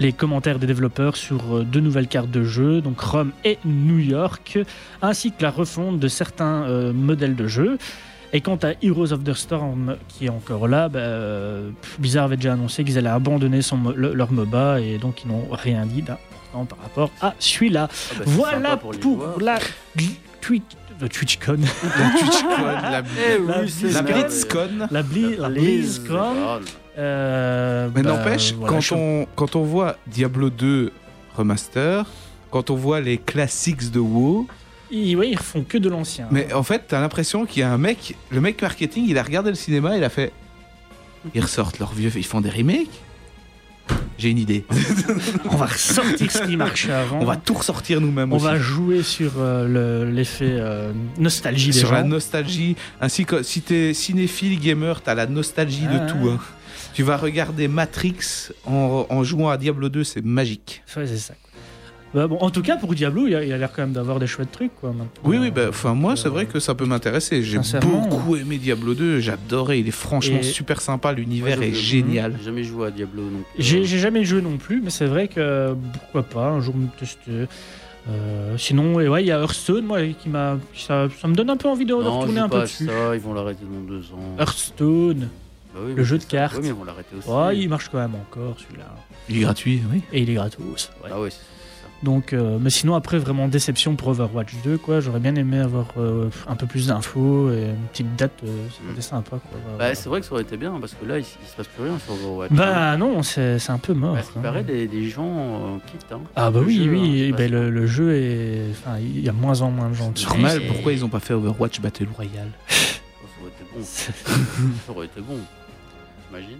[0.00, 4.58] les commentaires des développeurs sur deux nouvelles cartes de jeu, donc Rome et New York,
[5.02, 7.78] ainsi que la refonte de certains euh, modèles de jeu.
[8.32, 12.36] Et quant à Heroes of the Storm, qui est encore là, bah, euh, Blizzard avait
[12.36, 15.86] déjà annoncé qu'ils allaient abandonner son, mo- le- leur MOBA et donc ils n'ont rien
[15.86, 17.88] dit d'important par rapport à celui-là.
[17.90, 18.92] Ah bah, voilà pour,
[19.40, 19.58] la
[20.42, 20.62] Twitch,
[21.00, 21.56] le TwitchCon,
[21.98, 24.02] La TwitchCon, la, Eh La oui, la
[24.90, 26.34] la, Bli- la BlizzCon.
[26.98, 30.92] euh, Mais bah, n'empêche, voilà, quand, je- on, quand on voit Diablo 2
[31.36, 32.04] remaster,
[32.50, 34.46] quand on voit les classiques de WoW,
[34.90, 36.28] Ils, ouais, ils font que de l'ancien.
[36.30, 39.22] mais en fait, t'as l'impression qu'il y a un mec, le mec marketing, il a
[39.22, 40.32] regardé le cinéma, il a fait.
[41.34, 42.88] Ils ressortent leurs vieux, ils font des remakes?
[44.18, 44.64] J'ai une idée.
[45.50, 47.20] On va ressortir ce qui marchait avant.
[47.20, 48.44] On va tout ressortir nous-mêmes On aussi.
[48.44, 53.60] va jouer sur euh, le- l'effet euh, nostalgie des Sur la nostalgie, ainsi que si
[53.62, 55.98] t'es cinéphile gamer, t'as la nostalgie Ah.
[55.98, 56.28] de tout.
[56.30, 56.38] hein.
[56.94, 60.82] Tu vas regarder Matrix en, en jouant à Diablo 2, c'est magique.
[60.96, 61.34] Ouais, c'est ça.
[62.14, 64.50] Bah, bon, en tout cas, pour Diablo, il a, l'air quand même d'avoir des chouettes
[64.50, 64.74] trucs.
[64.80, 65.08] Quoi, maintenant.
[65.24, 67.42] Oui, oui, bah, Euh, enfin moi, c'est vrai que ça peut m'intéresser.
[67.42, 71.74] J'ai beaucoup aimé Diablo 2, j'adorais, il est franchement Et- super sympa, l'univers Ouais, est
[71.74, 72.34] génial.
[72.38, 73.40] J'ai jamais joué à Diablo donc.
[73.40, 76.86] euh, J'ai jamais joué non plus, mais c'est vrai que pourquoi pas un jour me
[76.98, 77.46] tester.
[78.10, 81.50] Euh, sinon, et ouais, il y a Hearthstone, moi, qui m'a, ça, ça me donne
[81.50, 82.86] un peu envie de, de Non, retourner un pas peu dessus.
[82.86, 84.34] ça, ils vont l'arrêter dans deux ans.
[84.38, 85.28] Hearthstone,
[85.74, 86.28] Bah oui, le jeu de ça.
[86.28, 86.54] cartes.
[86.54, 87.28] Oui, mais ils vont l'arrêter aussi.
[87.28, 88.86] ouais, il marche quand même encore celui-là,
[89.28, 90.00] Il est gratuit, oui.
[90.10, 90.90] et il est gratos.
[91.04, 91.10] ouais.
[91.12, 91.42] Ah oui, c'est ça.
[92.04, 95.00] Donc, euh, mais sinon après vraiment déception pour Overwatch 2, quoi.
[95.00, 98.76] J'aurais bien aimé avoir euh, un peu plus d'infos et une petite date, euh, ça
[98.84, 99.40] aurait été sympa, quoi.
[99.52, 99.94] Bah, Voilà.
[99.96, 101.82] c'est vrai que ça aurait été bien parce que là, il, il se passe plus
[101.82, 102.52] rien sur Overwatch.
[102.52, 104.14] Bah non, c'est un peu mort.
[104.14, 104.40] Bah, hein.
[104.40, 106.12] paraît, des, des gens euh, quittent.
[106.12, 106.20] Hein.
[106.36, 108.62] Ah bah Le oui, jeu, hein, oui, pas- le, le jeu est...
[108.70, 110.28] Enfin, il y a moins en moins de gens dessus.
[110.28, 112.50] Normal, pourquoi ils ont pas fait Overwatch Battle Royale?
[112.68, 113.00] Ça
[113.42, 113.80] aurait été bon.
[114.86, 115.38] ça aurait été bon.
[116.28, 116.58] T'imagines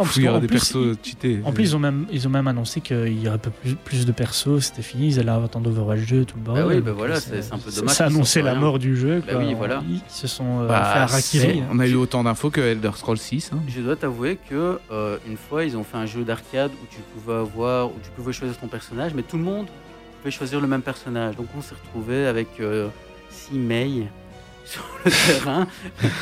[0.00, 1.40] En plus, Il y aura des plus, persos cheatés.
[1.44, 4.06] En plus, ils ont même, ils ont même annoncé qu'il y aurait pas plus, plus
[4.06, 6.64] de persos, c'était fini, ils allaient attendre Overwatch 2, tout le bordel.
[6.66, 8.60] oui, bah Donc, voilà, euh, c'est- un peu dommage Ça annonçait la rien.
[8.60, 9.22] mort du jeu.
[9.26, 9.42] Bah quoi.
[9.44, 9.82] oui, voilà.
[9.88, 11.42] Ils se sont euh, Bah, fait harakiri.
[11.58, 13.50] c'est- on a eu autant d'infos que Elder Scrolls 6.
[13.54, 13.58] hein.
[13.68, 16.98] Je dois t'avouer que euh, une fois, ils ont fait un jeu d'arcade où tu
[17.14, 19.66] pouvais avoir, où tu pouvais choisir ton personnage, mais tout le monde
[20.22, 21.36] pouvait choisir le même personnage.
[21.36, 22.88] Donc on s'est retrouvé avec euh,
[23.30, 24.06] six Mei
[24.64, 25.66] sur le terrain.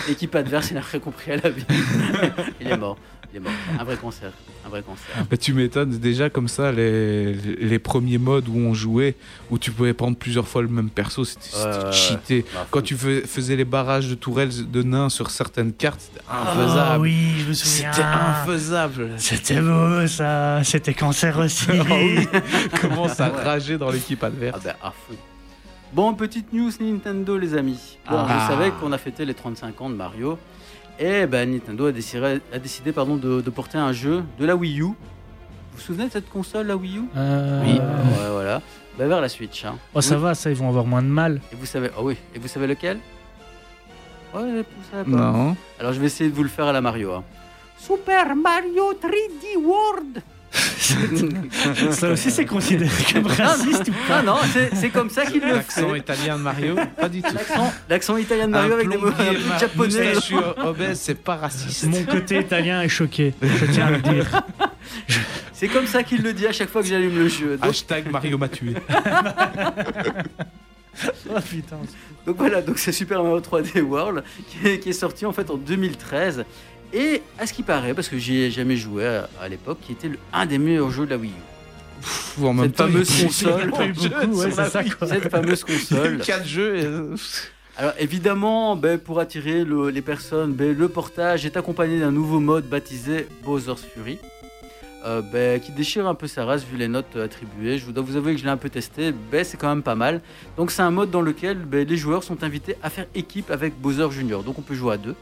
[0.08, 1.64] L'équipe adverse, il n'a rien compris à la vie.
[2.60, 2.96] il est mort.
[3.32, 3.52] Il est mort.
[3.78, 4.30] Un vrai cancer.
[4.64, 5.04] Un vrai cancer.
[5.30, 9.16] Bah, tu m'étonnes, déjà comme ça, les, les premiers modes où on jouait,
[9.50, 11.92] où tu pouvais prendre plusieurs fois le même perso, c'était c'était Ouais, ouais, ouais.
[11.92, 12.44] cheaté.
[12.54, 16.24] Bah, Quand tu fais- faisais les barrages de tourelles de nains sur certaines cartes, c'était
[16.28, 17.02] Ah infaisable.
[17.02, 17.92] oui, je me souviens.
[17.92, 19.10] C'était infaisable.
[19.18, 21.66] C'était beau ça, c'était cancer aussi.
[21.70, 22.26] Ah oui,
[22.80, 24.58] commence à rager dans l'équipe adverse.
[24.58, 25.14] Ah bah, à fond.
[25.92, 27.98] Bon, petite news Nintendo, les amis.
[28.08, 28.46] Bon, Ah.
[28.48, 30.38] vous savez qu'on a fêté les 35 ans de Mario.
[30.98, 34.56] Et ben, Nintendo a décidé, a décidé pardon, de, de porter un jeu de la
[34.56, 34.82] Wii U.
[34.84, 34.94] Vous
[35.74, 37.02] vous souvenez de cette console, la Wii U?
[37.16, 38.60] Euh, Ouais, voilà.
[38.98, 39.64] Bah, vers la Switch.
[39.64, 39.76] hein.
[39.94, 40.22] Oh, ça Oui.
[40.22, 41.40] va, ça, ils vont avoir moins de mal.
[41.52, 42.98] Et vous savez, ah oui, et vous savez lequel?
[44.34, 45.16] Ouais, vous savez pas.
[45.16, 45.56] Non.
[45.78, 47.12] Alors je vais essayer de vous le faire à la Mario.
[47.14, 47.22] hein.
[47.78, 50.20] Super Mario 3D World
[51.92, 54.36] ça aussi, c'est considéré comme raciste ou Ah non,
[54.74, 55.98] c'est comme ça qu'il le L'accent fait.
[55.98, 57.32] italien de Mario Pas du tout.
[57.34, 59.10] L'accent- L'accent italien de Mario Un avec des mots
[59.60, 60.14] japonais.
[60.14, 60.34] moustachu
[60.64, 61.84] obèse, c'est pas raciste.
[61.84, 64.26] Mon côté italien est choqué, je tiens à le dire.
[65.52, 67.56] C'est comme ça qu'il le dit à chaque fois que j'allume le jeu.
[67.56, 68.74] Donc, Hashtag Mario m'a tué.
[71.30, 71.76] Oh putain.
[72.26, 75.48] Donc voilà, donc c'est Super Mario 3D World qui est, qui est sorti en fait
[75.48, 76.44] en 2013.
[76.92, 79.92] Et à ce qui paraît, parce que j'y ai jamais joué à, à l'époque, qui
[79.92, 81.34] était le- un des meilleurs jeux de la Wii U.
[82.00, 83.70] Pff, en même Cette fameuse eu console.
[83.70, 84.70] beaucoup, ouais, ça.
[84.70, 86.18] Cette fameuse console.
[86.24, 86.76] 4 jeux.
[86.78, 86.86] et,
[87.76, 92.40] Alors évidemment, ben, pour attirer le- les personnes, ben, le portage est accompagné d'un nouveau
[92.40, 94.18] mode baptisé Bowser's Fury.
[95.06, 97.78] euh, ben, qui déchire un peu sa race vu les notes attribuées.
[97.78, 99.94] Je dois vous avouer que je l'ai un peu testé, ben, c'est quand même pas
[99.94, 100.20] mal.
[100.56, 103.78] Donc c'est un mode dans lequel ben, les joueurs sont invités à faire équipe avec
[103.80, 104.42] Bowser Junior.
[104.42, 105.14] Donc on peut jouer à deux,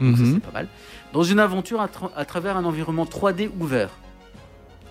[0.00, 0.34] donc mhm.
[0.34, 0.68] c'est pas mal.
[1.12, 3.90] Dans une aventure à, tra- à travers un environnement 3D ouvert.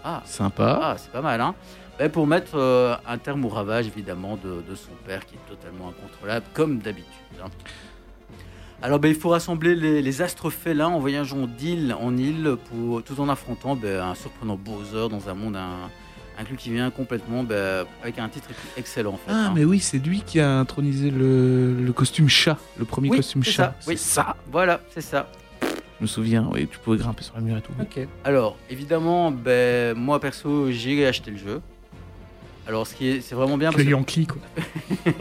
[0.03, 0.79] Ah, Sympa.
[0.81, 1.55] ah, c'est pas mal, hein
[1.99, 5.49] Ben, Pour mettre euh, un terme au ravage, évidemment, de, de son père, qui est
[5.49, 7.09] totalement incontrôlable, comme d'habitude.
[7.43, 7.47] hein.
[8.81, 13.01] Alors, ben, il faut rassembler les, les astres félins en voyageant d'île en île, pour,
[13.03, 15.89] tout en affrontant ben, un surprenant Bowser dans un monde un,
[16.39, 19.29] inclus qui vient complètement ben, avec un titre excellent, en fait.
[19.31, 19.51] Ah, hein.
[19.55, 23.43] mais oui, c'est lui qui a intronisé le, le costume chat, le premier Oui, costume
[23.43, 23.51] chat.
[23.51, 23.97] ça, oui.
[23.97, 24.35] C'est ça.
[24.51, 25.29] Voilà, c'est ça.
[25.61, 27.71] Je me souviens, oui, tu pouvais grimper sur la mur et tout.
[27.81, 28.05] Ok.
[28.25, 31.61] Alors, évidemment, ben, moi, perso, j'ai acheté le jeu.
[32.67, 34.41] Alors, ce qui est, c'est vraiment bien parce Le que Yankee quoi.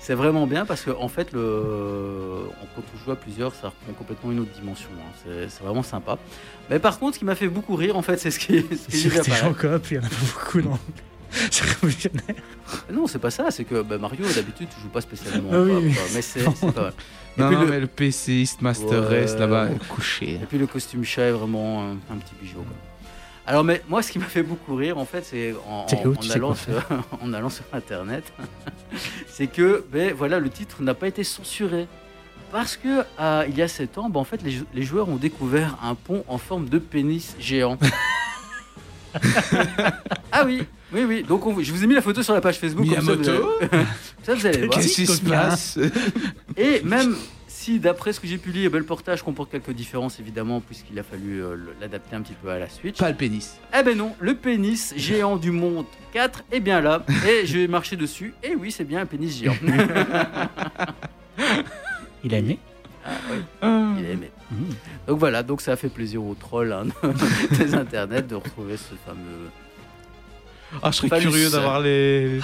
[0.00, 2.40] c'est vraiment bien parce que en fait, le...
[2.74, 4.88] quand on joue à plusieurs, ça reprend complètement une autre dimension.
[4.98, 5.12] hein.
[5.24, 6.18] C'est- C'est vraiment sympa.
[6.70, 8.86] Mais par contre, ce qui m'a fait beaucoup rire, en fait, c'est ce qui, ce
[8.90, 10.78] qui C'est vient que en coop, il y en a pas beaucoup non.
[11.50, 12.34] C'est révolutionnaire.
[12.90, 13.50] Non, c'est pas ça.
[13.50, 15.50] C'est que bah, Mario, d'habitude, tu joues pas spécialement.
[15.52, 15.94] Ah oui, coop, oui.
[16.14, 16.92] Mais c'est c'est pas
[17.36, 19.20] Non, puis non, le- mais le PCiste Master Ouais.
[19.20, 20.34] Race là-bas, est couché.
[20.36, 22.60] Et puis le costume chat est vraiment un, un petit bijou.
[22.62, 22.64] quoi.
[23.48, 25.86] Alors, mais moi, ce qui m'a fait beaucoup rire, en fait, c'est en,
[26.34, 26.82] allant, sur,
[27.22, 28.24] en allant sur Internet,
[29.26, 31.86] c'est que, ben voilà, le titre n'a pas été censuré.
[32.52, 35.08] Parce que euh, il y a 7 ans, ben, en fait, les, jou- les joueurs
[35.08, 37.78] ont découvert un pont en forme de pénis géant.
[40.32, 40.62] ah oui,
[40.92, 41.22] oui, oui.
[41.22, 42.86] Donc, on- je vous ai mis la photo sur la page Facebook.
[42.86, 43.84] comme ça, vous Miyamoto allez-
[44.22, 44.70] ça, vous allez voir.
[44.78, 45.78] Qu'est-ce qui se passe?
[46.56, 47.16] Et même
[47.58, 50.96] si, d'après ce que j'ai pu lire, ben, le portage comporte quelques différences, évidemment, puisqu'il
[50.98, 52.98] a fallu euh, l'adapter un petit peu à la Switch.
[52.98, 53.58] Pas le pénis.
[53.76, 57.04] Eh ben non, le pénis géant du monde 4 est bien là.
[57.28, 58.32] Et je vais marcher dessus.
[58.44, 59.56] Et oui, c'est bien un pénis géant.
[62.22, 62.60] Il a aimé?
[63.04, 63.38] Ah oui,
[63.98, 64.30] il a aimé.
[64.50, 64.56] Mmh.
[65.06, 66.84] Donc voilà, donc ça a fait plaisir aux trolls hein,
[67.58, 69.50] des internets de retrouver ce fameux.
[70.82, 71.26] Ah, je serais Phallus.
[71.26, 72.40] curieux d'avoir les...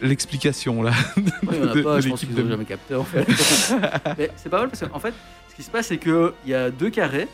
[0.00, 0.92] l'explication là.
[1.16, 1.22] Oui,
[1.52, 3.26] il y en a De- pas, je pense qu'ils n'ont de- jamais capté en fait.
[4.18, 5.14] Mais c'est pas mal parce qu'en fait,
[5.50, 7.28] ce qui se passe, c'est qu'il y a deux carrés.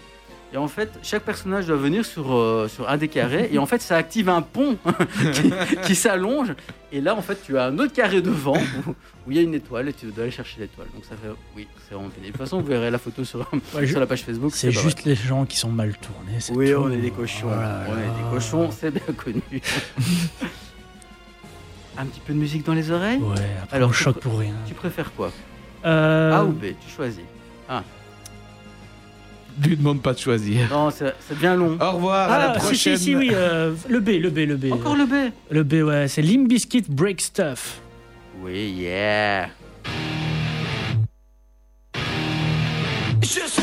[0.52, 3.48] Et en fait, chaque personnage doit venir sur, euh, sur un des carrés.
[3.50, 4.76] Et en fait, ça active un pont
[5.34, 5.52] qui,
[5.84, 6.54] qui s'allonge.
[6.92, 8.90] Et là, en fait, tu as un autre carré devant où,
[9.26, 10.86] où il y a une étoile et tu dois aller chercher l'étoile.
[10.94, 11.28] Donc ça fait.
[11.56, 12.34] Oui, c'est vraiment pénible.
[12.34, 13.40] De toute façon, vous verrez la photo sur,
[13.74, 14.52] Ouais, sur la page Facebook.
[14.54, 16.38] C'est juste les gens qui sont mal tournés.
[16.38, 16.78] c'est Oui, tout.
[16.84, 17.48] on est des cochons.
[17.48, 19.42] Oh là on est des cochons, c'est bien connu.
[21.98, 24.54] Un petit peu de musique dans les oreilles Ouais, après Alors, on pr- pour rien.
[24.66, 25.30] Tu préfères quoi
[25.84, 27.20] Euh, A ou B Tu choisis.
[29.62, 30.68] Lui demande pas de choisir.
[30.68, 31.78] Non, ça devient long.
[31.80, 32.96] Au revoir, à la Ah, si, prochaine.
[32.96, 34.72] si, si, oui, euh, le B, le B, le B.
[34.72, 37.78] Encore le B Le B, ouais, c'est Limp Bizkit Break Stuff.
[38.42, 39.48] Oui, yeah.
[43.22, 43.60] Just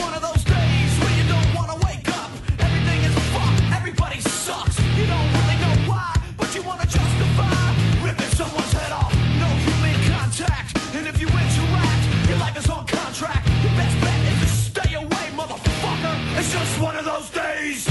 [17.22, 17.91] those days.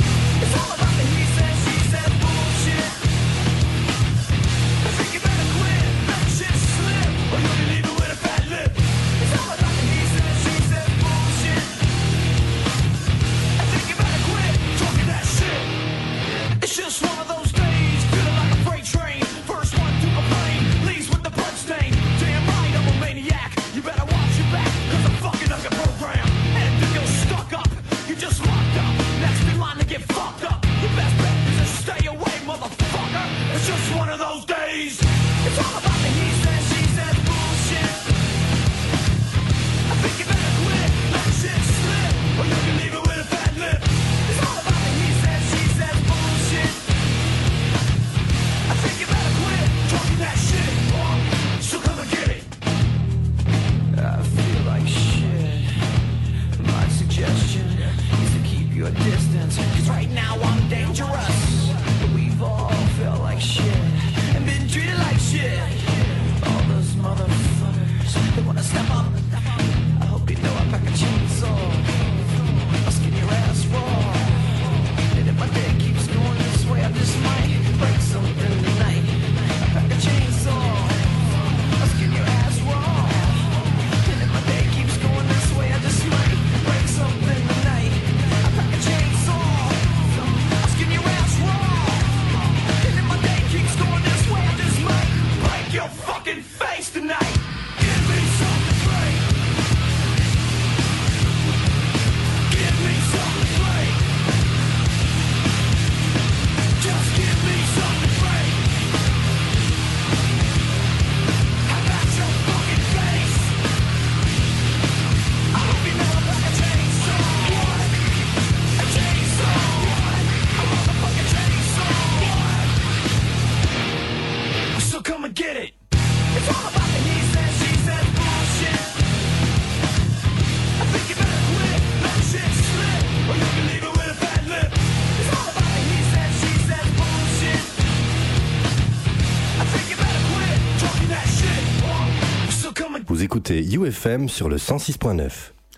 [143.62, 145.30] Écoutez UFM sur le 106.9.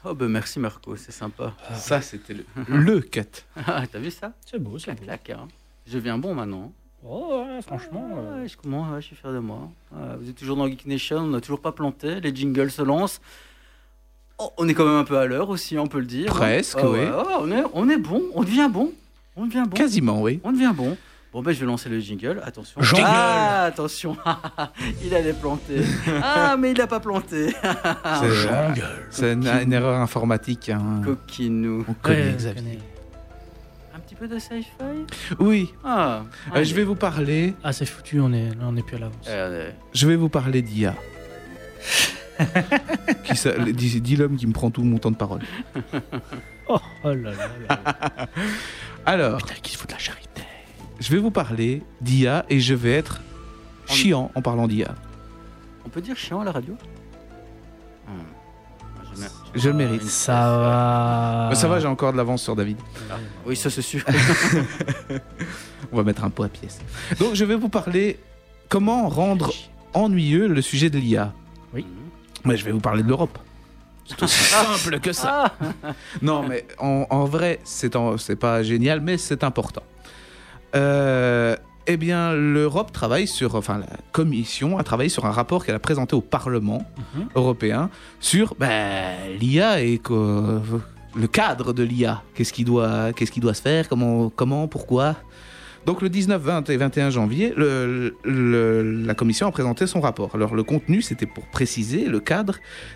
[0.05, 1.55] Oh, bah merci Marco, c'est sympa.
[1.75, 3.23] Ça, c'était le, le cut.
[3.67, 4.33] Ah, T'as vu ça?
[4.45, 5.05] C'est beau, c'est Clac, beau.
[5.05, 5.31] clac.
[5.31, 5.49] hein.
[5.87, 6.73] Je viens bon maintenant.
[7.05, 8.09] Oh, ouais, franchement.
[8.17, 9.69] euh, Ouais, je, commence, ouais, je suis fier de moi.
[10.21, 13.21] Vous êtes toujours dans Geek Nation, on n'a toujours pas planté, les jingles se lancent.
[14.39, 16.31] Oh, on est quand même un peu à l'heure aussi, on peut le dire.
[16.33, 16.37] hein.
[16.37, 16.99] Presque, Ah oui.
[17.01, 18.93] ouais, ouais, on, est, on est bon, on devient bon.
[19.37, 19.77] On devient bon.
[19.77, 20.41] Quasiment, oui.
[20.45, 20.97] On devient bon.
[21.33, 22.43] Bon, ben je vais lancer le jingle.
[22.45, 22.83] Attention.
[22.83, 23.05] Jingle.
[23.07, 24.17] Ah, attention.
[25.05, 25.81] il allait planter.
[26.23, 27.55] Ah, mais il n'a pas planté.
[28.21, 28.29] C'est
[29.11, 30.69] c'est une, une erreur informatique.
[30.69, 31.01] hein.
[31.05, 31.85] Coquinou.
[31.89, 32.79] On connaît ouais.
[33.95, 34.69] Un petit peu de sci-fi
[35.39, 36.23] Oui, Ah.
[36.55, 37.55] euh, je vais vous parler.
[37.65, 39.27] Ah, c'est foutu, on est, là, on est plus à l'avance.
[39.29, 40.95] Euh, Je vais vous parler d'IA.
[43.75, 45.41] Dis l'homme qui me prend tout mon temps de parole.
[46.69, 48.29] Oh, oh là là là là.
[49.07, 50.29] Alors, Putain, qui se fout de la charité.
[51.03, 53.21] Je vais vous parler d'IA et je vais être
[53.87, 54.95] chiant en parlant d'IA.
[55.85, 56.75] on peut dire chiant à la radio?
[58.07, 58.23] Hmm.
[59.55, 60.05] Je le mérite.
[60.05, 61.47] Ça va.
[61.51, 62.77] Mais Ça va, j'ai encore de l'avance sur David.
[63.45, 64.03] Oui, ça c'est sûr.
[65.93, 66.79] On va mettre un pot à pièce.
[67.19, 68.19] Donc, je vais vous parler
[68.69, 69.53] comment rendre
[69.93, 71.35] ennuyeux le sujet de l'IA.
[71.75, 71.85] Oui.
[72.45, 73.39] Mais je vais vous parler de l'Europe.
[74.07, 75.53] C'est aussi simple que ça.
[75.61, 75.93] Ah.
[76.23, 77.91] Non, mais en, en vrai, c'est
[78.37, 79.83] pas génial, mais c'est important.
[80.75, 85.75] Euh, eh bien, l'Europe travaille sur, enfin, la Commission a travaillé sur un rapport qu'elle
[85.75, 86.87] a présenté au Parlement
[87.17, 87.27] Mhm.
[87.35, 87.91] européen
[88.21, 90.61] sur ben, l'IA et que-
[91.15, 92.23] le cadre de l'IA.
[92.35, 95.17] Qu'est-ce qui doit, qu'est-ce qui doit se faire, comment, comment, pourquoi?
[95.85, 100.31] Donc le 19, 20 et 21 janvier, le- le- la Commission a présenté son rapport.
[100.37, 102.55] Alors le contenu, c'était pour préciser le cadre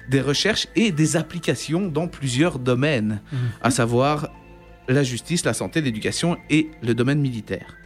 [0.08, 3.38] des recherches et des applications dans plusieurs domaines, Mhm.
[3.62, 4.28] à savoir
[4.88, 7.76] la justice, la santé, l'éducation et le domaine militaire.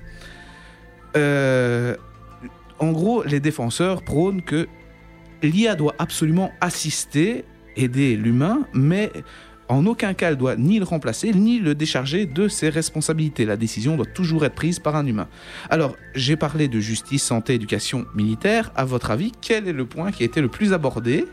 [1.16, 1.96] Euh,
[2.78, 4.68] en gros, les défenseurs prônent que
[5.42, 7.44] l'IA doit absolument assister,
[7.76, 9.10] aider l'humain, mais
[9.68, 13.44] en aucun cas elle doit ni le remplacer, ni le décharger de ses responsabilités.
[13.44, 15.28] La décision doit toujours être prise par un humain.
[15.68, 18.72] Alors, j'ai parlé de justice, santé, éducation, militaire.
[18.76, 21.26] À votre avis, quel est le point qui a été le plus abordé?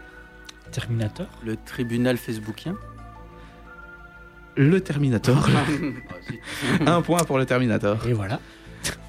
[0.72, 1.28] Terminator.
[1.46, 2.76] Le tribunal facebookien
[4.58, 5.48] Le Terminator.
[6.86, 8.06] Ah, un point pour le Terminator.
[8.08, 8.40] Et voilà.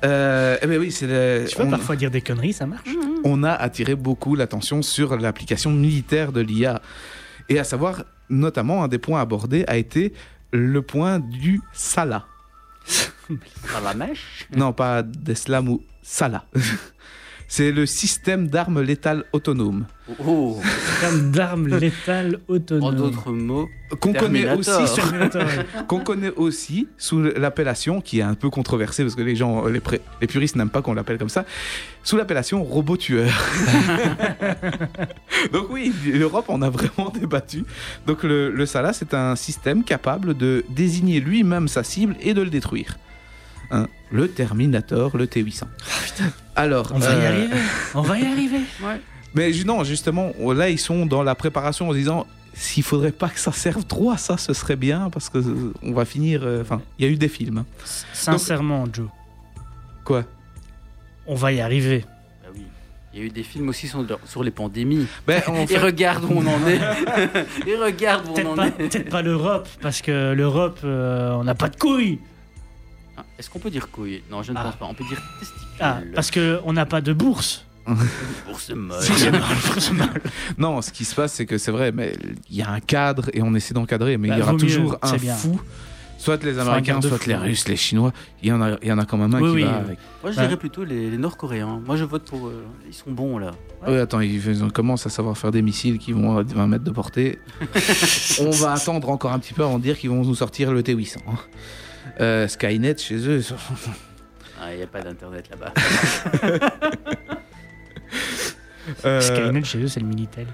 [0.05, 2.89] Euh, eh ben oui, c'est le- Tu peux on- parfois dire des conneries, ça marche.
[3.25, 6.81] on a attiré beaucoup l'attention sur l'application militaire de l'IA.
[7.49, 10.13] Et à savoir, notamment, un des points abordés a été
[10.53, 12.27] le point du Salah.
[13.73, 16.45] Par la mèche Non, pas d'Eslam ou Salah.
[17.51, 19.87] C'est le système d'armes létales autonomes.
[20.27, 20.61] Oh,
[21.01, 22.95] Terme d'armes létales en autonomes.
[22.95, 23.69] d'autres mots,
[24.01, 24.59] Qu'on connaît, Terminator.
[24.83, 25.67] aussi, Terminator, ouais.
[25.89, 29.81] qu'on connaît aussi sous l'appellation, qui est un peu controversée parce que les gens, les,
[29.81, 31.47] pré- les puristes n'aiment pas qu'on l'appelle comme ça,
[32.05, 33.31] sous l'appellation robot tueur.
[35.53, 37.65] Donc oui, l'Europe en a vraiment débattu.
[38.07, 42.43] Donc le, le Salah, c'est un système capable de désigner lui-même sa cible et de
[42.43, 42.99] le détruire.
[43.71, 45.65] Hein, le Terminator, le T800.
[46.57, 47.57] Alors, On va y euh, arriver.
[47.95, 48.61] On va y arriver.
[49.35, 53.29] mais non, justement, là, ils sont dans la préparation en se disant s'il faudrait pas
[53.29, 56.41] que ça serve trop à ça, ce serait bien parce que euh, on va finir.
[56.43, 57.65] euh, Enfin, il y a eu des films.
[58.13, 59.07] Sincèrement, Joe,
[60.05, 60.25] Quoi?
[61.27, 62.05] On va y arriver.
[62.43, 62.63] bah oui.
[63.13, 65.07] Il y a eu des films aussi sur, sur les pandémies.
[65.27, 66.81] ben, en Et regarde où on en est.
[67.67, 68.71] Et regarde où on Peut-être en pas, est.
[68.73, 72.19] peut-être pas l'Europe, parce que l'Europe, euh, on n'a pas de couilles.
[73.39, 74.23] Est-ce qu'on peut dire couille?
[74.31, 74.65] Non, je ne Ah.
[74.65, 74.87] pense pas.
[74.87, 75.65] On peut dire testicule.
[75.81, 77.65] Ah, parce qu'on n'a pas de bourse.
[78.47, 78.99] Bourse molle.
[80.59, 82.13] non, ce qui se passe, c'est que c'est vrai, mais
[82.51, 84.59] il y a un cadre et on essaie d'encadrer, mais Bah, il y aura mieux,
[84.59, 85.35] toujours un c'est bien.
[85.35, 85.59] fou.
[86.19, 88.13] Soit les Américains, soit les Russes, les Chinois.
[88.43, 89.63] Il y en a, il y en a quand même un Oui, qui oui.
[89.63, 89.99] va avec.
[90.23, 90.43] Moi, je Ouais.
[90.47, 91.81] dirais plutôt les, les Nord-Coréens.
[91.87, 92.49] Moi, je vote pour.
[92.49, 92.65] eux.
[92.89, 93.53] Ils sont bons là.
[93.87, 96.83] Oui, attends, ils, ils commencent à savoir faire des missiles qui vont à 20 mètres
[96.85, 97.39] de portée.
[98.41, 100.83] On va attendre encore un petit peu avant de dire qu'ils vont nous sortir le
[100.83, 101.19] T800.
[102.21, 103.41] Euh, Skynet, chez eux,
[104.61, 105.73] Ah, Il n'y a pas d'internet là-bas.
[109.05, 110.47] Euh, Skynet, chez eux, c'est le Minitel.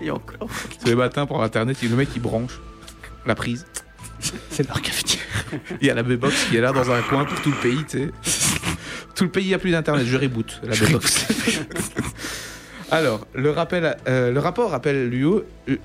[0.00, 0.48] Et encore.
[0.80, 2.60] tous les matins pour Internet, il y a le mec qui branche
[3.26, 3.66] la prise.
[4.50, 5.20] C'est leur cafetière.
[5.80, 7.84] Il y a la B-Box qui est là dans un coin pour tout le pays,
[7.88, 8.10] tu sais.
[9.16, 11.26] Tout le pays a plus d'internet, je reboot la B-Box.
[12.90, 15.42] Alors, le, rappel, euh, le rapport rappelle l'UE,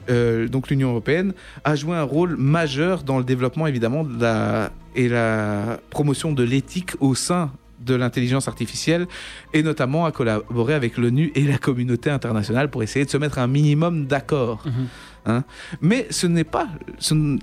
[0.10, 4.72] euh, donc l'Union européenne, a joué un rôle majeur dans le développement évidemment de la,
[4.96, 9.08] et la promotion de l'éthique au sein de l'intelligence artificielle
[9.54, 13.40] et notamment à collaborer avec l'ONU et la communauté internationale pour essayer de se mettre
[13.40, 14.62] un minimum d'accord.
[14.66, 14.88] Mhm.
[15.26, 15.44] Hein.
[15.82, 16.68] Mais ce n'est pas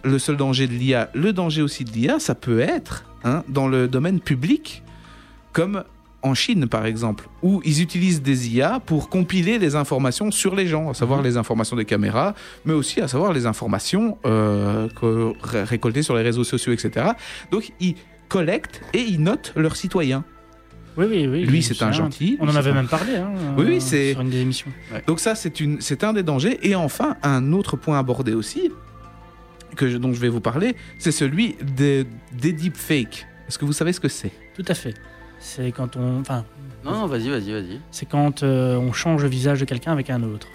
[0.04, 1.10] le seul danger de l'IA.
[1.14, 4.82] Le danger aussi de l'IA, ça peut être hein, dans le domaine public,
[5.52, 5.84] comme
[6.26, 10.66] en Chine par exemple, où ils utilisent des IA pour compiler les informations sur les
[10.66, 12.34] gens, à savoir les informations des caméras,
[12.64, 14.88] mais aussi à savoir les informations euh,
[15.42, 17.06] récoltées sur les réseaux sociaux, etc.
[17.50, 17.94] Donc ils
[18.28, 20.24] collectent et ils notent leurs citoyens.
[20.98, 21.44] Oui, oui, oui.
[21.44, 22.38] Lui, c'est un gentil.
[22.40, 23.16] On en avait même parlé.
[23.16, 24.70] Hein, Oui, oui, c'est- Sur une des émissions.
[25.06, 26.58] Donc ça, c'est un des dangers.
[26.62, 28.70] Et enfin, un autre point abordé aussi,
[29.76, 33.26] que je- dont je vais vous parler, c'est celui des, des deepfakes.
[33.46, 34.32] Est-ce que vous savez ce que c'est?
[34.56, 34.94] Tout à fait.
[35.48, 36.20] C'est quand on.
[36.20, 36.44] Enfin,
[36.84, 37.80] Non, non, vas-y, vas-y, vas-y.
[37.92, 40.48] c'est quand euh, on change le visage de quelqu'un avec un autre.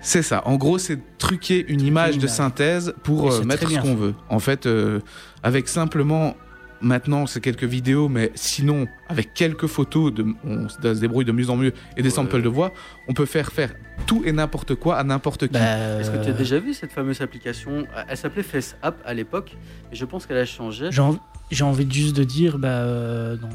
[0.00, 0.42] C'est ça.
[0.46, 4.14] En gros, c'est truquer une image une de synthèse pour euh, mettre ce qu'on veut.
[4.28, 4.98] En fait, euh,
[5.44, 6.36] avec simplement,
[6.80, 11.48] maintenant, c'est quelques vidéos, mais sinon, avec quelques photos, de, on se débrouille de mieux
[11.48, 12.14] en mieux, et des Ouais.
[12.14, 12.72] samples de voix,
[13.08, 13.74] on peut faire faire
[14.06, 15.52] tout et n'importe quoi à n'importe qui.
[15.54, 17.86] Bah, Est-ce que tu as déjà vu cette fameuse application?
[18.08, 19.56] Elle s'appelait FaceApp à l'époque,
[19.90, 20.88] mais je pense qu'elle a changé.
[21.50, 23.48] J'ai envie, juste de dire, bah, euh, dans.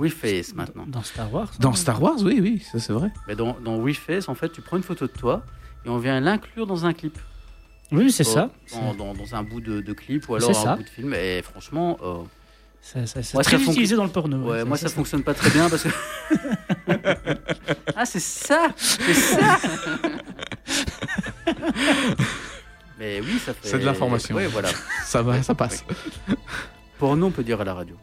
[0.00, 0.84] Euh, WeFace maintenant.
[0.86, 1.50] Dans Star Wars.
[1.60, 1.74] Dans hein.
[1.74, 3.10] Star Wars, oui, oui, ça c'est vrai.
[3.28, 5.42] Mais dans, dans WeFace, en fait, tu prends une photo de toi
[5.84, 7.18] et on vient l'inclure dans un clip.
[7.92, 8.50] Oui, c'est Oh, ça.
[8.72, 10.76] Dans, dans- dans un bout de, de clip ou alors un ça.
[10.76, 11.12] bout de film.
[11.14, 12.18] Et franchement, euh,
[12.82, 14.38] C'est ça- Moi, très ça fonc- utilisé dans le porno.
[14.48, 15.88] ouais, moi ça, ça fonctionne pas très bien parce que.
[17.96, 19.58] ah, c'est ça C'est ça
[22.98, 23.68] Mais oui, ça fait.
[23.68, 24.36] C'est de l'information.
[24.36, 24.68] Oui, voilà.
[25.04, 25.84] Ça va, ça passe.
[26.98, 27.96] Porno, on peut dire à la radio.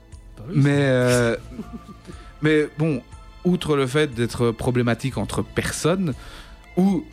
[0.53, 1.35] Mais, euh,
[2.41, 3.01] mais bon,
[3.43, 6.13] outre le fait d'être problématique entre personnes
[6.75, 7.03] ou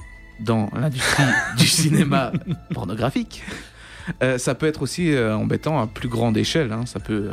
[0.41, 1.25] dans l'industrie
[1.57, 2.33] du cinéma
[2.73, 3.43] pornographique,
[4.23, 6.73] euh, ça peut être aussi euh, embêtant à plus grande échelle.
[6.73, 6.87] hein.
[6.87, 7.31] Ça peut.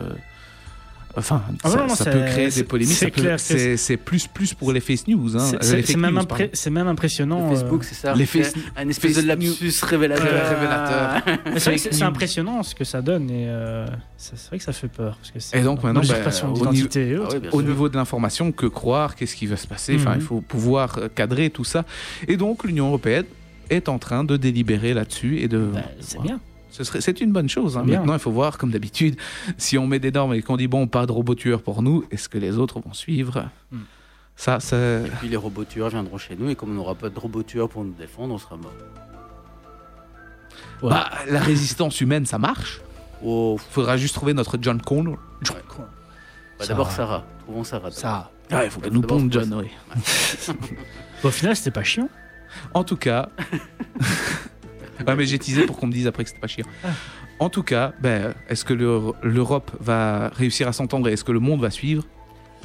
[1.18, 2.96] Enfin, Ah ça, non, non, ça c'est- peut créer des polémiques.
[2.96, 5.36] c'est clair C'est plus plus pour les face news.
[5.38, 6.50] Hein, C'est- même, news, impré- pardon.
[6.54, 7.50] c'est même impressionnant.
[7.50, 8.14] Le Facebook, c'est ça.
[8.14, 10.28] les face- un espèce de lapsus révélateur.
[10.32, 11.22] Euh, révélateur.
[11.92, 13.86] c'est impressionnant ce que ça donne et euh,
[14.18, 15.18] c'est vrai que ça fait peur.
[15.18, 17.34] Parce que c'est Et donc, maintenant, bah, au d'identité et Ah autres.
[17.36, 19.96] oui, bien au niveau de l'information, que croire, qu'est-ce qui va se passer?
[19.96, 20.18] Enfin, Mhm.
[20.18, 21.86] il faut pouvoir euh, cadrer tout ça.
[22.28, 23.26] Et donc, l'Union européenne
[23.70, 25.70] est en train de délibérer là-dessus et de.
[25.74, 26.40] Bah, c'est voilà.
[26.72, 26.78] Bien.
[26.78, 27.78] Ce serait, c'est une bonne chose.
[27.78, 27.84] hein.
[27.86, 29.16] Maintenant, il faut voir, comme d'habitude,
[29.58, 32.04] si on met des normes et qu'on dit bon, pas de robots tueurs pour nous,
[32.12, 33.50] est-ce que les autres vont suivre?
[33.72, 33.80] Hmm.
[34.36, 35.04] Ça, c'est.
[35.06, 37.44] Et puis les robots tueurs viendront chez nous et comme on n'aura pas de robots
[37.44, 38.74] tueurs pour nous défendre, on sera mort.
[40.82, 40.90] Ouais.
[40.90, 42.82] Bah, la résistance humaine, ça marche.
[43.24, 45.18] Oh, Faudra juste trouver notre John Connor.
[46.58, 47.24] Bah, d'abord Sarah.
[47.44, 47.90] Trouvons Sarah.
[47.90, 48.00] d'abord.
[48.00, 48.32] Ça.
[48.50, 49.68] Ah, il faut qu'elle nous faut John, oui.
[51.24, 52.10] Au final, c'était pas chiant.
[52.74, 53.30] En tout cas.
[55.08, 56.66] ouais, mais j'ai teasé pour qu'on me dise après que c'était pas chiant.
[57.40, 61.32] En tout cas, ben, est-ce que l'Euro- l'Europe va réussir à s'entendre et est-ce que
[61.32, 62.04] le monde va suivre?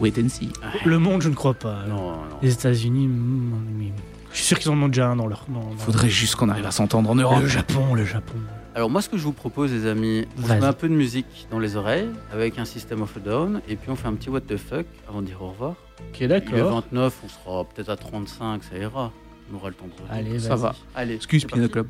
[0.00, 0.50] Wait and see.
[0.84, 1.84] Le monde, je ne crois pas.
[1.88, 2.16] Non, non.
[2.42, 3.92] Les États-Unis, mm, oui.
[4.30, 5.46] je suis sûr qu'ils en ont déjà un dans leur.
[5.48, 7.40] Dans- Faudrait juste qu'on arrive à s'entendre en Europe.
[7.40, 8.34] Le Japon, le Japon.
[8.74, 10.92] Alors moi, ce que je vous propose, les amis, on se met un peu de
[10.94, 14.12] musique dans les oreilles avec un système of a down et puis on fait un
[14.12, 15.70] petit what the fuck avant de dire au revoir.
[16.10, 16.82] Ok, Il est d'accord.
[16.92, 19.10] 29, on sera peut-être à 35, ça ira.
[19.50, 20.30] On aura le temps de revenir.
[20.32, 20.74] Allez, Ça va.
[20.94, 21.66] Allez, Excuse parti.
[21.70, 21.86] Club.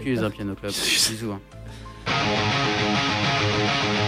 [0.00, 0.72] Excuse un piano club.
[0.72, 1.30] Bisous.
[1.30, 1.40] hein.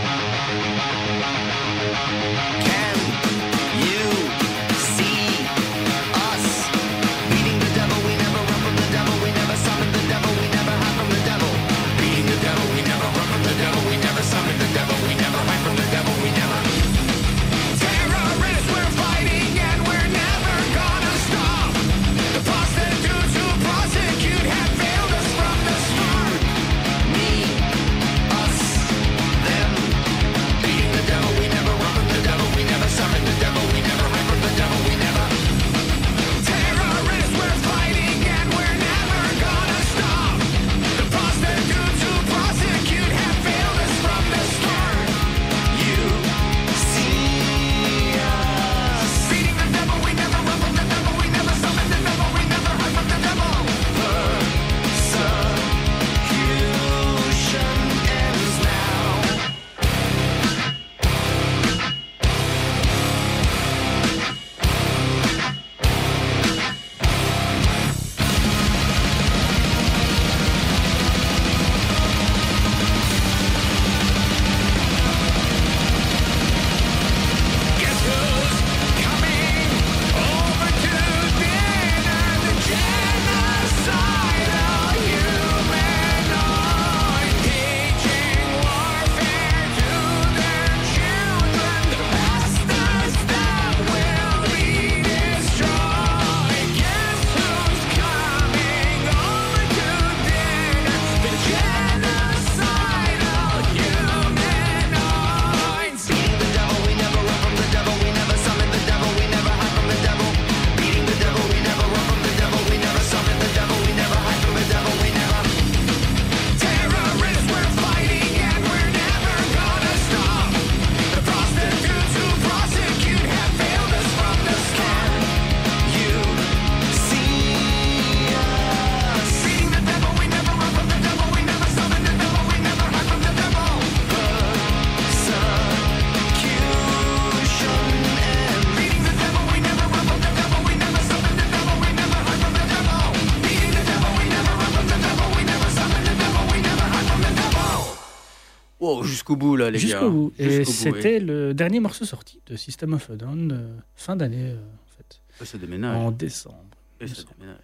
[149.33, 149.85] jusqu'au bout là, les gars.
[149.85, 150.33] Jusqu'au bout.
[150.39, 154.57] Et c'était le dernier morceau sorti de System of a Down, euh, fin d'année, euh,
[154.57, 155.47] en fait, oui.
[155.47, 155.97] Ça déménage.
[155.97, 156.65] en décembre.
[157.01, 157.59] Et ça déménage.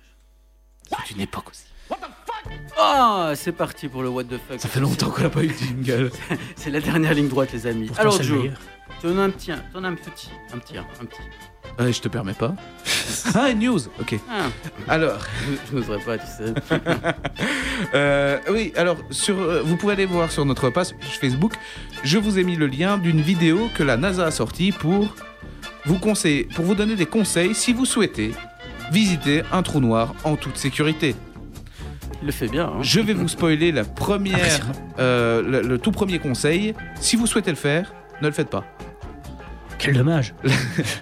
[1.07, 1.65] C'est une époque aussi.
[2.79, 4.61] Ah, c'est parti pour le what the fuck.
[4.61, 6.11] Ça fait longtemps qu'on n'a pas eu de jingle.
[6.57, 7.89] C'est la dernière ligne droite, les amis.
[7.89, 8.59] Pourtant, Alors, Joe, meilleur.
[9.01, 9.99] tu en as un petit, un, petit,
[10.53, 11.21] un petit, un petit.
[11.81, 12.55] Euh, je te permets pas.
[13.35, 13.81] ah, news.
[14.01, 14.19] Ok.
[14.31, 14.47] Ah,
[14.89, 15.19] Alors,
[15.71, 16.55] je, n'oserais pas, tu sais.
[17.95, 20.89] euh, oui, alors, sur, euh, vous pouvez aller voir sur notre page
[21.21, 21.53] Facebook.
[22.03, 25.15] Je vous ai mis le lien d'une vidéo que la NASA a sortie pour
[25.85, 28.33] vous conseiller, pour vous donner des conseils si vous souhaitez
[28.91, 31.15] visiter un trou noir en toute sécurité.
[32.23, 32.67] Il le fait bien.
[32.67, 32.83] Hein.
[32.83, 34.67] Je vais vous spoiler la première,
[34.99, 36.75] euh, le, le tout premier conseil.
[37.01, 38.65] Si vous souhaitez le faire, ne le faites pas.
[39.79, 40.35] Quel dommage.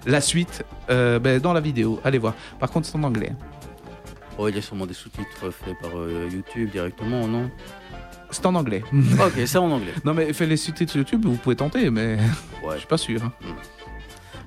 [0.06, 2.34] La suite, euh, ben, dans la vidéo, allez voir.
[2.60, 3.32] Par contre, c'est en anglais.
[4.38, 7.50] Oh, il y a sûrement des sous-titres faits par euh, YouTube directement, non?
[8.30, 8.82] C'est en anglais.
[8.92, 9.92] Ok, c'est en anglais.
[10.04, 12.16] Non, mais faites les sous-titres YouTube, vous pouvez tenter, mais
[12.62, 12.72] Ouais.
[12.74, 13.22] je suis pas sûr.
[13.24, 13.32] hein.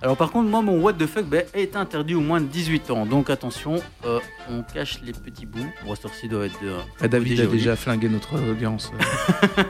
[0.01, 2.89] Alors par contre, moi, mon what the fuck ben, est interdit au moins de 18
[2.91, 3.05] ans.
[3.05, 4.19] Donc attention, euh,
[4.49, 5.59] on cache les petits bouts.
[5.85, 5.93] Bon,
[6.29, 6.71] doit être de...
[7.01, 8.91] Ah, David déjà a déjà flingué notre audience.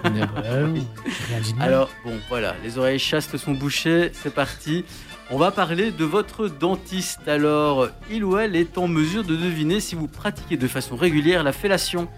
[0.05, 0.67] euh.
[0.73, 1.67] De mal.
[1.67, 4.85] Alors bon, voilà, les oreilles chastes sont bouchées, c'est parti.
[5.31, 7.27] On va parler de votre dentiste.
[7.27, 11.43] Alors, il ou elle est en mesure de deviner si vous pratiquez de façon régulière
[11.43, 12.07] la fellation?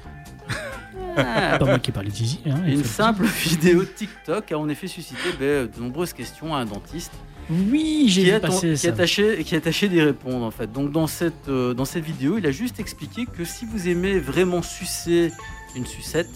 [1.18, 2.40] Ah, pas moi qui d'Easy.
[2.46, 6.66] Hein, Une simple vidéo TikTok a en effet suscité ben, de nombreuses questions à un
[6.66, 7.12] dentiste
[7.50, 8.92] Oui, j'ai qui vu a, passer qui, a ça.
[8.94, 10.72] tâché, qui a tâché d'y répondre en fait.
[10.72, 14.20] Donc dans cette, euh, dans cette vidéo, il a juste expliqué que si vous aimez
[14.20, 15.32] vraiment sucer
[15.76, 16.30] une sucette,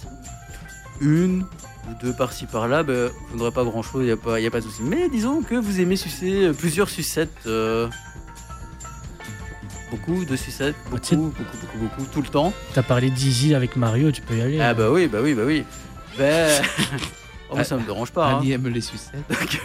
[1.02, 1.42] une
[1.88, 4.52] ou deux par-ci par-là, ben, vous n'aurez pas grand-chose, il n'y a, pas- y a
[4.52, 4.82] pas de souci.
[4.82, 7.88] Mais disons que vous aimez sucer euh, plusieurs sucettes, euh,
[9.92, 12.54] beaucoup de sucettes, beaucoup, tu sais- beaucoup, beaucoup, beaucoup, tout le temps.
[12.74, 14.60] T'as parlé d'Easy avec Mario, tu peux y aller.
[14.60, 15.64] Ah bah oui, bah oui, bah oui.
[16.18, 16.62] Ben...
[17.50, 18.28] oh, moi, ça me dérange pas.
[18.32, 18.38] hein.
[18.40, 19.24] Annie aime les sucettes.
[19.30, 19.62] Donc,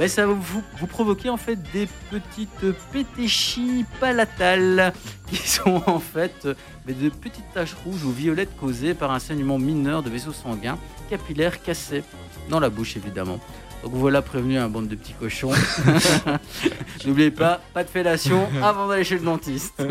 [0.00, 4.94] ben, ça va vous, vous provoquer en fait des petites pétéchies palatales
[5.28, 6.48] qui sont en fait
[6.86, 10.78] mais de petites taches rouges ou violettes causées par un saignement mineur de vaisseaux sanguins
[11.10, 12.02] capillaires cassés
[12.48, 13.40] dans la bouche évidemment.
[13.82, 15.52] Donc voilà prévenu un bande de petits cochons.
[17.04, 19.82] N'oubliez pas, pas de fellation avant d'aller chez le dentiste.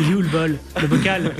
[0.00, 1.32] Il est où le bol Le bocal?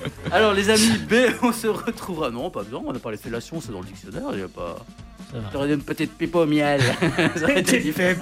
[0.32, 2.30] Alors les amis, B, on se retrouvera.
[2.30, 4.48] Non, pas besoin, on a parlé de fellation, c'est dans le dictionnaire, il n'y a
[4.48, 4.76] pas...
[5.52, 6.80] T'aurais une petite pipe au miel.
[7.36, 8.18] ça aurait été différent.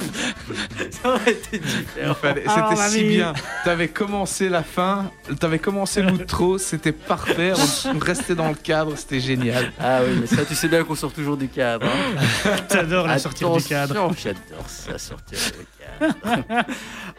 [0.91, 2.15] Ça aurait été différent.
[2.15, 3.33] Fallait- C'était si bien.
[3.65, 5.09] T'avais commencé la fin,
[5.39, 7.53] t'avais commencé l'outro, c'était parfait.
[7.95, 9.73] On, restait dans le cadre, c'était génial.
[9.79, 11.87] Ah oui, mais ça, tu sais bien qu'on sort toujours du cadre.
[11.87, 12.57] hein.
[12.69, 13.95] T'adores la sortie du cadre.
[13.95, 16.65] Attention, J'adore ça, sortir du cadre.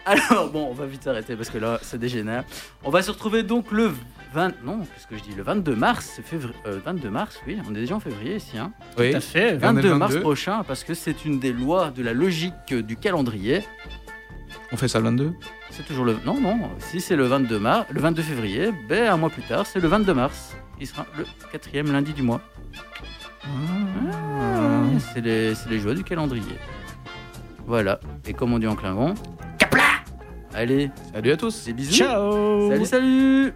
[0.06, 2.44] Alors, bon, on va vite arrêter parce que là, ça dégénère.
[2.84, 3.94] On va se retrouver donc le
[4.34, 4.64] 20...
[4.64, 6.56] Non, qu'est-ce que je dis Le 22 mars, c'est février...
[6.66, 8.58] euh, 22 mars, oui, on est déjà en février ici.
[8.58, 8.72] Hein.
[8.98, 9.12] Oui.
[9.12, 9.58] Tout à fait.
[9.64, 10.22] On est le 22 mars 22.
[10.24, 13.64] prochain, parce que c'est une des lois de la logique du calendrier.
[14.72, 15.34] On fait ça le 22
[15.70, 16.18] C'est toujours le.
[16.26, 16.60] Non, non.
[16.80, 19.88] Si c'est le 22 mars, le 22 février, ben un mois plus tard, c'est le
[19.88, 20.58] 22 mars.
[20.80, 22.42] Il sera le quatrième lundi du mois.
[23.44, 24.84] Ah,
[25.14, 26.58] c'est les, c'est les joies du calendrier.
[27.66, 28.00] Voilà.
[28.26, 29.14] Et comme on dit en Klingon.
[29.58, 29.84] Capla
[30.54, 31.66] Allez, Salut à tous.
[31.66, 31.94] des bisous.
[31.94, 33.54] Ciao Salut, salut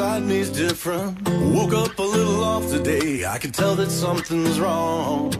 [0.00, 1.28] inside me's different.
[1.54, 3.26] Woke up a little off today.
[3.26, 5.30] I can tell that something's wrong.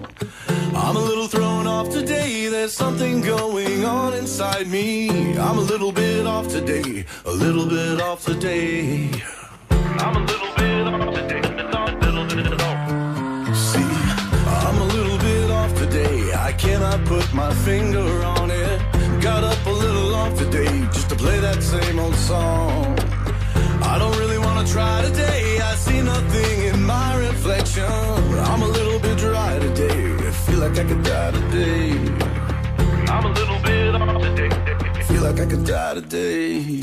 [0.74, 2.46] I'm a little thrown off today.
[2.48, 5.08] There's something going on inside me.
[5.38, 7.06] I'm a little bit off today.
[7.24, 9.10] A little bit off today.
[9.70, 11.42] I'm a little bit off today.
[12.06, 13.56] Little bit off.
[13.56, 13.92] See,
[14.60, 16.34] I'm a little bit off today.
[16.34, 18.08] I cannot put my finger
[18.38, 18.78] on it.
[19.22, 22.69] Got up a little off today just to play that same old song.
[24.80, 25.58] Try today.
[25.70, 27.84] I see nothing in my reflection.
[28.50, 30.00] I'm a little bit dry today.
[30.28, 31.90] I feel like I could die today.
[33.14, 35.02] I'm a little bit off today.
[35.08, 36.79] Feel like I could die today.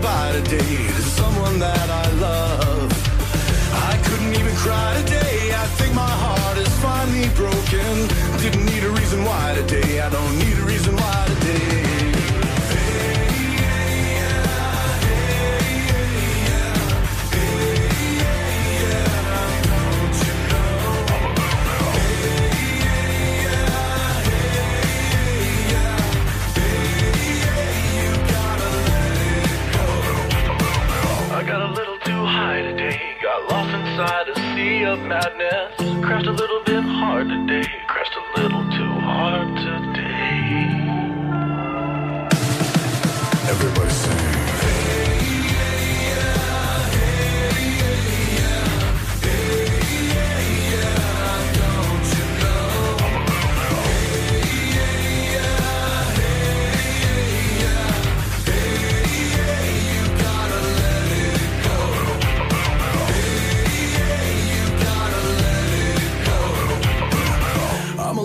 [0.00, 2.90] Goodbye today to someone that I love.
[3.90, 5.52] I couldn't even cry today.
[5.54, 8.08] I think my heart is finally broken.
[8.40, 10.00] Didn't need a reason why today.
[10.00, 10.59] I don't need
[33.30, 36.04] Got lost inside a sea of madness.
[36.04, 37.59] Crashed a little bit hard today.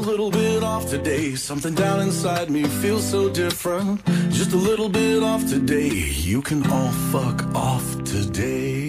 [0.05, 1.35] Little bit off today.
[1.35, 4.05] Something down inside me feels so different.
[4.29, 5.89] Just a little bit off today.
[5.89, 8.84] You can all fuck off today.「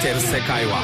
[0.00, 0.82] てる世界は」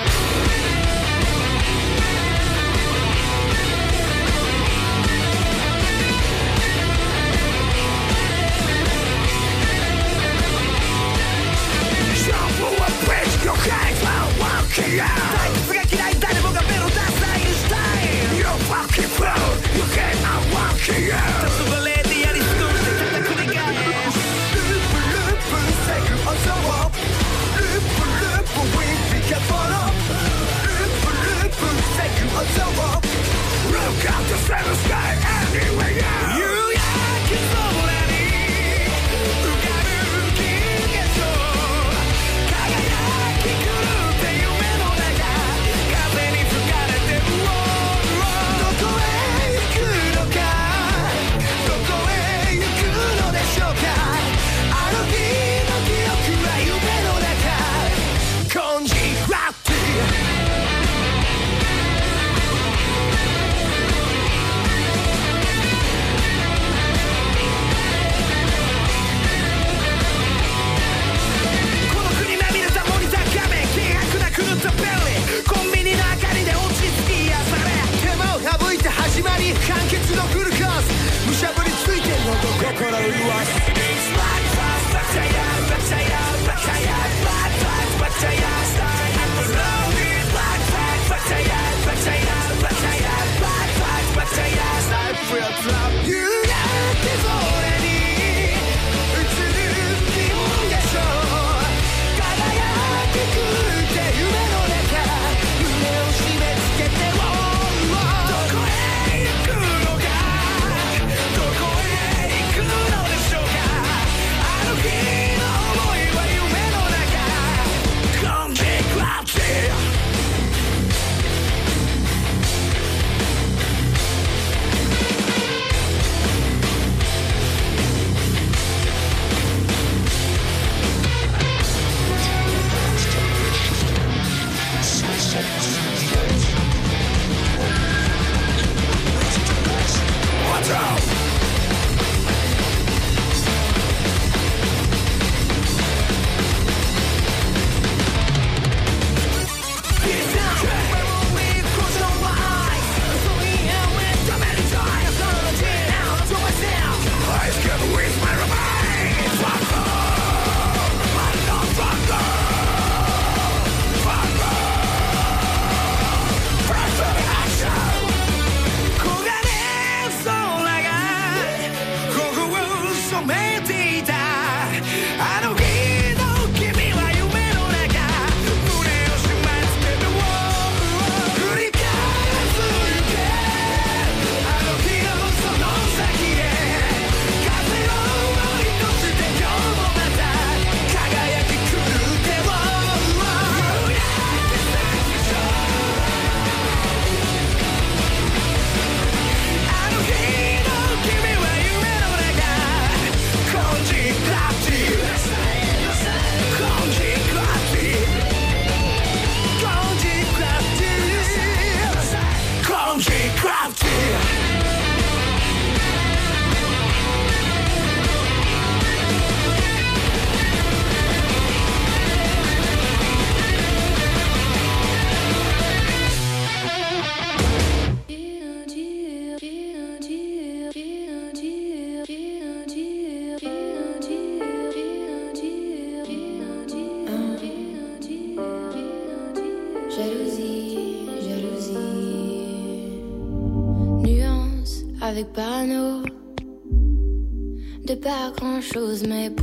[248.73, 249.36] pas grand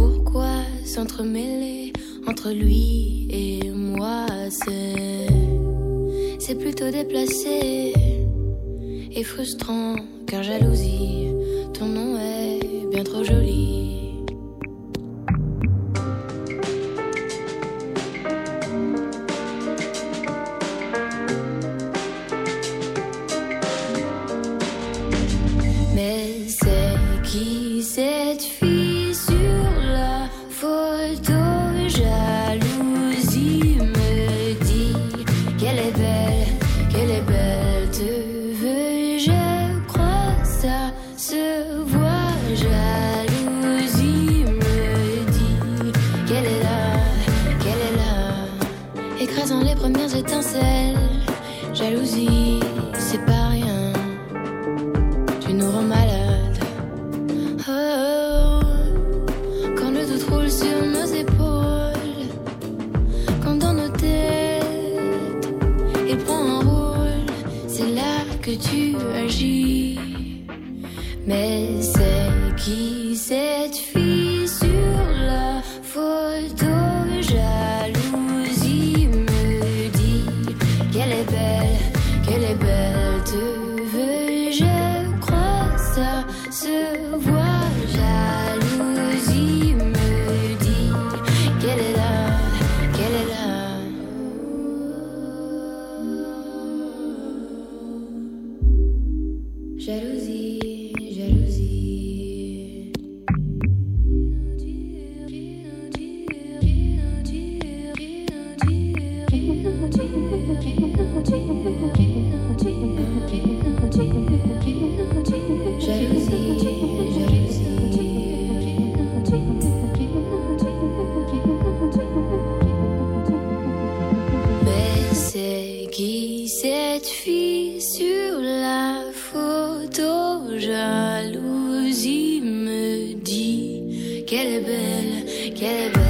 [134.54, 136.03] est belle, qu'elle est belle.